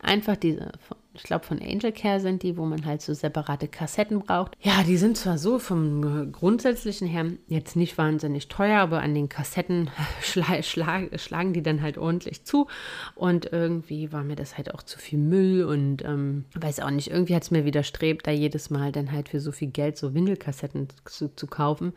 Einfach 0.00 0.36
diese 0.36 0.72
ich 1.20 1.24
glaube 1.24 1.44
von 1.44 1.60
Angel 1.60 1.92
Care 1.92 2.18
sind 2.18 2.42
die, 2.42 2.56
wo 2.56 2.64
man 2.64 2.86
halt 2.86 3.02
so 3.02 3.12
separate 3.12 3.68
Kassetten 3.68 4.20
braucht. 4.20 4.56
Ja, 4.62 4.82
die 4.82 4.96
sind 4.96 5.18
zwar 5.18 5.36
so 5.36 5.58
vom 5.58 6.32
grundsätzlichen 6.32 7.06
her 7.06 7.26
jetzt 7.46 7.76
nicht 7.76 7.98
wahnsinnig 7.98 8.48
teuer, 8.48 8.80
aber 8.80 9.02
an 9.02 9.14
den 9.14 9.28
Kassetten 9.28 9.90
schla 10.22 10.62
schla 10.62 11.02
schlagen 11.16 11.52
die 11.52 11.62
dann 11.62 11.82
halt 11.82 11.98
ordentlich 11.98 12.44
zu. 12.44 12.68
Und 13.14 13.52
irgendwie 13.52 14.12
war 14.12 14.24
mir 14.24 14.34
das 14.34 14.56
halt 14.56 14.72
auch 14.74 14.82
zu 14.82 14.98
viel 14.98 15.18
Müll 15.18 15.64
und 15.64 16.02
ähm, 16.06 16.46
weiß 16.54 16.80
auch 16.80 16.90
nicht, 16.90 17.10
irgendwie 17.10 17.34
hat 17.34 17.42
es 17.42 17.50
mir 17.50 17.66
widerstrebt, 17.66 18.26
da 18.26 18.30
jedes 18.30 18.70
Mal 18.70 18.90
dann 18.90 19.12
halt 19.12 19.28
für 19.28 19.40
so 19.40 19.52
viel 19.52 19.68
Geld 19.68 19.98
so 19.98 20.14
Windelkassetten 20.14 20.88
zu, 21.04 21.28
zu 21.36 21.46
kaufen. 21.46 21.92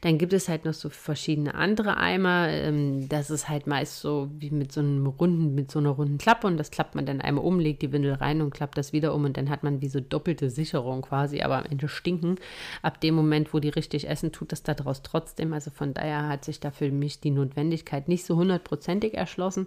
Dann 0.00 0.18
gibt 0.18 0.32
es 0.32 0.48
halt 0.48 0.64
noch 0.64 0.74
so 0.74 0.88
verschiedene 0.88 1.54
andere 1.54 1.96
Eimer. 1.96 2.48
Ähm, 2.48 3.08
das 3.08 3.30
ist 3.30 3.48
halt 3.48 3.68
meist 3.68 4.00
so 4.00 4.30
wie 4.36 4.50
mit 4.50 4.72
so 4.72 4.80
einem 4.80 5.06
runden, 5.06 5.54
mit 5.54 5.70
so 5.70 5.78
einer 5.78 5.90
runden 5.90 6.18
Klappe 6.18 6.48
und 6.48 6.56
das 6.56 6.72
klappt 6.72 6.96
man 6.96 7.06
dann 7.06 7.20
einmal 7.20 7.44
um, 7.44 7.60
legt 7.60 7.80
die 7.80 7.92
Windel 7.92 8.14
rein 8.14 8.42
und 8.42 8.50
klappt 8.50 8.63
das 8.72 8.92
wieder 8.92 9.14
um 9.14 9.24
und 9.24 9.36
dann 9.36 9.50
hat 9.50 9.62
man 9.62 9.80
wie 9.80 9.88
so 9.88 10.00
doppelte 10.00 10.50
Sicherung 10.50 11.02
quasi, 11.02 11.42
aber 11.42 11.58
am 11.58 11.64
Ende 11.64 11.88
stinken. 11.88 12.36
Ab 12.82 13.00
dem 13.00 13.14
Moment, 13.14 13.52
wo 13.52 13.58
die 13.58 13.68
richtig 13.68 14.08
essen, 14.08 14.32
tut 14.32 14.52
das 14.52 14.62
daraus 14.62 15.02
trotzdem. 15.02 15.52
Also 15.52 15.70
von 15.70 15.94
daher 15.94 16.28
hat 16.28 16.44
sich 16.44 16.60
da 16.60 16.70
für 16.70 16.90
mich 16.90 17.20
die 17.20 17.30
Notwendigkeit 17.30 18.08
nicht 18.08 18.24
so 18.24 18.36
hundertprozentig 18.36 19.14
erschlossen. 19.14 19.66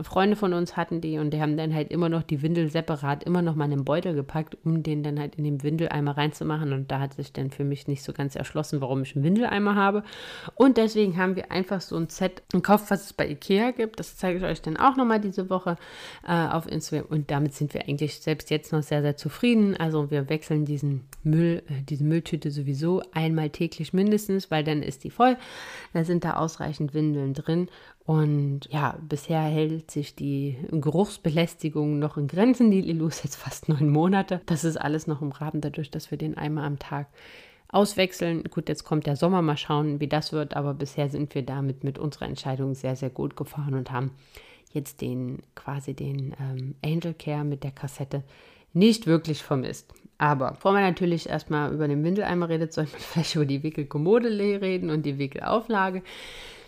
Freunde 0.00 0.36
von 0.36 0.52
uns 0.52 0.76
hatten 0.76 1.00
die 1.00 1.18
und 1.18 1.30
die 1.32 1.40
haben 1.40 1.56
dann 1.56 1.74
halt 1.74 1.90
immer 1.90 2.08
noch 2.08 2.22
die 2.22 2.42
Windel 2.42 2.70
separat 2.70 3.24
immer 3.24 3.42
noch 3.42 3.54
mal 3.54 3.64
in 3.66 3.70
den 3.70 3.84
Beutel 3.84 4.14
gepackt, 4.14 4.56
um 4.64 4.82
den 4.82 5.02
dann 5.02 5.18
halt 5.18 5.36
in 5.36 5.44
den 5.44 5.62
Windeleimer 5.62 6.16
reinzumachen 6.16 6.72
und 6.72 6.90
da 6.90 7.00
hat 7.00 7.14
sich 7.14 7.32
dann 7.32 7.50
für 7.50 7.64
mich 7.64 7.88
nicht 7.88 8.02
so 8.02 8.12
ganz 8.12 8.36
erschlossen, 8.36 8.80
warum 8.80 9.02
ich 9.02 9.14
einen 9.14 9.24
Windeleimer 9.24 9.74
habe. 9.74 10.02
Und 10.54 10.76
deswegen 10.76 11.16
haben 11.16 11.36
wir 11.36 11.50
einfach 11.50 11.80
so 11.80 11.96
ein 11.96 12.08
Set 12.08 12.42
gekauft, 12.52 12.90
was 12.90 13.04
es 13.04 13.12
bei 13.12 13.28
Ikea 13.28 13.72
gibt. 13.72 13.98
Das 13.98 14.16
zeige 14.16 14.38
ich 14.38 14.44
euch 14.44 14.62
dann 14.62 14.76
auch 14.76 14.96
noch 14.96 15.04
mal 15.04 15.20
diese 15.20 15.50
Woche 15.50 15.76
äh, 16.26 16.32
auf 16.32 16.66
Instagram 16.70 17.06
und 17.08 17.30
damit 17.30 17.54
sind 17.54 17.74
wir 17.74 17.88
eigentlich 17.88 18.19
selbst 18.22 18.50
jetzt 18.50 18.72
noch 18.72 18.82
sehr, 18.82 19.02
sehr 19.02 19.16
zufrieden. 19.16 19.76
Also 19.76 20.10
wir 20.10 20.28
wechseln 20.28 20.64
diesen 20.64 21.02
Müll, 21.22 21.62
äh, 21.68 21.82
diese 21.82 22.04
Mülltüte 22.04 22.50
sowieso 22.50 23.02
einmal 23.12 23.50
täglich 23.50 23.92
mindestens, 23.92 24.50
weil 24.50 24.64
dann 24.64 24.82
ist 24.82 25.04
die 25.04 25.10
voll. 25.10 25.36
Da 25.92 26.04
sind 26.04 26.24
da 26.24 26.34
ausreichend 26.34 26.94
Windeln 26.94 27.34
drin. 27.34 27.68
Und 28.04 28.62
ja, 28.70 28.98
bisher 29.08 29.40
hält 29.40 29.90
sich 29.90 30.14
die 30.14 30.56
Geruchsbelästigung 30.70 31.98
noch 31.98 32.16
in 32.16 32.26
Grenzen. 32.26 32.70
Die 32.70 32.80
Lilu 32.80 33.08
ist 33.08 33.24
jetzt 33.24 33.36
fast 33.36 33.68
neun 33.68 33.90
Monate. 33.90 34.40
Das 34.46 34.64
ist 34.64 34.76
alles 34.76 35.06
noch 35.06 35.22
im 35.22 35.32
Rahmen 35.32 35.60
dadurch, 35.60 35.90
dass 35.90 36.10
wir 36.10 36.18
den 36.18 36.36
einmal 36.36 36.64
am 36.64 36.78
Tag 36.78 37.06
auswechseln. 37.68 38.44
Gut, 38.50 38.68
jetzt 38.68 38.84
kommt 38.84 39.06
der 39.06 39.16
Sommer, 39.16 39.42
mal 39.42 39.56
schauen, 39.56 40.00
wie 40.00 40.08
das 40.08 40.32
wird, 40.32 40.56
aber 40.56 40.74
bisher 40.74 41.08
sind 41.08 41.34
wir 41.34 41.42
damit 41.42 41.84
mit 41.84 41.98
unserer 41.98 42.26
Entscheidung 42.26 42.74
sehr, 42.74 42.96
sehr 42.96 43.10
gut 43.10 43.36
gefahren 43.36 43.74
und 43.74 43.92
haben 43.92 44.10
jetzt 44.72 45.00
den 45.00 45.42
quasi 45.54 45.94
den 45.94 46.34
ähm, 46.40 46.74
Angel 46.84 47.14
Care 47.14 47.44
mit 47.44 47.64
der 47.64 47.72
Kassette 47.72 48.22
nicht 48.72 49.06
wirklich 49.06 49.42
vermisst. 49.42 49.92
Aber 50.18 50.50
bevor 50.52 50.72
man 50.72 50.82
natürlich 50.82 51.28
erstmal 51.28 51.72
über 51.72 51.88
den 51.88 52.04
Windeleimer 52.04 52.48
redet, 52.48 52.72
sollte 52.72 52.92
man 52.92 53.00
vielleicht 53.00 53.34
über 53.34 53.46
die 53.46 53.62
Wickelkommode 53.62 54.28
reden 54.28 54.90
und 54.90 55.04
die 55.06 55.18
Wickelauflage. 55.18 56.02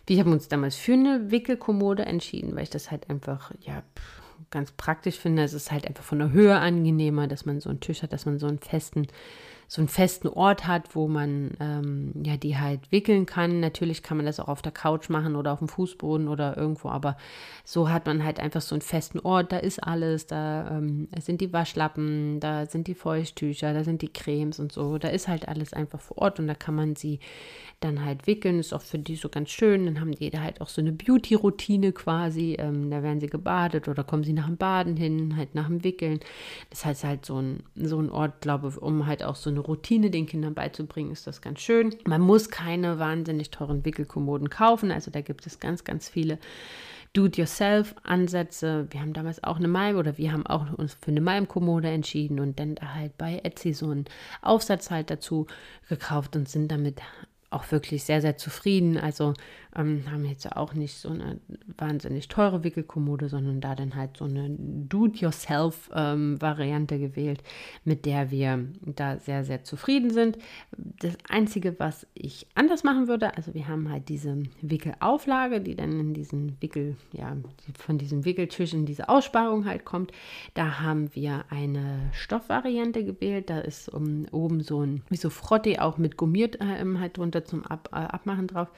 Wir 0.06 0.18
haben 0.18 0.32
uns 0.32 0.48
damals 0.48 0.74
für 0.74 0.94
eine 0.94 1.30
Wickelkommode 1.30 2.04
entschieden, 2.04 2.56
weil 2.56 2.64
ich 2.64 2.70
das 2.70 2.90
halt 2.90 3.08
einfach, 3.08 3.52
ja, 3.60 3.82
ganz 4.50 4.72
praktisch 4.72 5.16
finde. 5.16 5.42
Es 5.42 5.52
ist 5.52 5.70
halt 5.70 5.86
einfach 5.86 6.02
von 6.02 6.18
der 6.18 6.32
Höhe 6.32 6.58
angenehmer, 6.58 7.28
dass 7.28 7.46
man 7.46 7.60
so 7.60 7.70
einen 7.70 7.80
Tisch 7.80 8.02
hat, 8.02 8.12
dass 8.12 8.26
man 8.26 8.38
so 8.38 8.46
einen 8.46 8.58
festen 8.58 9.06
so 9.72 9.80
einen 9.80 9.88
festen 9.88 10.28
Ort 10.28 10.66
hat, 10.66 10.94
wo 10.94 11.08
man 11.08 11.52
ähm, 11.58 12.12
ja 12.22 12.36
die 12.36 12.58
halt 12.58 12.92
wickeln 12.92 13.24
kann. 13.24 13.60
Natürlich 13.60 14.02
kann 14.02 14.18
man 14.18 14.26
das 14.26 14.38
auch 14.38 14.48
auf 14.48 14.60
der 14.60 14.70
Couch 14.70 15.08
machen 15.08 15.34
oder 15.34 15.50
auf 15.50 15.60
dem 15.60 15.68
Fußboden 15.68 16.28
oder 16.28 16.58
irgendwo, 16.58 16.90
aber 16.90 17.16
so 17.64 17.88
hat 17.88 18.04
man 18.04 18.22
halt 18.22 18.38
einfach 18.38 18.60
so 18.60 18.74
einen 18.74 18.82
festen 18.82 19.18
Ort. 19.20 19.50
Da 19.50 19.56
ist 19.56 19.82
alles, 19.82 20.26
da 20.26 20.76
ähm, 20.76 21.08
sind 21.18 21.40
die 21.40 21.54
Waschlappen, 21.54 22.38
da 22.38 22.66
sind 22.66 22.86
die 22.86 22.94
Feuchttücher, 22.94 23.72
da 23.72 23.82
sind 23.82 24.02
die 24.02 24.12
Cremes 24.12 24.60
und 24.60 24.72
so. 24.72 24.98
Da 24.98 25.08
ist 25.08 25.26
halt 25.26 25.48
alles 25.48 25.72
einfach 25.72 26.00
vor 26.00 26.18
Ort 26.18 26.38
und 26.38 26.48
da 26.48 26.54
kann 26.54 26.74
man 26.74 26.94
sie 26.94 27.18
dann 27.80 28.04
halt 28.04 28.26
wickeln. 28.26 28.58
Ist 28.58 28.74
auch 28.74 28.82
für 28.82 28.98
die 28.98 29.16
so 29.16 29.30
ganz 29.30 29.48
schön. 29.48 29.86
Dann 29.86 30.00
haben 30.00 30.12
die 30.12 30.28
da 30.28 30.42
halt 30.42 30.60
auch 30.60 30.68
so 30.68 30.82
eine 30.82 30.92
Beauty-Routine 30.92 31.92
quasi. 31.92 32.56
Ähm, 32.58 32.90
da 32.90 33.02
werden 33.02 33.20
sie 33.20 33.26
gebadet 33.26 33.88
oder 33.88 34.04
kommen 34.04 34.22
sie 34.22 34.34
nach 34.34 34.46
dem 34.46 34.58
Baden 34.58 34.96
hin, 34.96 35.34
halt 35.36 35.54
nach 35.54 35.68
dem 35.68 35.82
Wickeln. 35.82 36.20
Das 36.68 36.84
heißt 36.84 37.04
halt 37.04 37.24
so 37.24 37.40
ein, 37.40 37.62
so 37.74 37.98
ein 37.98 38.10
Ort, 38.10 38.42
glaube 38.42 38.68
ich, 38.68 38.76
um 38.76 39.06
halt 39.06 39.22
auch 39.22 39.36
so 39.36 39.48
eine 39.48 39.61
Routine 39.62 40.10
den 40.10 40.26
Kindern 40.26 40.54
beizubringen, 40.54 41.12
ist 41.12 41.26
das 41.26 41.40
ganz 41.40 41.60
schön. 41.60 41.94
Man 42.06 42.20
muss 42.20 42.50
keine 42.50 42.98
wahnsinnig 42.98 43.50
teuren 43.50 43.84
Wickelkommoden 43.84 44.50
kaufen. 44.50 44.90
Also 44.90 45.10
da 45.10 45.20
gibt 45.20 45.46
es 45.46 45.60
ganz, 45.60 45.84
ganz 45.84 46.08
viele 46.08 46.38
Do-it-yourself-Ansätze. 47.14 48.86
Wir 48.90 49.00
haben 49.00 49.12
damals 49.12 49.44
auch 49.44 49.56
eine 49.56 49.68
Malm 49.68 49.96
oder 49.96 50.16
wir 50.16 50.32
haben 50.32 50.46
auch 50.46 50.72
uns 50.72 50.94
für 50.94 51.10
eine 51.10 51.20
Malm-Kommode 51.20 51.88
entschieden 51.88 52.40
und 52.40 52.58
dann 52.58 52.74
da 52.74 52.94
halt 52.94 53.18
bei 53.18 53.40
Etsy 53.42 53.74
so 53.74 53.90
einen 53.90 54.06
Aufsatz 54.40 54.90
halt 54.90 55.10
dazu 55.10 55.46
gekauft 55.88 56.36
und 56.36 56.48
sind 56.48 56.68
damit 56.68 57.00
auch 57.52 57.70
wirklich 57.70 58.04
sehr, 58.04 58.20
sehr 58.20 58.36
zufrieden. 58.36 58.98
Also 58.98 59.34
ähm, 59.74 60.04
haben 60.10 60.24
jetzt 60.24 60.44
ja 60.44 60.56
auch 60.56 60.74
nicht 60.74 60.96
so 60.96 61.08
eine 61.08 61.40
wahnsinnig 61.78 62.28
teure 62.28 62.62
Wickelkommode, 62.62 63.28
sondern 63.28 63.60
da 63.60 63.74
dann 63.74 63.96
halt 63.96 64.18
so 64.18 64.26
eine 64.26 64.50
Do-it-yourself-Variante 64.50 66.94
ähm, 66.96 67.00
gewählt, 67.00 67.42
mit 67.84 68.06
der 68.06 68.30
wir 68.30 68.68
da 68.82 69.18
sehr, 69.18 69.44
sehr 69.44 69.64
zufrieden 69.64 70.10
sind. 70.10 70.38
Das 70.76 71.16
Einzige, 71.28 71.78
was 71.78 72.06
ich 72.14 72.46
anders 72.54 72.84
machen 72.84 73.08
würde, 73.08 73.36
also 73.36 73.52
wir 73.54 73.68
haben 73.68 73.90
halt 73.90 74.08
diese 74.08 74.42
Wickelauflage, 74.60 75.60
die 75.60 75.74
dann 75.74 75.98
in 75.98 76.14
diesen 76.14 76.56
Wickel, 76.60 76.96
ja, 77.12 77.36
von 77.78 77.98
diesem 77.98 78.24
Wickeltisch 78.24 78.72
in 78.74 78.86
diese 78.86 79.08
Aussparung 79.08 79.64
halt 79.64 79.84
kommt. 79.84 80.12
Da 80.54 80.80
haben 80.80 81.14
wir 81.14 81.44
eine 81.48 82.10
Stoffvariante 82.12 83.04
gewählt. 83.04 83.50
Da 83.50 83.60
ist 83.60 83.88
um, 83.88 84.26
oben 84.32 84.60
so 84.60 84.82
ein, 84.82 85.02
wie 85.08 85.16
so 85.16 85.30
Frotte 85.30 85.80
auch 85.82 85.98
mit 85.98 86.16
gummiert 86.16 86.60
äh, 86.60 86.84
halt 86.98 87.16
drunter 87.16 87.41
zum 87.44 87.64
Ab, 87.66 87.88
äh, 87.92 87.96
Abmachen 87.96 88.46
drauf. 88.46 88.68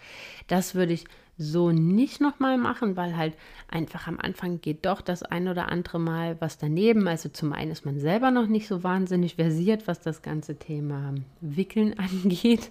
Das 0.47 0.75
würde 0.75 0.93
ich 0.93 1.05
so 1.37 1.73
nicht 1.73 2.21
nochmal 2.21 2.59
machen, 2.59 2.97
weil 2.97 3.17
halt 3.17 3.35
einfach 3.69 4.07
am 4.07 4.21
Anfang 4.21 4.61
geht 4.61 4.87
doch 4.87 5.01
das 5.01 5.23
ein 5.25 5.49
oder 5.49 5.69
andere 5.69 5.99
Mal 5.99 6.37
was 6.41 6.59
daneben. 6.59 7.09
Also 7.09 7.29
zum 7.29 7.53
einen 7.53 7.73
ist 7.73 7.85
man 7.85 7.99
selber 7.99 8.31
noch 8.31 8.47
nicht 8.47 8.69
so 8.69 8.85
wahnsinnig 8.85 9.35
versiert, 9.35 9.89
was 9.89 10.01
das 10.01 10.23
ganze 10.23 10.57
Thema 10.57 11.15
Wickeln 11.41 11.99
angeht. 11.99 12.71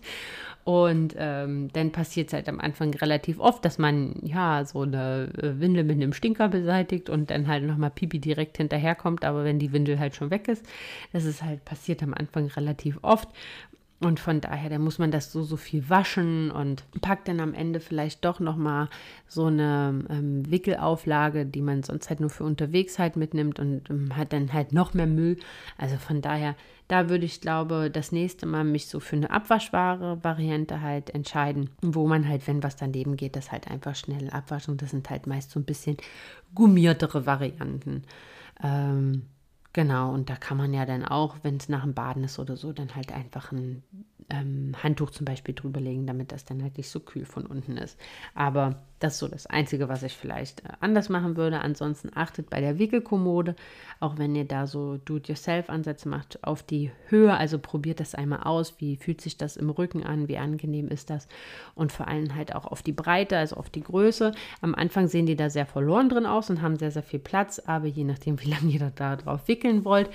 Und 0.64 1.14
ähm, 1.18 1.70
dann 1.74 1.92
passiert 1.92 2.28
es 2.28 2.34
halt 2.34 2.48
am 2.48 2.62
Anfang 2.62 2.94
relativ 2.94 3.38
oft, 3.42 3.66
dass 3.66 3.78
man 3.78 4.16
ja 4.24 4.64
so 4.64 4.84
eine 4.84 5.30
äh, 5.38 5.60
Windel 5.60 5.84
mit 5.84 5.98
einem 5.98 6.14
Stinker 6.14 6.48
beseitigt 6.48 7.10
und 7.10 7.32
dann 7.32 7.48
halt 7.48 7.66
nochmal 7.66 7.90
Pipi 7.90 8.20
direkt 8.20 8.56
hinterherkommt. 8.56 9.26
Aber 9.26 9.44
wenn 9.44 9.60
die 9.60 9.74
Windel 9.74 10.00
halt 10.00 10.16
schon 10.16 10.32
weg 10.32 10.48
ist, 10.48 10.66
das 11.12 11.26
ist 11.26 11.44
halt 11.44 11.66
passiert 11.66 12.02
am 12.02 12.14
Anfang 12.14 12.48
relativ 12.48 12.98
oft. 13.02 13.28
Und 14.04 14.20
von 14.20 14.42
daher, 14.42 14.70
da 14.70 14.80
muss 14.80 15.00
man 15.00 15.12
das 15.12 15.32
so, 15.32 15.44
so 15.44 15.56
viel 15.56 15.90
waschen 15.90 16.52
und 16.52 16.84
packt 17.00 17.30
dann 17.30 17.40
am 17.40 17.54
Ende 17.54 17.80
vielleicht 17.80 18.26
doch 18.26 18.42
nochmal 18.42 18.90
so 19.28 19.46
eine 19.46 20.04
ähm, 20.10 20.50
Wickelauflage, 20.52 21.46
die 21.46 21.62
man 21.62 21.84
sonst 21.84 22.10
halt 22.10 22.20
nur 22.20 22.30
für 22.30 22.44
unterwegs 22.44 23.00
halt 23.00 23.16
mitnimmt 23.16 23.60
und 23.60 23.90
ähm, 23.90 24.16
hat 24.18 24.34
dann 24.34 24.52
halt 24.52 24.74
noch 24.74 24.94
mehr 24.94 25.08
Müll. 25.08 25.38
Also 25.78 25.96
von 25.96 26.22
daher, 26.22 26.56
da 26.90 27.08
würde 27.08 27.24
ich 27.24 27.40
glaube, 27.40 27.90
das 27.90 28.12
nächste 28.12 28.46
Mal 28.46 28.66
mich 28.66 28.88
so 28.88 29.00
für 29.00 29.16
eine 29.16 29.32
abwaschbare 29.32 30.22
Variante 30.22 30.82
halt 30.82 31.12
entscheiden, 31.12 31.70
wo 31.82 32.06
man 32.06 32.28
halt, 32.28 32.46
wenn 32.46 32.62
was 32.62 32.76
daneben 32.76 33.16
geht, 33.16 33.38
das 33.38 33.54
halt 33.54 33.70
einfach 33.70 33.96
schnell 33.96 34.30
abwaschen. 34.32 34.76
Das 34.76 34.92
sind 34.92 35.10
halt 35.10 35.28
meist 35.28 35.52
so 35.52 35.62
ein 35.62 35.66
bisschen 35.66 35.96
gummiertere 36.54 37.26
Varianten. 37.26 38.04
Ähm, 38.62 39.24
Genau, 39.74 40.14
und 40.14 40.30
da 40.30 40.36
kann 40.36 40.58
man 40.58 40.72
ja 40.74 40.86
dann 40.86 41.04
auch, 41.04 41.38
wenn 41.42 41.58
es 41.58 41.68
nach 41.68 41.82
dem 41.84 41.96
Baden 41.96 42.24
ist 42.24 42.38
oder 42.38 42.56
so, 42.58 42.74
dann 42.74 42.96
halt 42.96 43.12
einfach 43.12 43.52
ein 43.52 43.84
ähm, 44.30 44.76
Handtuch 44.84 45.10
zum 45.10 45.26
Beispiel 45.26 45.56
drüber 45.56 45.80
legen, 45.80 46.06
damit 46.06 46.32
das 46.32 46.46
dann 46.46 46.62
halt 46.62 46.78
nicht 46.78 46.90
so 46.90 47.00
kühl 47.00 47.26
von 47.26 47.48
unten 47.48 47.78
ist. 47.78 48.00
Aber 48.36 48.84
das 49.04 49.16
ist 49.16 49.20
so 49.20 49.28
das 49.28 49.48
Einzige, 49.48 49.90
was 49.90 50.02
ich 50.02 50.14
vielleicht 50.14 50.62
äh, 50.62 50.70
anders 50.80 51.10
machen 51.10 51.36
würde. 51.36 51.60
Ansonsten 51.60 52.10
achtet 52.16 52.50
bei 52.50 52.62
der 52.62 52.80
Wickelkommode, 52.80 53.56
auch 54.00 54.18
wenn 54.18 54.34
ihr 54.34 54.46
da 54.46 54.66
so 54.66 54.96
Do-it-yourself-Ansätze 54.96 56.08
macht, 56.08 56.42
auf 56.42 56.64
die 56.64 56.90
Höhe. 57.10 57.36
Also 57.36 57.60
probiert 57.60 58.00
das 58.00 58.16
einmal 58.16 58.44
aus. 58.44 58.76
Wie 58.80 58.96
fühlt 58.96 59.20
sich 59.20 59.36
das 59.36 59.58
im 59.58 59.70
Rücken 59.70 60.06
an? 60.06 60.30
Wie 60.30 60.38
angenehm 60.38 60.88
ist 60.88 61.10
das? 61.10 61.28
Und 61.76 61.92
vor 61.92 62.08
allem 62.08 62.34
halt 62.34 62.56
auch 62.56 62.66
auf 62.66 62.82
die 62.82 62.94
Breite, 62.94 63.38
also 63.38 63.58
auf 63.58 63.70
die 63.70 63.84
Größe. 63.84 64.32
Am 64.62 64.74
Anfang 64.74 65.08
sehen 65.08 65.26
die 65.26 65.36
da 65.36 65.50
sehr 65.50 65.66
verloren 65.66 66.08
drin 66.08 66.26
aus 66.26 66.50
und 66.50 66.62
haben 66.62 66.78
sehr, 66.78 66.92
sehr 66.92 67.04
viel 67.04 67.20
Platz. 67.20 67.60
Aber 67.60 67.88
je 67.88 68.06
nachdem, 68.06 68.40
wie 68.42 68.52
lange 68.52 68.72
ihr 68.72 68.92
da 68.96 69.18
drauf 69.18 69.50
wickeln 69.50 69.84
wollt, 69.84 70.10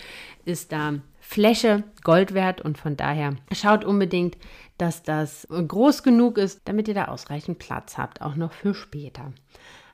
ist 0.46 0.72
da 0.72 0.94
Fläche 1.30 1.84
Gold 2.04 2.32
wert 2.32 2.62
und 2.62 2.78
von 2.78 2.96
daher 2.96 3.36
schaut 3.52 3.84
unbedingt, 3.84 4.38
dass 4.78 5.02
das 5.02 5.46
groß 5.50 6.02
genug 6.02 6.38
ist, 6.38 6.62
damit 6.64 6.88
ihr 6.88 6.94
da 6.94 7.08
ausreichend 7.08 7.58
Platz 7.58 7.98
habt, 7.98 8.22
auch 8.22 8.34
noch 8.34 8.52
für 8.52 8.74
später. 8.74 9.34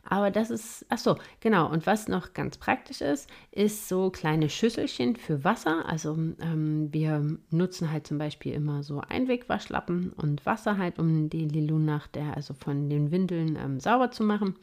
Aber 0.04 0.30
das 0.30 0.50
ist, 0.50 0.86
ach 0.90 0.98
so, 0.98 1.16
genau. 1.40 1.68
Und 1.68 1.88
was 1.88 2.06
noch 2.06 2.34
ganz 2.34 2.56
praktisch 2.58 3.00
ist, 3.00 3.28
ist 3.50 3.88
so 3.88 4.10
kleine 4.10 4.48
Schüsselchen 4.48 5.16
für 5.16 5.42
Wasser. 5.42 5.88
Also 5.88 6.12
ähm, 6.40 6.92
wir 6.92 7.38
nutzen 7.50 7.90
halt 7.90 8.06
zum 8.06 8.18
Beispiel 8.18 8.52
immer 8.52 8.84
so 8.84 9.00
Einwegwaschlappen 9.00 10.12
und 10.12 10.46
Wasser 10.46 10.78
halt, 10.78 11.00
um 11.00 11.30
die 11.30 11.48
Lilu 11.48 11.80
nach 11.80 12.06
der, 12.06 12.36
also 12.36 12.54
von 12.54 12.88
den 12.88 13.10
Windeln 13.10 13.56
ähm, 13.56 13.80
sauber 13.80 14.12
zu 14.12 14.22
machen. 14.22 14.54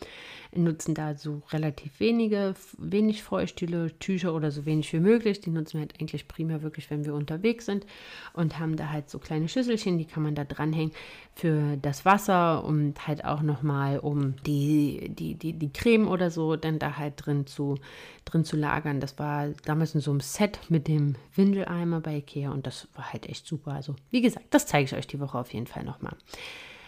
Nutzen 0.53 0.93
da 0.95 1.15
so 1.15 1.41
relativ 1.51 1.99
wenige, 1.99 2.53
wenig 2.77 3.23
Feuchtstühle, 3.23 3.97
Tücher 3.99 4.33
oder 4.33 4.51
so 4.51 4.65
wenig 4.65 4.91
wie 4.93 4.99
möglich. 4.99 5.41
Die 5.41 5.49
nutzen 5.49 5.73
wir 5.73 5.81
halt 5.81 5.99
eigentlich 5.99 6.27
primär 6.27 6.61
wirklich, 6.61 6.89
wenn 6.89 7.05
wir 7.05 7.13
unterwegs 7.13 7.65
sind 7.65 7.85
und 8.33 8.59
haben 8.59 8.75
da 8.75 8.89
halt 8.89 9.09
so 9.09 9.19
kleine 9.19 9.47
Schüsselchen, 9.47 9.97
die 9.97 10.05
kann 10.05 10.23
man 10.23 10.35
da 10.35 10.43
dranhängen 10.43 10.91
für 11.35 11.77
das 11.77 12.05
Wasser 12.05 12.63
und 12.63 13.07
halt 13.07 13.23
auch 13.25 13.41
nochmal, 13.41 13.99
um 13.99 14.35
die, 14.43 15.09
die 15.09 15.35
die, 15.35 15.53
die, 15.53 15.73
Creme 15.73 16.07
oder 16.07 16.29
so 16.29 16.55
dann 16.55 16.79
da 16.79 16.97
halt 16.97 17.25
drin 17.25 17.47
zu, 17.47 17.77
drin 18.25 18.43
zu 18.43 18.57
lagern. 18.57 18.99
Das 18.99 19.17
war 19.19 19.49
damals 19.65 19.95
in 19.95 20.01
so 20.01 20.11
einem 20.11 20.19
Set 20.19 20.59
mit 20.69 20.87
dem 20.87 21.15
Windeleimer 21.35 22.01
bei 22.01 22.17
Ikea 22.17 22.51
und 22.51 22.67
das 22.67 22.87
war 22.95 23.11
halt 23.13 23.27
echt 23.27 23.47
super. 23.47 23.71
Also 23.71 23.95
wie 24.09 24.21
gesagt, 24.21 24.47
das 24.49 24.67
zeige 24.67 24.85
ich 24.85 24.93
euch 24.95 25.07
die 25.07 25.19
Woche 25.19 25.37
auf 25.37 25.53
jeden 25.53 25.67
Fall 25.67 25.83
nochmal. 25.83 26.15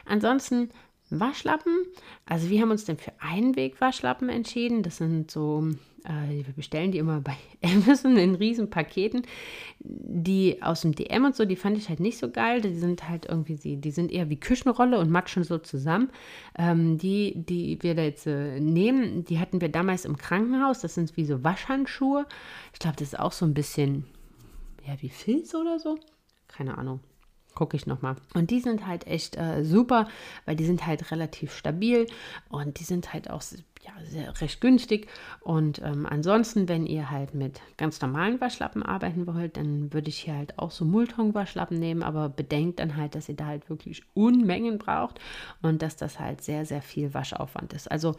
Ansonsten 0.06 0.70
Waschlappen. 1.20 1.86
Also 2.26 2.50
wir 2.50 2.62
haben 2.62 2.72
uns 2.72 2.86
dann 2.86 2.98
für 2.98 3.12
Einweg-Waschlappen 3.20 4.30
entschieden. 4.30 4.84
Das 4.84 4.98
sind 4.98 5.32
so, 5.32 5.68
äh, 6.04 6.46
wir 6.46 6.54
bestellen 6.54 6.92
die 6.92 6.98
immer 6.98 7.22
bei 7.22 7.36
Amazon 7.64 8.18
in 8.18 8.36
riesen 8.36 8.70
Paketen. 8.70 9.24
Die 9.80 10.62
aus 10.62 10.82
dem 10.82 10.94
DM 10.94 11.26
und 11.26 11.36
so, 11.36 11.46
die 11.46 11.56
fand 11.56 11.78
ich 11.78 11.90
halt 11.90 12.00
nicht 12.00 12.18
so 12.18 12.30
geil. 12.30 12.62
Die 12.62 12.76
sind 12.76 13.08
halt 13.08 13.26
irgendwie, 13.26 13.56
die, 13.56 13.78
die 13.78 13.92
sind 13.92 14.12
eher 14.12 14.30
wie 14.30 14.40
Küchenrolle 14.40 15.00
und 15.00 15.10
matschen 15.10 15.44
so 15.44 15.58
zusammen. 15.58 16.10
Ähm, 16.58 16.98
die, 16.98 17.34
die 17.36 17.78
wir 17.82 17.96
da 17.96 18.04
jetzt 18.04 18.28
äh, 18.28 18.60
nehmen, 18.60 19.26
die 19.26 19.40
hatten 19.40 19.62
wir 19.62 19.70
damals 19.70 20.06
im 20.06 20.18
Krankenhaus. 20.18 20.82
Das 20.82 20.96
sind 20.96 21.16
wie 21.18 21.26
so 21.26 21.44
Waschhandschuhe. 21.44 22.26
Ich 22.74 22.80
glaube, 22.80 22.96
das 22.98 23.10
ist 23.10 23.20
auch 23.20 23.32
so 23.32 23.46
ein 23.46 23.54
bisschen, 23.54 24.06
ja, 24.88 24.96
wie 25.02 25.10
Filz 25.10 25.54
oder 25.56 25.80
so. 25.80 25.98
Keine 26.48 26.78
Ahnung 26.78 27.00
gucke 27.56 27.78
ich 27.78 27.88
nochmal. 27.88 28.16
Und 28.34 28.52
die 28.52 28.60
sind 28.60 28.88
halt 28.88 29.08
echt 29.08 29.38
äh, 29.38 29.64
super, 29.64 30.08
weil 30.46 30.56
die 30.56 30.66
sind 30.66 30.86
halt 30.86 31.12
relativ 31.12 31.56
stabil 31.56 32.08
und 32.50 32.80
die 32.80 32.84
sind 32.84 33.14
halt 33.14 33.30
auch 33.30 33.42
ja, 33.84 33.92
sehr, 34.06 34.40
recht 34.40 34.62
günstig. 34.62 35.08
Und 35.42 35.82
ähm, 35.84 36.06
ansonsten, 36.06 36.70
wenn 36.70 36.86
ihr 36.86 37.12
halt 37.12 37.34
mit 37.34 37.60
ganz 37.78 38.00
normalen 38.02 38.40
Waschlappen 38.40 38.82
arbeiten 38.82 39.28
wollt, 39.28 39.58
dann 39.58 39.92
würde 39.94 40.10
ich 40.10 40.20
hier 40.20 40.36
halt 40.36 40.58
auch 40.58 40.72
so 40.72 40.86
Multon-Waschlappen 40.86 41.78
nehmen, 41.78 42.02
aber 42.02 42.30
bedenkt 42.30 42.80
dann 42.80 42.96
halt, 42.96 43.16
dass 43.16 43.28
ihr 43.28 43.36
da 43.36 43.48
halt 43.48 43.70
wirklich 43.70 44.04
Unmengen 44.14 44.78
braucht 44.78 45.20
und 45.62 45.82
dass 45.82 45.98
das 45.98 46.20
halt 46.20 46.42
sehr, 46.42 46.66
sehr 46.66 46.82
viel 46.82 47.14
Waschaufwand 47.14 47.74
ist. 47.74 47.92
Also 47.92 48.16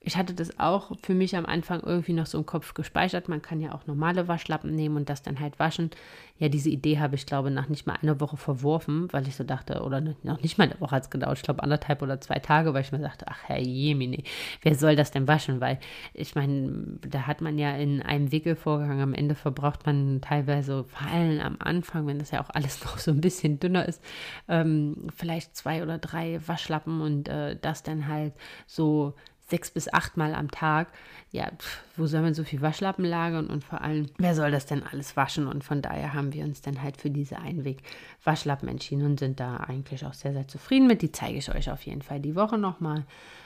ich 0.00 0.16
hatte 0.16 0.32
das 0.32 0.58
auch 0.60 0.92
für 1.02 1.14
mich 1.14 1.36
am 1.36 1.44
Anfang 1.44 1.80
irgendwie 1.80 2.12
noch 2.12 2.26
so 2.26 2.38
im 2.38 2.46
Kopf 2.46 2.72
gespeichert. 2.74 3.28
Man 3.28 3.42
kann 3.42 3.60
ja 3.60 3.74
auch 3.74 3.86
normale 3.86 4.28
Waschlappen 4.28 4.74
nehmen 4.74 4.96
und 4.96 5.10
das 5.10 5.22
dann 5.22 5.40
halt 5.40 5.58
waschen. 5.58 5.90
Ja, 6.38 6.48
diese 6.48 6.70
Idee 6.70 7.00
habe 7.00 7.16
ich, 7.16 7.26
glaube 7.26 7.50
nach 7.50 7.68
nicht 7.68 7.86
mal 7.86 7.96
einer 8.00 8.20
Woche 8.20 8.36
verworfen, 8.36 9.12
weil 9.12 9.26
ich 9.26 9.34
so 9.34 9.42
dachte, 9.42 9.82
oder 9.82 10.00
noch 10.22 10.40
nicht 10.40 10.56
mal 10.56 10.70
eine 10.70 10.80
Woche 10.80 10.92
hat 10.92 11.02
es 11.02 11.10
gedauert, 11.10 11.38
ich 11.38 11.42
glaube 11.42 11.64
anderthalb 11.64 12.00
oder 12.00 12.20
zwei 12.20 12.38
Tage, 12.38 12.72
weil 12.74 12.82
ich 12.82 12.92
mir 12.92 13.00
dachte, 13.00 13.26
ach 13.28 13.42
Herr 13.44 13.60
Jemine, 13.60 14.22
wer 14.62 14.76
soll 14.76 14.94
das 14.94 15.07
denn 15.10 15.18
denn 15.18 15.28
waschen? 15.28 15.60
Weil 15.60 15.78
ich 16.14 16.34
meine, 16.34 16.98
da 17.06 17.26
hat 17.26 17.40
man 17.40 17.58
ja 17.58 17.76
in 17.76 18.02
einem 18.02 18.32
Wickelvorgang 18.32 19.00
am 19.00 19.14
Ende 19.14 19.34
verbraucht 19.34 19.86
man 19.86 20.20
teilweise, 20.20 20.84
vor 20.84 21.08
allem 21.08 21.40
am 21.40 21.56
Anfang, 21.58 22.06
wenn 22.06 22.18
das 22.18 22.30
ja 22.30 22.42
auch 22.42 22.50
alles 22.50 22.84
noch 22.84 22.98
so 22.98 23.10
ein 23.10 23.20
bisschen 23.20 23.60
dünner 23.60 23.86
ist, 23.86 24.02
ähm, 24.48 25.08
vielleicht 25.14 25.56
zwei 25.56 25.82
oder 25.82 25.98
drei 25.98 26.40
Waschlappen 26.46 27.00
und 27.00 27.28
äh, 27.28 27.56
das 27.60 27.82
dann 27.82 28.08
halt 28.08 28.34
so 28.66 29.14
sechs 29.48 29.70
bis 29.70 29.92
achtmal 29.92 30.34
am 30.34 30.50
Tag. 30.50 30.88
Ja, 31.30 31.50
pf, 31.50 31.82
wo 31.96 32.06
soll 32.06 32.22
man 32.22 32.34
so 32.34 32.44
viel 32.44 32.60
Waschlappen 32.60 33.04
lagern 33.04 33.48
und 33.48 33.64
vor 33.64 33.80
allem, 33.80 34.06
wer 34.18 34.34
soll 34.34 34.50
das 34.50 34.66
denn 34.66 34.82
alles 34.82 35.16
waschen? 35.16 35.46
Und 35.46 35.64
von 35.64 35.82
daher 35.82 36.14
haben 36.14 36.32
wir 36.32 36.44
uns 36.44 36.60
dann 36.60 36.82
halt 36.82 36.96
für 36.96 37.10
diese 37.10 37.38
Einweg-Waschlappen 37.38 38.68
entschieden 38.68 39.04
und 39.04 39.18
sind 39.18 39.40
da 39.40 39.56
eigentlich 39.56 40.04
auch 40.04 40.14
sehr, 40.14 40.32
sehr 40.32 40.48
zufrieden 40.48 40.86
mit. 40.86 41.02
Die 41.02 41.12
zeige 41.12 41.38
ich 41.38 41.54
euch 41.54 41.70
auf 41.70 41.82
jeden 41.82 42.02
Fall 42.02 42.20
die 42.20 42.34
Woche 42.34 42.58
nochmal 42.58 43.04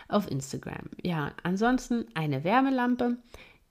auf 0.09 0.31
Instagram. 0.31 0.91
Ja, 1.03 1.33
ansonsten 1.43 2.05
eine 2.14 2.45
Wärmelampe. 2.45 3.16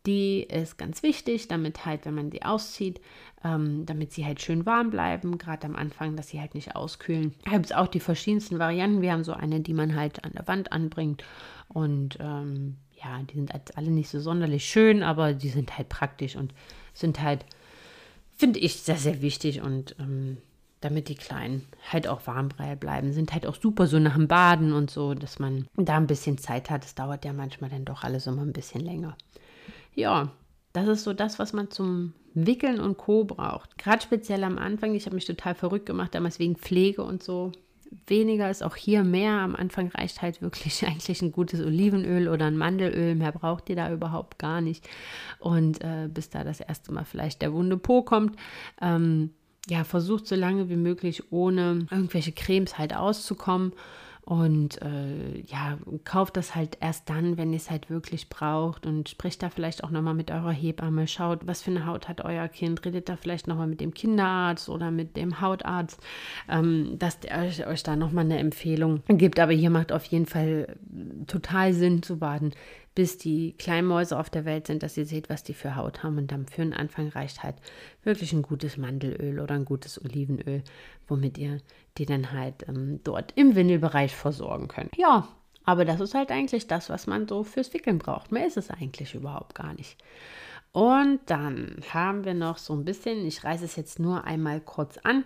Die 0.08 0.42
ist 0.42 0.78
ganz 0.78 1.04
wichtig, 1.04 1.48
damit 1.48 1.86
halt, 1.86 2.06
wenn 2.06 2.16
man 2.16 2.32
die 2.32 2.44
auszieht, 2.44 3.00
ähm, 3.44 3.86
damit 3.86 4.12
sie 4.12 4.26
halt 4.26 4.42
schön 4.42 4.66
warm 4.66 4.90
bleiben, 4.90 5.38
gerade 5.38 5.68
am 5.68 5.76
Anfang, 5.76 6.16
dass 6.16 6.30
sie 6.30 6.40
halt 6.40 6.56
nicht 6.56 6.76
auskühlen. 6.76 7.36
Da 7.46 7.52
gibt 7.52 7.68
es 7.68 7.72
auch 7.72 7.88
die 7.88 8.00
verschiedensten 8.00 8.58
Varianten. 8.58 9.02
Wir 9.02 9.12
haben 9.12 9.24
so 9.24 9.34
eine, 9.34 9.60
die 9.60 9.74
man 9.74 9.96
halt 9.96 10.24
an 10.24 10.32
der 10.32 10.48
Wand 10.48 10.72
anbringt 10.72 11.24
und 11.68 12.18
ähm, 12.20 12.78
ja, 13.04 13.22
die 13.24 13.36
sind 13.36 13.54
halt 13.54 13.78
alle 13.78 13.92
nicht 13.92 14.10
so 14.10 14.20
sonderlich 14.20 14.66
schön, 14.66 15.04
aber 15.04 15.34
die 15.34 15.50
sind 15.50 15.78
halt 15.78 15.90
praktisch 15.90 16.36
und 16.36 16.54
sind 16.94 17.22
halt, 17.22 17.46
finde 18.36 18.60
ich, 18.60 18.82
sehr, 18.82 18.98
sehr 18.98 19.22
wichtig 19.22 19.62
und 19.62 19.96
ähm, 20.00 20.38
damit 20.82 21.10
die 21.10 21.16
Kleinen 21.16 21.68
halt 21.92 22.08
auch 22.08 22.26
warm 22.26 22.50
bleiben, 22.50 23.14
sind 23.14 23.34
halt 23.34 23.46
auch 23.46 23.56
super 23.56 23.86
so 23.86 24.00
nach 24.00 24.16
dem 24.16 24.28
Baden 24.28 24.74
und 24.74 24.90
so, 24.90 25.14
dass 25.14 25.38
man 25.38 25.68
da 25.76 25.98
ein 25.98 26.08
bisschen 26.08 26.40
Zeit 26.40 26.72
hat. 26.72 26.84
Es 26.84 26.96
dauert 26.96 27.24
ja 27.24 27.34
manchmal 27.34 27.70
dann 27.70 27.86
doch 27.86 28.04
alles 28.04 28.26
immer 28.26 28.42
ein 28.42 28.54
bisschen 28.54 28.82
länger 28.82 29.16
ja, 29.94 30.32
das 30.74 30.88
ist 30.88 31.04
so 31.04 31.14
das, 31.14 31.40
was 31.40 31.54
man 31.54 31.70
zum 31.70 32.14
Wickeln 32.34 32.80
und 32.80 32.98
Co. 32.98 33.26
braucht. 33.26 33.78
Gerade 33.78 34.02
speziell 34.02 34.44
am 34.44 34.58
Anfang, 34.58 34.96
ich 34.96 35.06
habe 35.06 35.16
mich 35.16 35.26
total 35.26 35.56
verrückt 35.56 35.86
gemacht, 35.86 36.16
damals 36.16 36.40
wegen 36.40 36.56
Pflege 36.56 37.04
und 37.04 37.22
so. 37.24 37.52
Weniger 38.08 38.50
ist 38.50 38.64
auch 38.64 38.78
hier 38.78 39.04
mehr. 39.04 39.34
Am 39.34 39.54
Anfang 39.54 39.90
reicht 39.90 40.22
halt 40.22 40.42
wirklich 40.42 40.88
eigentlich 40.88 41.22
ein 41.22 41.34
gutes 41.34 41.60
Olivenöl 41.60 42.30
oder 42.30 42.46
ein 42.46 42.58
Mandelöl. 42.58 43.16
Mehr 43.16 43.34
braucht 43.34 43.70
ihr 43.70 43.76
da 43.76 43.92
überhaupt 43.92 44.40
gar 44.40 44.62
nicht. 44.62 44.88
Und 45.40 45.84
äh, 45.84 46.08
bis 46.08 46.30
da 46.30 46.46
das 46.46 46.62
erste 46.62 46.94
Mal 46.94 47.04
vielleicht 47.04 47.42
der 47.42 47.52
wunde 47.52 47.78
Po 47.78 48.02
kommt, 48.02 48.38
ähm, 48.82 49.32
ja, 49.70 49.84
versucht 49.84 50.26
so 50.26 50.36
lange 50.36 50.70
wie 50.70 50.78
möglich 50.78 51.32
ohne 51.32 51.86
irgendwelche 51.92 52.32
Cremes 52.32 52.78
halt 52.78 52.96
auszukommen. 52.96 53.74
Und 54.24 54.82
äh, 54.84 55.40
ja, 55.48 55.78
kauft 56.04 56.38
das 56.38 56.56
halt 56.56 56.78
erst 56.80 57.10
dann, 57.10 57.38
wenn 57.38 57.52
ihr 57.52 57.58
es 57.58 57.72
halt 57.72 57.90
wirklich 57.90 58.30
braucht 58.30 58.86
und 58.86 59.10
spricht 59.10 59.42
da 59.42 59.50
vielleicht 59.50 59.84
auch 59.84 59.90
nochmal 59.90 60.14
mit 60.14 60.30
eurer 60.30 60.52
Hebamme, 60.52 61.08
schaut, 61.08 61.48
was 61.48 61.64
für 61.64 61.72
eine 61.72 61.88
Haut 61.88 62.08
hat 62.08 62.24
euer 62.24 62.48
Kind, 62.48 62.86
redet 62.86 63.10
da 63.10 63.18
vielleicht 63.18 63.48
nochmal 63.48 63.68
mit 63.68 63.82
dem 63.82 63.94
Kinderarzt 63.94 64.70
oder 64.70 64.92
mit 64.92 65.18
dem 65.18 65.42
Hautarzt, 65.42 66.00
ähm, 66.48 66.98
dass 67.00 67.20
der 67.20 67.42
euch, 67.42 67.66
euch 67.66 67.84
da 67.84 67.96
nochmal 67.96 68.26
eine 68.26 68.38
Empfehlung 68.38 69.02
gibt. 69.08 69.40
Aber 69.40 69.54
hier 69.54 69.72
macht 69.72 69.92
auf 69.92 70.06
jeden 70.06 70.28
Fall 70.28 70.78
total 71.26 71.74
Sinn 71.74 72.04
zu 72.04 72.22
warten, 72.22 72.52
bis 72.94 73.18
die 73.18 73.54
kleinen 73.54 73.88
Mäuse 73.88 74.20
auf 74.20 74.30
der 74.30 74.46
Welt 74.46 74.68
sind, 74.68 74.84
dass 74.84 74.98
ihr 74.98 75.06
seht, 75.06 75.30
was 75.30 75.44
die 75.44 75.54
für 75.54 75.76
Haut 75.76 76.04
haben. 76.04 76.18
Und 76.18 76.32
dann 76.32 76.46
für 76.46 76.62
den 76.62 76.74
Anfang 76.74 77.08
reicht 77.10 77.44
halt 77.44 77.56
wirklich 78.04 78.34
ein 78.34 78.42
gutes 78.42 78.78
Mandelöl 78.78 79.40
oder 79.40 79.56
ein 79.56 79.66
gutes 79.66 80.04
Olivenöl, 80.04 80.64
womit 81.08 81.38
ihr 81.38 81.60
die 81.98 82.06
dann 82.06 82.32
halt 82.32 82.68
ähm, 82.68 83.00
dort 83.04 83.34
im 83.36 83.56
Windelbereich 83.56 84.16
versorgen 84.16 84.68
könnt. 84.68 84.96
Ja, 84.98 85.28
aber 85.64 85.86
das 85.86 86.00
ist 86.00 86.16
halt 86.16 86.32
eigentlich 86.32 86.68
das, 86.68 86.90
was 86.90 87.08
man 87.08 87.28
so 87.28 87.44
fürs 87.44 87.74
Wickeln 87.74 88.00
braucht. 88.00 88.32
Mehr 88.32 88.48
ist 88.48 88.58
es 88.58 88.70
eigentlich 88.70 89.16
überhaupt 89.16 89.56
gar 89.56 89.74
nicht. 89.74 89.98
Und 90.74 91.20
dann 91.26 91.76
haben 91.94 92.24
wir 92.24 92.34
noch 92.34 92.58
so 92.58 92.74
ein 92.74 92.86
bisschen, 92.86 93.26
ich 93.26 93.44
reiße 93.44 93.66
es 93.66 93.76
jetzt 93.76 94.00
nur 94.00 94.24
einmal 94.24 94.62
kurz 94.62 94.98
an, 95.00 95.26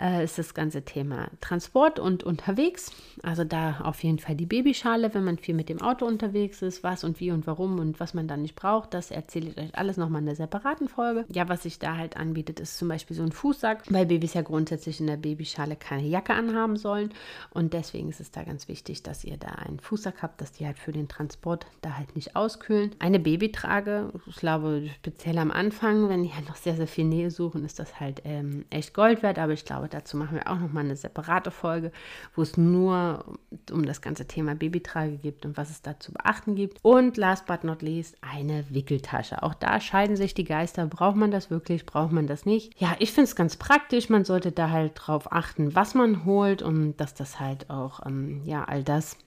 äh, 0.00 0.24
ist 0.24 0.38
das 0.38 0.54
ganze 0.54 0.82
Thema 0.82 1.28
Transport 1.40 1.98
und 1.98 2.24
unterwegs. 2.24 2.90
Also 3.22 3.44
da 3.44 3.80
auf 3.82 4.02
jeden 4.02 4.18
Fall 4.18 4.34
die 4.34 4.46
Babyschale, 4.46 5.14
wenn 5.14 5.24
man 5.24 5.38
viel 5.38 5.54
mit 5.54 5.68
dem 5.68 5.80
Auto 5.80 6.06
unterwegs 6.06 6.62
ist, 6.62 6.82
was 6.82 7.04
und 7.04 7.20
wie 7.20 7.30
und 7.30 7.46
warum 7.46 7.78
und 7.78 8.00
was 8.00 8.14
man 8.14 8.28
dann 8.28 8.42
nicht 8.42 8.56
braucht, 8.56 8.94
das 8.94 9.10
erzähle 9.10 9.50
ich 9.50 9.58
euch 9.58 9.78
alles 9.78 9.96
nochmal 9.96 10.20
in 10.20 10.26
der 10.26 10.36
separaten 10.36 10.88
Folge. 10.88 11.24
Ja, 11.32 11.48
was 11.48 11.62
sich 11.62 11.78
da 11.78 11.96
halt 11.96 12.16
anbietet, 12.16 12.60
ist 12.60 12.78
zum 12.78 12.88
Beispiel 12.88 13.16
so 13.16 13.22
ein 13.22 13.32
Fußsack, 13.32 13.84
weil 13.90 14.06
Babys 14.06 14.34
ja 14.34 14.42
grundsätzlich 14.42 15.00
in 15.00 15.06
der 15.06 15.16
Babyschale 15.16 15.76
keine 15.76 16.06
Jacke 16.06 16.34
anhaben 16.34 16.76
sollen. 16.76 17.10
Und 17.50 17.72
deswegen 17.72 18.08
ist 18.08 18.20
es 18.20 18.30
da 18.30 18.42
ganz 18.42 18.68
wichtig, 18.68 19.02
dass 19.02 19.24
ihr 19.24 19.36
da 19.36 19.48
einen 19.48 19.80
Fußsack 19.80 20.22
habt, 20.22 20.40
dass 20.40 20.52
die 20.52 20.66
halt 20.66 20.78
für 20.78 20.92
den 20.92 21.08
Transport 21.08 21.66
da 21.82 21.96
halt 21.96 22.14
nicht 22.16 22.36
auskühlen. 22.36 22.94
Eine 22.98 23.20
Babytrage, 23.20 24.12
ich 24.26 24.36
glaube, 24.36 24.88
speziell 24.96 25.38
am 25.38 25.50
Anfang, 25.50 26.08
wenn 26.08 26.22
die 26.22 26.32
halt 26.32 26.48
noch 26.48 26.56
sehr, 26.56 26.76
sehr 26.76 26.86
viel 26.86 27.04
Nähe 27.04 27.30
suchen, 27.30 27.64
ist 27.64 27.78
das 27.78 28.00
halt 28.00 28.22
ähm, 28.24 28.64
echt 28.70 28.94
Gold 28.94 29.22
wert. 29.22 29.38
Aber 29.38 29.52
ich 29.52 29.64
glaube, 29.64 29.83
dazu 29.88 30.16
machen 30.16 30.36
wir 30.36 30.50
auch 30.50 30.58
nochmal 30.58 30.84
eine 30.84 30.96
separate 30.96 31.50
Folge, 31.50 31.92
wo 32.34 32.42
es 32.42 32.56
nur 32.56 33.24
um 33.70 33.84
das 33.84 34.02
ganze 34.02 34.26
Thema 34.26 34.54
Babytrage 34.54 35.16
geht 35.16 35.44
und 35.44 35.56
was 35.56 35.70
es 35.70 35.82
da 35.82 35.98
zu 35.98 36.12
beachten 36.12 36.54
gibt. 36.54 36.78
Und 36.82 37.16
last 37.16 37.46
but 37.46 37.64
not 37.64 37.82
least, 37.82 38.16
eine 38.20 38.64
Wickeltasche. 38.70 39.42
Auch 39.42 39.54
da 39.54 39.80
scheiden 39.80 40.16
sich 40.16 40.34
die 40.34 40.44
Geister. 40.44 40.86
Braucht 40.86 41.16
man 41.16 41.30
das 41.30 41.50
wirklich? 41.50 41.86
Braucht 41.86 42.12
man 42.12 42.26
das 42.26 42.46
nicht? 42.46 42.80
Ja, 42.80 42.96
ich 42.98 43.12
finde 43.12 43.28
es 43.28 43.36
ganz 43.36 43.56
praktisch. 43.56 44.08
Man 44.08 44.24
sollte 44.24 44.52
da 44.52 44.70
halt 44.70 44.92
drauf 44.94 45.32
achten, 45.32 45.74
was 45.74 45.94
man 45.94 46.24
holt 46.24 46.62
und 46.62 46.96
dass 46.96 47.14
das 47.14 47.40
halt 47.40 47.70
auch, 47.70 48.04
ähm, 48.06 48.42
ja, 48.44 48.64
all 48.64 48.82
das 48.82 49.18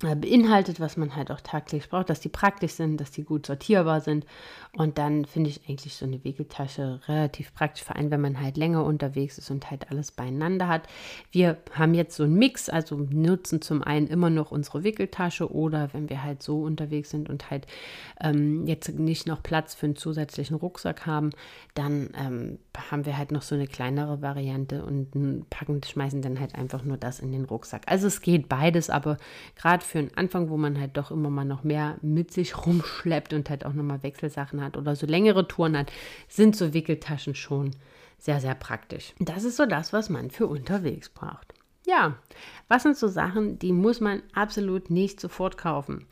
beinhaltet, 0.00 0.80
was 0.80 0.96
man 0.96 1.14
halt 1.14 1.30
auch 1.30 1.40
tagtäglich 1.40 1.88
braucht, 1.88 2.10
dass 2.10 2.18
die 2.18 2.28
praktisch 2.28 2.72
sind, 2.72 3.00
dass 3.00 3.12
die 3.12 3.22
gut 3.22 3.46
sortierbar 3.46 4.00
sind. 4.00 4.26
Und 4.72 4.98
dann 4.98 5.24
finde 5.24 5.50
ich 5.50 5.68
eigentlich 5.68 5.94
so 5.94 6.04
eine 6.04 6.24
Wegeltasche 6.24 7.00
relativ 7.06 7.54
praktisch, 7.54 7.84
vor 7.84 7.94
allem 7.94 8.10
wenn 8.10 8.20
man 8.20 8.40
halt 8.40 8.56
länger 8.56 8.84
unterwegs 8.84 9.38
ist 9.38 9.50
und 9.52 9.70
halt 9.70 9.90
alles 9.92 10.10
beieinander 10.10 10.66
hat. 10.66 10.88
Wir 11.30 11.58
haben 11.72 11.94
jetzt 11.94 12.16
so 12.16 12.24
einen 12.24 12.34
Mix, 12.34 12.68
also 12.68 12.96
nutzen 12.96 13.62
zum 13.62 13.84
einen 13.84 14.08
immer 14.08 14.30
noch 14.30 14.50
unsere 14.50 14.82
Wickeltasche 14.82 15.52
oder 15.52 15.94
wenn 15.94 16.10
wir 16.10 16.24
halt 16.24 16.42
so 16.42 16.62
unterwegs 16.62 17.10
sind 17.10 17.30
und 17.30 17.50
halt 17.50 17.68
ähm, 18.20 18.66
jetzt 18.66 18.98
nicht 18.98 19.28
noch 19.28 19.44
Platz 19.44 19.74
für 19.74 19.86
einen 19.86 19.96
zusätzlichen 19.96 20.56
Rucksack 20.56 21.06
haben, 21.06 21.30
dann 21.74 22.10
ähm, 22.18 22.58
haben 22.90 23.06
wir 23.06 23.16
halt 23.16 23.30
noch 23.30 23.42
so 23.42 23.54
eine 23.54 23.68
kleinere 23.68 24.22
Variante 24.22 24.84
und 24.84 25.48
packen, 25.50 25.80
schmeißen 25.84 26.20
dann 26.20 26.40
halt 26.40 26.56
einfach 26.56 26.82
nur 26.82 26.96
das 26.96 27.20
in 27.20 27.30
den 27.30 27.44
Rucksack. 27.44 27.82
Also 27.86 28.08
es 28.08 28.20
geht 28.20 28.48
beides, 28.48 28.90
aber 28.90 29.18
gerade 29.54 29.83
für 29.84 29.98
den 29.98 30.16
Anfang, 30.16 30.48
wo 30.50 30.56
man 30.56 30.78
halt 30.78 30.96
doch 30.96 31.10
immer 31.10 31.30
mal 31.30 31.44
noch 31.44 31.64
mehr 31.64 31.96
mit 32.02 32.32
sich 32.32 32.66
rumschleppt 32.66 33.32
und 33.32 33.50
halt 33.50 33.64
auch 33.64 33.72
nochmal 33.72 34.02
Wechselsachen 34.02 34.62
hat 34.62 34.76
oder 34.76 34.96
so 34.96 35.06
längere 35.06 35.46
Touren 35.46 35.76
hat, 35.76 35.92
sind 36.28 36.56
so 36.56 36.74
Wickeltaschen 36.74 37.34
schon 37.34 37.72
sehr, 38.18 38.40
sehr 38.40 38.54
praktisch. 38.54 39.12
Das 39.18 39.44
ist 39.44 39.56
so 39.56 39.66
das, 39.66 39.92
was 39.92 40.08
man 40.08 40.30
für 40.30 40.46
unterwegs 40.46 41.08
braucht. 41.08 41.54
Ja, 41.86 42.16
was 42.68 42.82
sind 42.82 42.96
so 42.96 43.08
Sachen, 43.08 43.58
die 43.58 43.72
muss 43.72 44.00
man 44.00 44.22
absolut 44.32 44.90
nicht 44.90 45.20
sofort 45.20 45.58
kaufen? 45.58 46.06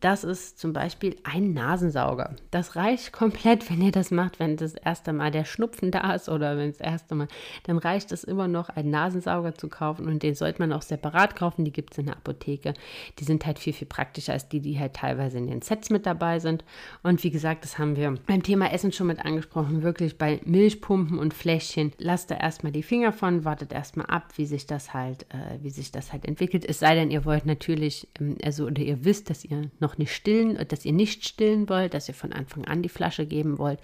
Das 0.00 0.24
ist 0.24 0.58
zum 0.58 0.72
Beispiel 0.72 1.16
ein 1.22 1.52
Nasensauger. 1.52 2.34
Das 2.50 2.76
reicht 2.76 3.12
komplett, 3.12 3.68
wenn 3.70 3.82
ihr 3.82 3.92
das 3.92 4.10
macht, 4.10 4.40
wenn 4.40 4.56
das 4.56 4.72
erste 4.72 5.12
Mal 5.12 5.30
der 5.30 5.44
Schnupfen 5.44 5.90
da 5.90 6.14
ist 6.14 6.30
oder 6.30 6.56
wenn 6.56 6.70
das 6.70 6.80
erste 6.80 7.14
Mal, 7.14 7.28
dann 7.64 7.76
reicht 7.76 8.10
es 8.10 8.24
immer 8.24 8.48
noch, 8.48 8.70
einen 8.70 8.90
Nasensauger 8.90 9.54
zu 9.54 9.68
kaufen 9.68 10.08
und 10.08 10.22
den 10.22 10.34
sollte 10.34 10.62
man 10.62 10.72
auch 10.72 10.80
separat 10.80 11.36
kaufen. 11.36 11.66
Die 11.66 11.72
gibt 11.72 11.92
es 11.92 11.98
in 11.98 12.06
der 12.06 12.16
Apotheke. 12.16 12.72
Die 13.18 13.24
sind 13.24 13.44
halt 13.44 13.58
viel, 13.58 13.74
viel 13.74 13.86
praktischer 13.86 14.32
als 14.32 14.48
die, 14.48 14.60
die 14.60 14.80
halt 14.80 14.94
teilweise 14.94 15.36
in 15.36 15.46
den 15.46 15.60
Sets 15.60 15.90
mit 15.90 16.06
dabei 16.06 16.38
sind. 16.38 16.64
Und 17.02 17.22
wie 17.22 17.30
gesagt, 17.30 17.64
das 17.64 17.78
haben 17.78 17.94
wir 17.96 18.14
beim 18.26 18.42
Thema 18.42 18.72
Essen 18.72 18.92
schon 18.92 19.08
mit 19.08 19.22
angesprochen. 19.22 19.82
Wirklich 19.82 20.16
bei 20.16 20.40
Milchpumpen 20.46 21.18
und 21.18 21.34
Fläschchen, 21.34 21.92
lasst 21.98 22.30
da 22.30 22.36
erstmal 22.36 22.72
die 22.72 22.82
Finger 22.82 23.12
von, 23.12 23.44
wartet 23.44 23.74
erstmal 23.74 24.06
ab, 24.06 24.32
wie 24.36 24.46
sich 24.46 24.66
das 24.66 24.94
halt, 24.94 25.24
äh, 25.24 25.62
wie 25.62 25.70
sich 25.70 25.92
das 25.92 26.14
halt 26.14 26.24
entwickelt. 26.24 26.64
Es 26.66 26.78
sei 26.78 26.94
denn, 26.94 27.10
ihr 27.10 27.26
wollt 27.26 27.44
natürlich, 27.44 28.08
ähm, 28.18 28.38
also 28.42 28.64
oder 28.64 28.80
ihr 28.80 29.04
wisst, 29.04 29.28
dass 29.28 29.44
ihr 29.44 29.70
noch 29.82 29.98
nicht 29.98 30.14
stillen, 30.14 30.58
dass 30.68 30.86
ihr 30.86 30.94
nicht 30.94 31.28
stillen 31.28 31.68
wollt, 31.68 31.92
dass 31.92 32.08
ihr 32.08 32.14
von 32.14 32.32
Anfang 32.32 32.64
an 32.64 32.82
die 32.82 32.88
Flasche 32.88 33.26
geben 33.26 33.58
wollt, 33.58 33.78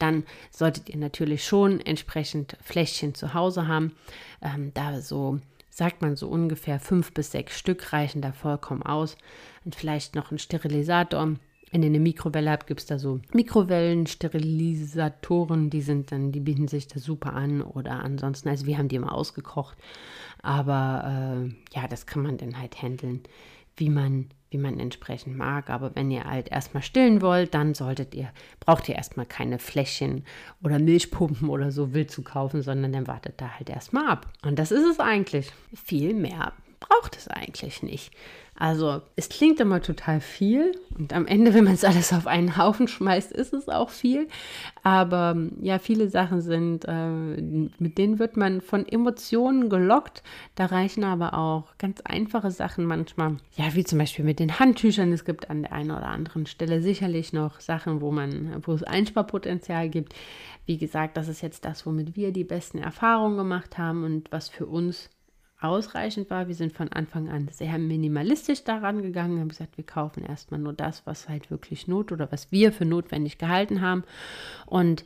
dann 0.00 0.24
solltet 0.50 0.88
ihr 0.88 0.98
natürlich 0.98 1.44
schon 1.44 1.80
entsprechend 1.80 2.56
Fläschchen 2.60 3.14
zu 3.14 3.34
Hause 3.34 3.68
haben. 3.68 3.94
Ähm, 4.42 4.72
da 4.74 5.00
so 5.00 5.38
sagt 5.74 6.00
man 6.02 6.16
so 6.16 6.28
ungefähr 6.28 6.78
fünf 6.78 7.12
bis 7.12 7.32
sechs 7.32 7.58
Stück 7.58 7.92
reichen 7.92 8.22
da 8.22 8.30
vollkommen 8.32 8.82
aus. 8.82 9.16
Und 9.64 9.74
vielleicht 9.74 10.14
noch 10.14 10.30
ein 10.30 10.38
Sterilisator. 10.38 11.34
Wenn 11.72 11.82
ihr 11.82 11.88
eine 11.88 11.98
Mikrowelle 11.98 12.52
habt, 12.52 12.68
gibt 12.68 12.78
es 12.80 12.86
da 12.86 13.00
so 13.00 13.18
Mikrowellen-Sterilisatoren, 13.32 15.70
die 15.70 15.82
sind 15.82 16.12
dann, 16.12 16.30
die 16.30 16.38
bieten 16.38 16.68
sich 16.68 16.86
da 16.86 17.00
super 17.00 17.32
an. 17.32 17.62
Oder 17.62 18.04
ansonsten, 18.04 18.48
also 18.48 18.66
wir 18.66 18.78
haben 18.78 18.86
die 18.86 18.94
immer 18.94 19.12
ausgekocht. 19.12 19.76
Aber 20.42 21.42
äh, 21.42 21.48
ja, 21.74 21.88
das 21.88 22.06
kann 22.06 22.22
man 22.22 22.36
dann 22.36 22.60
halt 22.60 22.80
handeln, 22.80 23.24
wie 23.76 23.90
man 23.90 24.28
wie 24.54 24.58
man 24.58 24.78
entsprechend 24.78 25.36
mag. 25.36 25.68
Aber 25.68 25.94
wenn 25.96 26.10
ihr 26.10 26.24
halt 26.24 26.50
erstmal 26.50 26.82
stillen 26.82 27.20
wollt, 27.20 27.52
dann 27.54 27.74
solltet 27.74 28.14
ihr, 28.14 28.30
braucht 28.60 28.88
ihr 28.88 28.94
erstmal 28.94 29.26
keine 29.26 29.58
Fläschchen 29.58 30.24
oder 30.62 30.78
Milchpumpen 30.78 31.50
oder 31.50 31.72
so 31.72 31.92
wild 31.92 32.10
zu 32.10 32.22
kaufen, 32.22 32.62
sondern 32.62 32.92
dann 32.92 33.08
wartet 33.08 33.34
da 33.40 33.50
halt 33.58 33.68
erstmal 33.68 34.06
ab. 34.06 34.32
Und 34.42 34.58
das 34.58 34.70
ist 34.70 34.86
es 34.86 35.00
eigentlich. 35.00 35.50
Viel 35.74 36.14
mehr 36.14 36.52
braucht 36.88 37.16
es 37.16 37.28
eigentlich 37.28 37.82
nicht. 37.82 38.12
Also 38.56 39.02
es 39.16 39.28
klingt 39.28 39.58
immer 39.58 39.82
total 39.82 40.20
viel 40.20 40.78
und 40.96 41.12
am 41.12 41.26
Ende, 41.26 41.54
wenn 41.54 41.64
man 41.64 41.74
es 41.74 41.84
alles 41.84 42.12
auf 42.12 42.28
einen 42.28 42.56
Haufen 42.56 42.86
schmeißt, 42.86 43.32
ist 43.32 43.52
es 43.52 43.68
auch 43.68 43.90
viel. 43.90 44.28
Aber 44.84 45.36
ja, 45.60 45.80
viele 45.80 46.08
Sachen 46.08 46.40
sind, 46.40 46.84
äh, 46.86 47.08
mit 47.08 47.98
denen 47.98 48.20
wird 48.20 48.36
man 48.36 48.60
von 48.60 48.86
Emotionen 48.86 49.70
gelockt. 49.70 50.22
Da 50.54 50.66
reichen 50.66 51.02
aber 51.02 51.34
auch 51.34 51.76
ganz 51.78 52.00
einfache 52.02 52.52
Sachen 52.52 52.84
manchmal. 52.84 53.38
Ja, 53.56 53.74
wie 53.74 53.82
zum 53.82 53.98
Beispiel 53.98 54.24
mit 54.24 54.38
den 54.38 54.60
Handtüchern. 54.60 55.12
Es 55.12 55.24
gibt 55.24 55.50
an 55.50 55.62
der 55.62 55.72
einen 55.72 55.90
oder 55.90 56.06
anderen 56.06 56.46
Stelle 56.46 56.80
sicherlich 56.80 57.32
noch 57.32 57.58
Sachen, 57.58 58.00
wo 58.00 58.12
man, 58.12 58.62
wo 58.64 58.72
es 58.72 58.84
Einsparpotenzial 58.84 59.88
gibt. 59.88 60.14
Wie 60.64 60.78
gesagt, 60.78 61.16
das 61.16 61.26
ist 61.26 61.42
jetzt 61.42 61.64
das, 61.64 61.86
womit 61.86 62.14
wir 62.14 62.30
die 62.30 62.44
besten 62.44 62.78
Erfahrungen 62.78 63.36
gemacht 63.36 63.78
haben 63.78 64.04
und 64.04 64.30
was 64.30 64.48
für 64.48 64.66
uns 64.66 65.10
ausreichend 65.64 66.30
war. 66.30 66.48
Wir 66.48 66.54
sind 66.54 66.72
von 66.72 66.92
Anfang 66.92 67.28
an 67.28 67.48
sehr 67.50 67.78
minimalistisch 67.78 68.64
daran 68.64 69.02
gegangen, 69.02 69.40
haben 69.40 69.48
gesagt, 69.48 69.76
wir 69.76 69.84
kaufen 69.84 70.24
erstmal 70.24 70.60
nur 70.60 70.72
das, 70.72 71.06
was 71.06 71.28
halt 71.28 71.50
wirklich 71.50 71.88
not 71.88 72.12
oder 72.12 72.30
was 72.30 72.52
wir 72.52 72.72
für 72.72 72.84
notwendig 72.84 73.38
gehalten 73.38 73.80
haben. 73.80 74.04
Und 74.66 75.04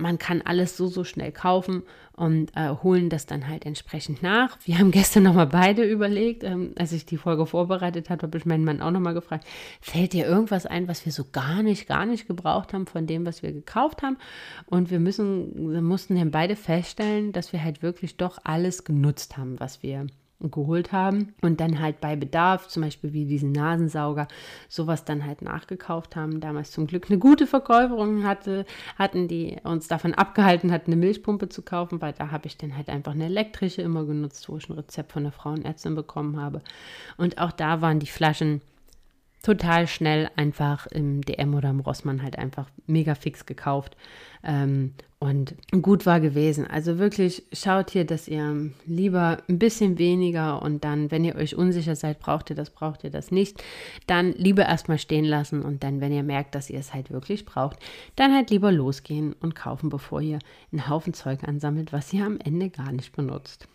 man 0.00 0.18
kann 0.18 0.42
alles 0.42 0.76
so, 0.76 0.86
so 0.86 1.04
schnell 1.04 1.32
kaufen 1.32 1.82
und 2.16 2.50
äh, 2.54 2.70
holen 2.82 3.08
das 3.08 3.26
dann 3.26 3.48
halt 3.48 3.64
entsprechend 3.64 4.22
nach. 4.22 4.58
Wir 4.64 4.78
haben 4.78 4.90
gestern 4.90 5.22
nochmal 5.22 5.46
beide 5.46 5.84
überlegt, 5.84 6.44
ähm, 6.44 6.72
als 6.78 6.92
ich 6.92 7.06
die 7.06 7.16
Folge 7.16 7.46
vorbereitet 7.46 8.10
habe, 8.10 8.22
habe 8.22 8.38
ich 8.38 8.46
meinen 8.46 8.64
Mann 8.64 8.82
auch 8.82 8.90
nochmal 8.90 9.14
gefragt, 9.14 9.46
fällt 9.80 10.12
dir 10.12 10.26
irgendwas 10.26 10.66
ein, 10.66 10.88
was 10.88 11.04
wir 11.04 11.12
so 11.12 11.24
gar 11.30 11.62
nicht, 11.62 11.86
gar 11.88 12.06
nicht 12.06 12.26
gebraucht 12.26 12.72
haben 12.72 12.86
von 12.86 13.06
dem, 13.06 13.24
was 13.24 13.42
wir 13.42 13.52
gekauft 13.52 14.02
haben? 14.02 14.18
Und 14.66 14.90
wir 14.90 15.00
müssen, 15.00 15.72
wir 15.72 15.82
mussten 15.82 16.16
dann 16.16 16.30
beide 16.30 16.56
feststellen, 16.56 17.32
dass 17.32 17.52
wir 17.52 17.62
halt 17.62 17.82
wirklich 17.82 18.16
doch 18.16 18.38
alles 18.44 18.84
genutzt 18.84 19.36
haben, 19.36 19.58
was 19.58 19.82
wir 19.82 20.06
geholt 20.40 20.92
haben 20.92 21.34
und 21.42 21.60
dann 21.60 21.80
halt 21.80 22.00
bei 22.00 22.16
Bedarf, 22.16 22.68
zum 22.68 22.82
Beispiel 22.82 23.12
wie 23.12 23.26
diesen 23.26 23.52
Nasensauger, 23.52 24.26
sowas 24.68 25.04
dann 25.04 25.26
halt 25.26 25.42
nachgekauft 25.42 26.16
haben. 26.16 26.40
Damals 26.40 26.70
zum 26.70 26.86
Glück 26.86 27.10
eine 27.10 27.18
gute 27.18 27.46
Verkäuferin 27.46 28.24
hatte, 28.24 28.64
hatten, 28.96 29.28
die 29.28 29.58
uns 29.64 29.88
davon 29.88 30.14
abgehalten 30.14 30.72
hat, 30.72 30.86
eine 30.86 30.96
Milchpumpe 30.96 31.48
zu 31.48 31.62
kaufen, 31.62 32.00
weil 32.00 32.14
da 32.14 32.30
habe 32.30 32.46
ich 32.46 32.56
dann 32.56 32.76
halt 32.76 32.88
einfach 32.88 33.12
eine 33.12 33.26
elektrische 33.26 33.82
immer 33.82 34.04
genutzt, 34.04 34.48
wo 34.48 34.56
ich 34.56 34.68
ein 34.68 34.74
Rezept 34.74 35.12
von 35.12 35.24
der 35.24 35.32
Frauenärztin 35.32 35.94
bekommen 35.94 36.40
habe. 36.40 36.62
Und 37.16 37.38
auch 37.38 37.52
da 37.52 37.82
waren 37.82 37.98
die 37.98 38.06
Flaschen 38.06 38.62
total 39.42 39.86
schnell 39.86 40.30
einfach 40.36 40.86
im 40.86 41.22
DM 41.22 41.54
oder 41.54 41.70
im 41.70 41.80
Rossmann 41.80 42.22
halt 42.22 42.38
einfach 42.38 42.68
mega 42.86 43.14
fix 43.14 43.46
gekauft 43.46 43.96
ähm, 44.42 44.92
und 45.18 45.54
gut 45.82 46.04
war 46.04 46.20
gewesen. 46.20 46.66
Also 46.66 46.98
wirklich 46.98 47.44
schaut 47.52 47.90
hier, 47.90 48.04
dass 48.04 48.28
ihr 48.28 48.70
lieber 48.86 49.38
ein 49.48 49.58
bisschen 49.58 49.98
weniger 49.98 50.60
und 50.60 50.84
dann, 50.84 51.10
wenn 51.10 51.24
ihr 51.24 51.36
euch 51.36 51.56
unsicher 51.56 51.96
seid, 51.96 52.18
braucht 52.20 52.50
ihr 52.50 52.56
das, 52.56 52.70
braucht 52.70 53.02
ihr 53.04 53.10
das 53.10 53.30
nicht, 53.30 53.62
dann 54.06 54.32
lieber 54.32 54.66
erstmal 54.66 54.98
stehen 54.98 55.24
lassen 55.24 55.62
und 55.62 55.84
dann, 55.84 56.00
wenn 56.02 56.12
ihr 56.12 56.22
merkt, 56.22 56.54
dass 56.54 56.68
ihr 56.68 56.78
es 56.78 56.92
halt 56.92 57.10
wirklich 57.10 57.46
braucht, 57.46 57.78
dann 58.16 58.34
halt 58.34 58.50
lieber 58.50 58.72
losgehen 58.72 59.34
und 59.40 59.54
kaufen, 59.54 59.88
bevor 59.88 60.20
ihr 60.20 60.38
einen 60.70 60.88
Haufen 60.88 61.14
Zeug 61.14 61.44
ansammelt, 61.44 61.92
was 61.92 62.12
ihr 62.12 62.26
am 62.26 62.38
Ende 62.38 62.68
gar 62.68 62.92
nicht 62.92 63.16
benutzt. 63.16 63.68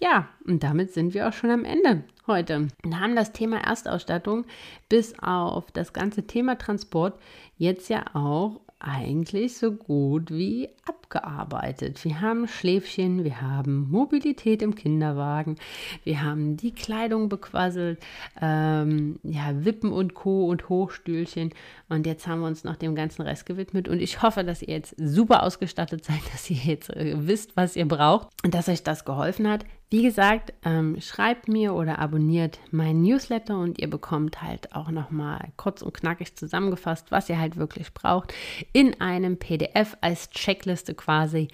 Ja, 0.00 0.28
und 0.46 0.62
damit 0.62 0.92
sind 0.92 1.14
wir 1.14 1.28
auch 1.28 1.32
schon 1.32 1.50
am 1.50 1.64
Ende 1.64 2.04
heute. 2.30 2.68
Haben 2.94 3.16
das 3.16 3.32
Thema 3.32 3.58
Erstausstattung 3.58 4.44
bis 4.88 5.18
auf 5.18 5.72
das 5.72 5.92
ganze 5.92 6.26
Thema 6.26 6.56
Transport 6.56 7.18
jetzt 7.58 7.90
ja 7.90 8.04
auch 8.14 8.60
eigentlich 8.78 9.58
so 9.58 9.72
gut 9.72 10.30
wie 10.30 10.68
abgearbeitet. 11.10 12.04
Wir 12.04 12.20
haben 12.20 12.46
Schläfchen, 12.46 13.24
wir 13.24 13.40
haben 13.40 13.90
Mobilität 13.90 14.62
im 14.62 14.74
Kinderwagen, 14.74 15.56
wir 16.04 16.22
haben 16.22 16.56
die 16.56 16.72
Kleidung 16.72 17.28
bequasselt, 17.28 18.00
ähm, 18.40 19.18
ja, 19.22 19.64
Wippen 19.64 19.92
und 19.92 20.14
Co. 20.14 20.46
und 20.46 20.68
Hochstühlchen. 20.68 21.52
Und 21.88 22.06
jetzt 22.06 22.26
haben 22.26 22.40
wir 22.40 22.46
uns 22.46 22.64
noch 22.64 22.76
dem 22.76 22.94
ganzen 22.94 23.22
Rest 23.22 23.46
gewidmet. 23.46 23.88
Und 23.88 24.00
ich 24.00 24.22
hoffe, 24.22 24.44
dass 24.44 24.62
ihr 24.62 24.74
jetzt 24.74 24.94
super 24.96 25.42
ausgestattet 25.42 26.04
seid, 26.04 26.20
dass 26.32 26.48
ihr 26.48 26.56
jetzt 26.56 26.90
äh, 26.90 27.14
wisst, 27.26 27.56
was 27.56 27.76
ihr 27.76 27.86
braucht 27.86 28.28
und 28.44 28.54
dass 28.54 28.68
euch 28.68 28.82
das 28.82 29.04
geholfen 29.04 29.48
hat. 29.48 29.64
Wie 29.92 30.04
gesagt, 30.04 30.52
ähm, 30.64 31.00
schreibt 31.00 31.48
mir 31.48 31.74
oder 31.74 31.98
abonniert 31.98 32.60
meinen 32.70 33.02
Newsletter 33.02 33.58
und 33.58 33.80
ihr 33.80 33.90
bekommt 33.90 34.40
halt 34.40 34.72
auch 34.72 34.92
nochmal 34.92 35.48
kurz 35.56 35.82
und 35.82 35.92
knackig 35.92 36.36
zusammengefasst, 36.36 37.10
was 37.10 37.28
ihr 37.28 37.40
halt 37.40 37.56
wirklich 37.56 37.92
braucht, 37.92 38.32
in 38.72 39.00
einem 39.00 39.36
PDF 39.36 39.96
als 40.00 40.30
Checkliste 40.30 40.94
quasi 41.00 41.48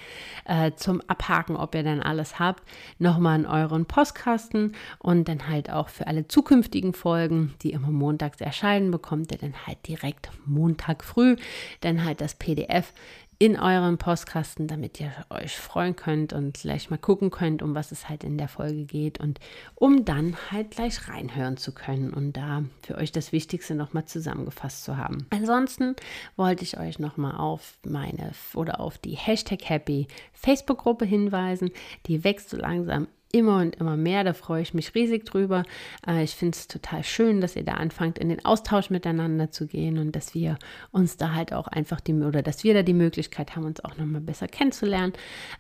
äh, 0.45 0.73
zum 0.77 1.01
Abhaken, 1.07 1.57
ob 1.57 1.75
ihr 1.75 1.85
dann 1.85 2.03
alles 2.03 2.39
habt, 2.39 2.63
nochmal 2.99 3.39
in 3.39 3.47
euren 3.47 3.87
Postkasten 3.87 4.75
und 4.99 5.29
dann 5.29 5.49
halt 5.49 5.71
auch 5.71 5.89
für 5.89 6.07
alle 6.07 6.27
zukünftigen 6.27 6.93
Folgen, 6.93 7.55
die 7.63 7.71
immer 7.71 7.91
montags 7.91 8.41
erscheinen, 8.41 8.91
bekommt 8.91 9.33
ihr 9.33 9.39
dann 9.39 9.55
halt 9.67 9.79
direkt 9.87 10.31
Montag 10.45 11.05
früh 11.05 11.37
dann 11.81 12.05
halt 12.05 12.21
das 12.21 12.35
PDF 12.35 12.93
in 13.39 13.59
eurem 13.59 13.99
Postkasten, 13.99 14.67
damit 14.67 14.99
ihr 14.99 15.13
euch 15.29 15.57
freuen 15.57 15.95
könnt 15.95 16.33
und 16.33 16.55
gleich 16.55 16.89
mal 16.89 16.97
gucken 16.97 17.31
könnt, 17.31 17.63
um 17.63 17.75
was 17.75 17.93
es 17.93 18.09
halt 18.09 18.25
in 18.25 18.39
der 18.39 18.49
Folge 18.49 18.85
geht 18.85 19.21
und 19.21 19.41
um 19.75 20.05
dann 20.05 20.37
halt 20.51 20.71
gleich 20.71 21.09
reinhören 21.09 21.59
zu 21.59 21.73
können 21.73 22.15
und 22.15 22.35
da 22.35 22.65
für 22.83 22.97
euch 22.97 23.13
das 23.13 23.33
Wichtigste 23.33 23.75
nochmal 23.75 24.07
zusammengefasst 24.07 24.85
zu 24.85 24.97
haben. 24.97 25.27
Ansonsten 25.31 25.97
wollte 26.37 26.65
ich 26.65 26.79
euch 26.79 26.99
nochmal 26.99 27.37
auf 27.37 27.79
meine 27.85 28.33
oder 28.55 28.81
auf 28.81 28.97
die 28.97 29.17
Hashtag 29.17 29.69
Happy 29.69 30.07
Facebook-Gruppe 30.33 31.05
hinweisen. 31.05 31.71
Die 32.07 32.25
wächst 32.25 32.51
so 32.51 32.57
langsam 32.57 33.07
immer 33.33 33.59
und 33.59 33.77
immer 33.77 33.97
mehr. 33.97 34.25
Da 34.25 34.33
freue 34.33 34.63
ich 34.63 34.75
mich 34.75 34.95
riesig 34.95 35.25
drüber. 35.25 35.65
Äh, 36.07 36.25
ich 36.25 36.35
finde 36.35 36.57
es 36.57 36.69
total 36.69 37.05
schön, 37.05 37.41
dass 37.41 37.57
ihr 37.57 37.65
da 37.65 37.75
anfangt, 37.75 38.19
in 38.19 38.29
den 38.29 38.45
Austausch 38.45 38.91
miteinander 38.91 39.51
zu 39.51 39.67
gehen 39.67 39.99
und 39.99 40.13
dass 40.13 40.35
wir 40.35 40.59
uns 40.93 41.17
da 41.17 41.35
halt 41.35 41.53
auch 41.53 41.69
einfach 41.69 42.01
die 42.01 42.15
oder 42.15 42.43
dass 42.43 42.65
wir 42.65 42.75
da 42.75 42.83
die 42.83 42.95
Möglichkeit 42.95 43.57
haben, 43.57 43.65
uns 43.65 43.85
auch 43.85 43.97
nochmal 43.97 44.21
besser 44.21 44.47
kennenzulernen. 44.47 45.13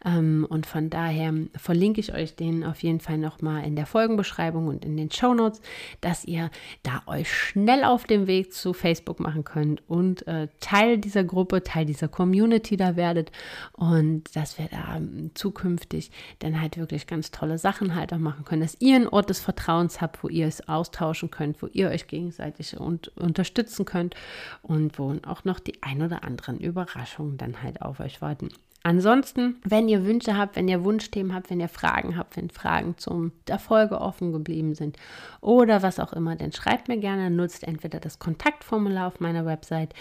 Ähm, 0.05 0.47
und 0.49 0.67
von 0.67 0.91
daher 0.91 1.35
verlinke 1.57 2.01
ich 2.01 2.15
euch 2.15 2.37
den 2.37 2.65
auf 2.65 2.83
jeden 2.83 3.01
Fall 3.01 3.19
nochmal 3.19 3.65
in 3.65 3.77
der 3.77 3.87
Folgenbeschreibung 3.87 4.69
und 4.69 4.85
in 4.85 4.97
den 4.97 5.11
Show 5.11 5.35
Notes, 5.35 5.61
dass 6.01 6.25
ihr 6.25 6.51
da 6.83 7.03
euch 7.07 7.33
schnell 7.33 7.85
auf 7.85 8.05
dem 8.05 8.27
Weg 8.27 8.53
zu 8.53 8.73
Facebook 8.73 9.21
machen 9.21 9.45
könnt 9.45 9.83
und 9.89 10.27
äh, 10.27 10.49
Teil 10.61 10.99
dieser 10.99 11.25
Gruppe, 11.25 11.63
Teil 11.63 11.85
dieser 11.85 12.09
Community 12.09 12.77
da 12.77 12.97
werdet 12.97 13.33
und 13.73 14.35
dass 14.35 14.59
wir 14.59 14.69
da 14.69 14.97
ähm, 14.97 15.31
zukünftig 15.35 16.11
dann 16.39 16.61
halt 16.61 16.79
wirklich 16.79 17.07
ganz 17.07 17.31
tolle 17.31 17.56
Sachen 17.59 17.95
halt 17.95 18.13
auch 18.13 18.19
machen 18.19 18.45
können, 18.45 18.63
dass 18.63 18.77
ihr 18.81 18.97
einen 18.97 19.09
Ort 19.09 19.31
des 19.31 19.41
Vertrauens 19.41 20.01
habt, 20.01 20.23
wo 20.23 20.29
ihr 20.29 20.47
es 20.47 20.69
austauschen 20.69 21.31
könnt, 21.31 21.63
wo 21.63 21.67
ihr 21.67 21.89
euch 21.89 22.07
gegenseitig 22.07 22.77
und 22.79 23.09
unterstützen 23.17 23.85
könnt 23.85 24.15
und 24.63 24.99
wo 24.99 25.17
auch 25.27 25.45
noch 25.45 25.61
die 25.61 25.83
ein 25.83 26.03
oder 26.03 26.25
anderen 26.25 26.59
Überraschungen 26.59 27.37
dann 27.37 27.63
halt 27.63 27.83
auf 27.83 28.01
euch 28.01 28.21
warten. 28.21 28.49
Ansonsten, 28.87 29.57
wenn 29.65 29.89
ihr 29.89 30.07
Wünsche 30.07 30.37
habt, 30.37 30.55
wenn 30.55 30.69
ihr 30.69 30.85
Wunschthemen 30.85 31.35
habt, 31.35 31.51
wenn 31.51 31.59
ihr 31.59 31.69
Fragen 31.69 32.17
habt, 32.17 32.37
wenn 32.37 32.51
Fragen 32.51 32.97
zum 32.99 33.33
der 33.49 33.59
offen 33.69 34.33
geblieben 34.33 34.77
sind 34.77 34.97
oder 35.41 35.83
was 35.83 35.99
auch 35.99 36.13
immer, 36.13 36.37
dann 36.37 36.53
schreibt 36.53 36.87
mir 36.87 36.97
gerne, 36.97 37.29
nutzt 37.29 37.67
entweder 37.67 37.99
das 37.99 38.21
Kontaktformular 38.21 39.09
auf 39.09 39.19
meiner 39.19 39.45
Website 39.45 39.93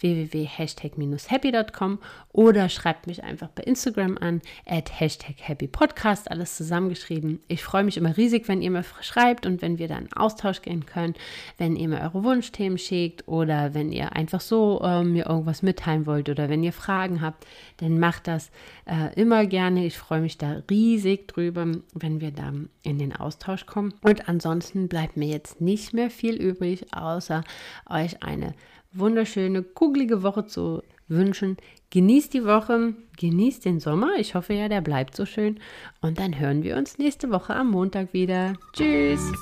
www.hashtag-happy.com 0.00 2.00
oder 2.32 2.68
schreibt 2.68 3.06
mich 3.06 3.24
einfach 3.24 3.48
bei 3.48 3.62
Instagram 3.62 4.18
an, 4.18 4.42
at 4.66 5.00
Hashtag 5.00 5.36
Happy 5.38 5.66
Podcast, 5.66 6.30
alles 6.30 6.54
zusammengeschrieben. 6.54 7.40
Ich 7.48 7.64
freue 7.64 7.84
mich 7.84 7.96
immer 7.96 8.14
riesig, 8.14 8.46
wenn 8.46 8.60
ihr 8.60 8.70
mir 8.70 8.84
schreibt 9.00 9.46
und 9.46 9.62
wenn 9.62 9.78
wir 9.78 9.88
dann 9.88 10.12
Austausch 10.14 10.60
gehen 10.60 10.84
können, 10.84 11.14
wenn 11.56 11.76
ihr 11.76 11.88
mir 11.88 12.02
eure 12.02 12.24
Wunschthemen 12.24 12.76
schickt 12.76 13.26
oder 13.26 13.72
wenn 13.72 13.90
ihr 13.90 14.12
einfach 14.12 14.42
so 14.42 14.82
äh, 14.84 15.02
mir 15.02 15.30
irgendwas 15.30 15.62
mitteilen 15.62 16.04
wollt 16.04 16.28
oder 16.28 16.50
wenn 16.50 16.62
ihr 16.62 16.74
Fragen 16.74 17.22
habt, 17.22 17.46
dann 17.78 17.98
macht 17.98 18.26
das 18.26 18.33
das 18.34 18.50
äh, 18.86 19.14
immer 19.20 19.46
gerne. 19.46 19.86
Ich 19.86 19.96
freue 19.96 20.20
mich 20.20 20.38
da 20.38 20.62
riesig 20.70 21.28
drüber, 21.28 21.66
wenn 21.94 22.20
wir 22.20 22.30
da 22.30 22.52
in 22.82 22.98
den 22.98 23.14
Austausch 23.14 23.66
kommen. 23.66 23.94
Und 24.02 24.28
ansonsten 24.28 24.88
bleibt 24.88 25.16
mir 25.16 25.28
jetzt 25.28 25.60
nicht 25.60 25.94
mehr 25.94 26.10
viel 26.10 26.34
übrig, 26.34 26.86
außer 26.94 27.44
euch 27.88 28.22
eine 28.22 28.54
wunderschöne, 28.92 29.62
kugelige 29.62 30.22
Woche 30.22 30.46
zu 30.46 30.82
wünschen. 31.08 31.56
Genießt 31.90 32.34
die 32.34 32.44
Woche, 32.44 32.94
genießt 33.18 33.64
den 33.64 33.80
Sommer. 33.80 34.12
Ich 34.18 34.34
hoffe 34.34 34.54
ja, 34.54 34.68
der 34.68 34.80
bleibt 34.80 35.14
so 35.14 35.26
schön. 35.26 35.60
Und 36.00 36.18
dann 36.18 36.38
hören 36.38 36.62
wir 36.62 36.76
uns 36.76 36.98
nächste 36.98 37.30
Woche 37.30 37.54
am 37.54 37.70
Montag 37.70 38.12
wieder. 38.12 38.54
Tschüss! 38.72 39.32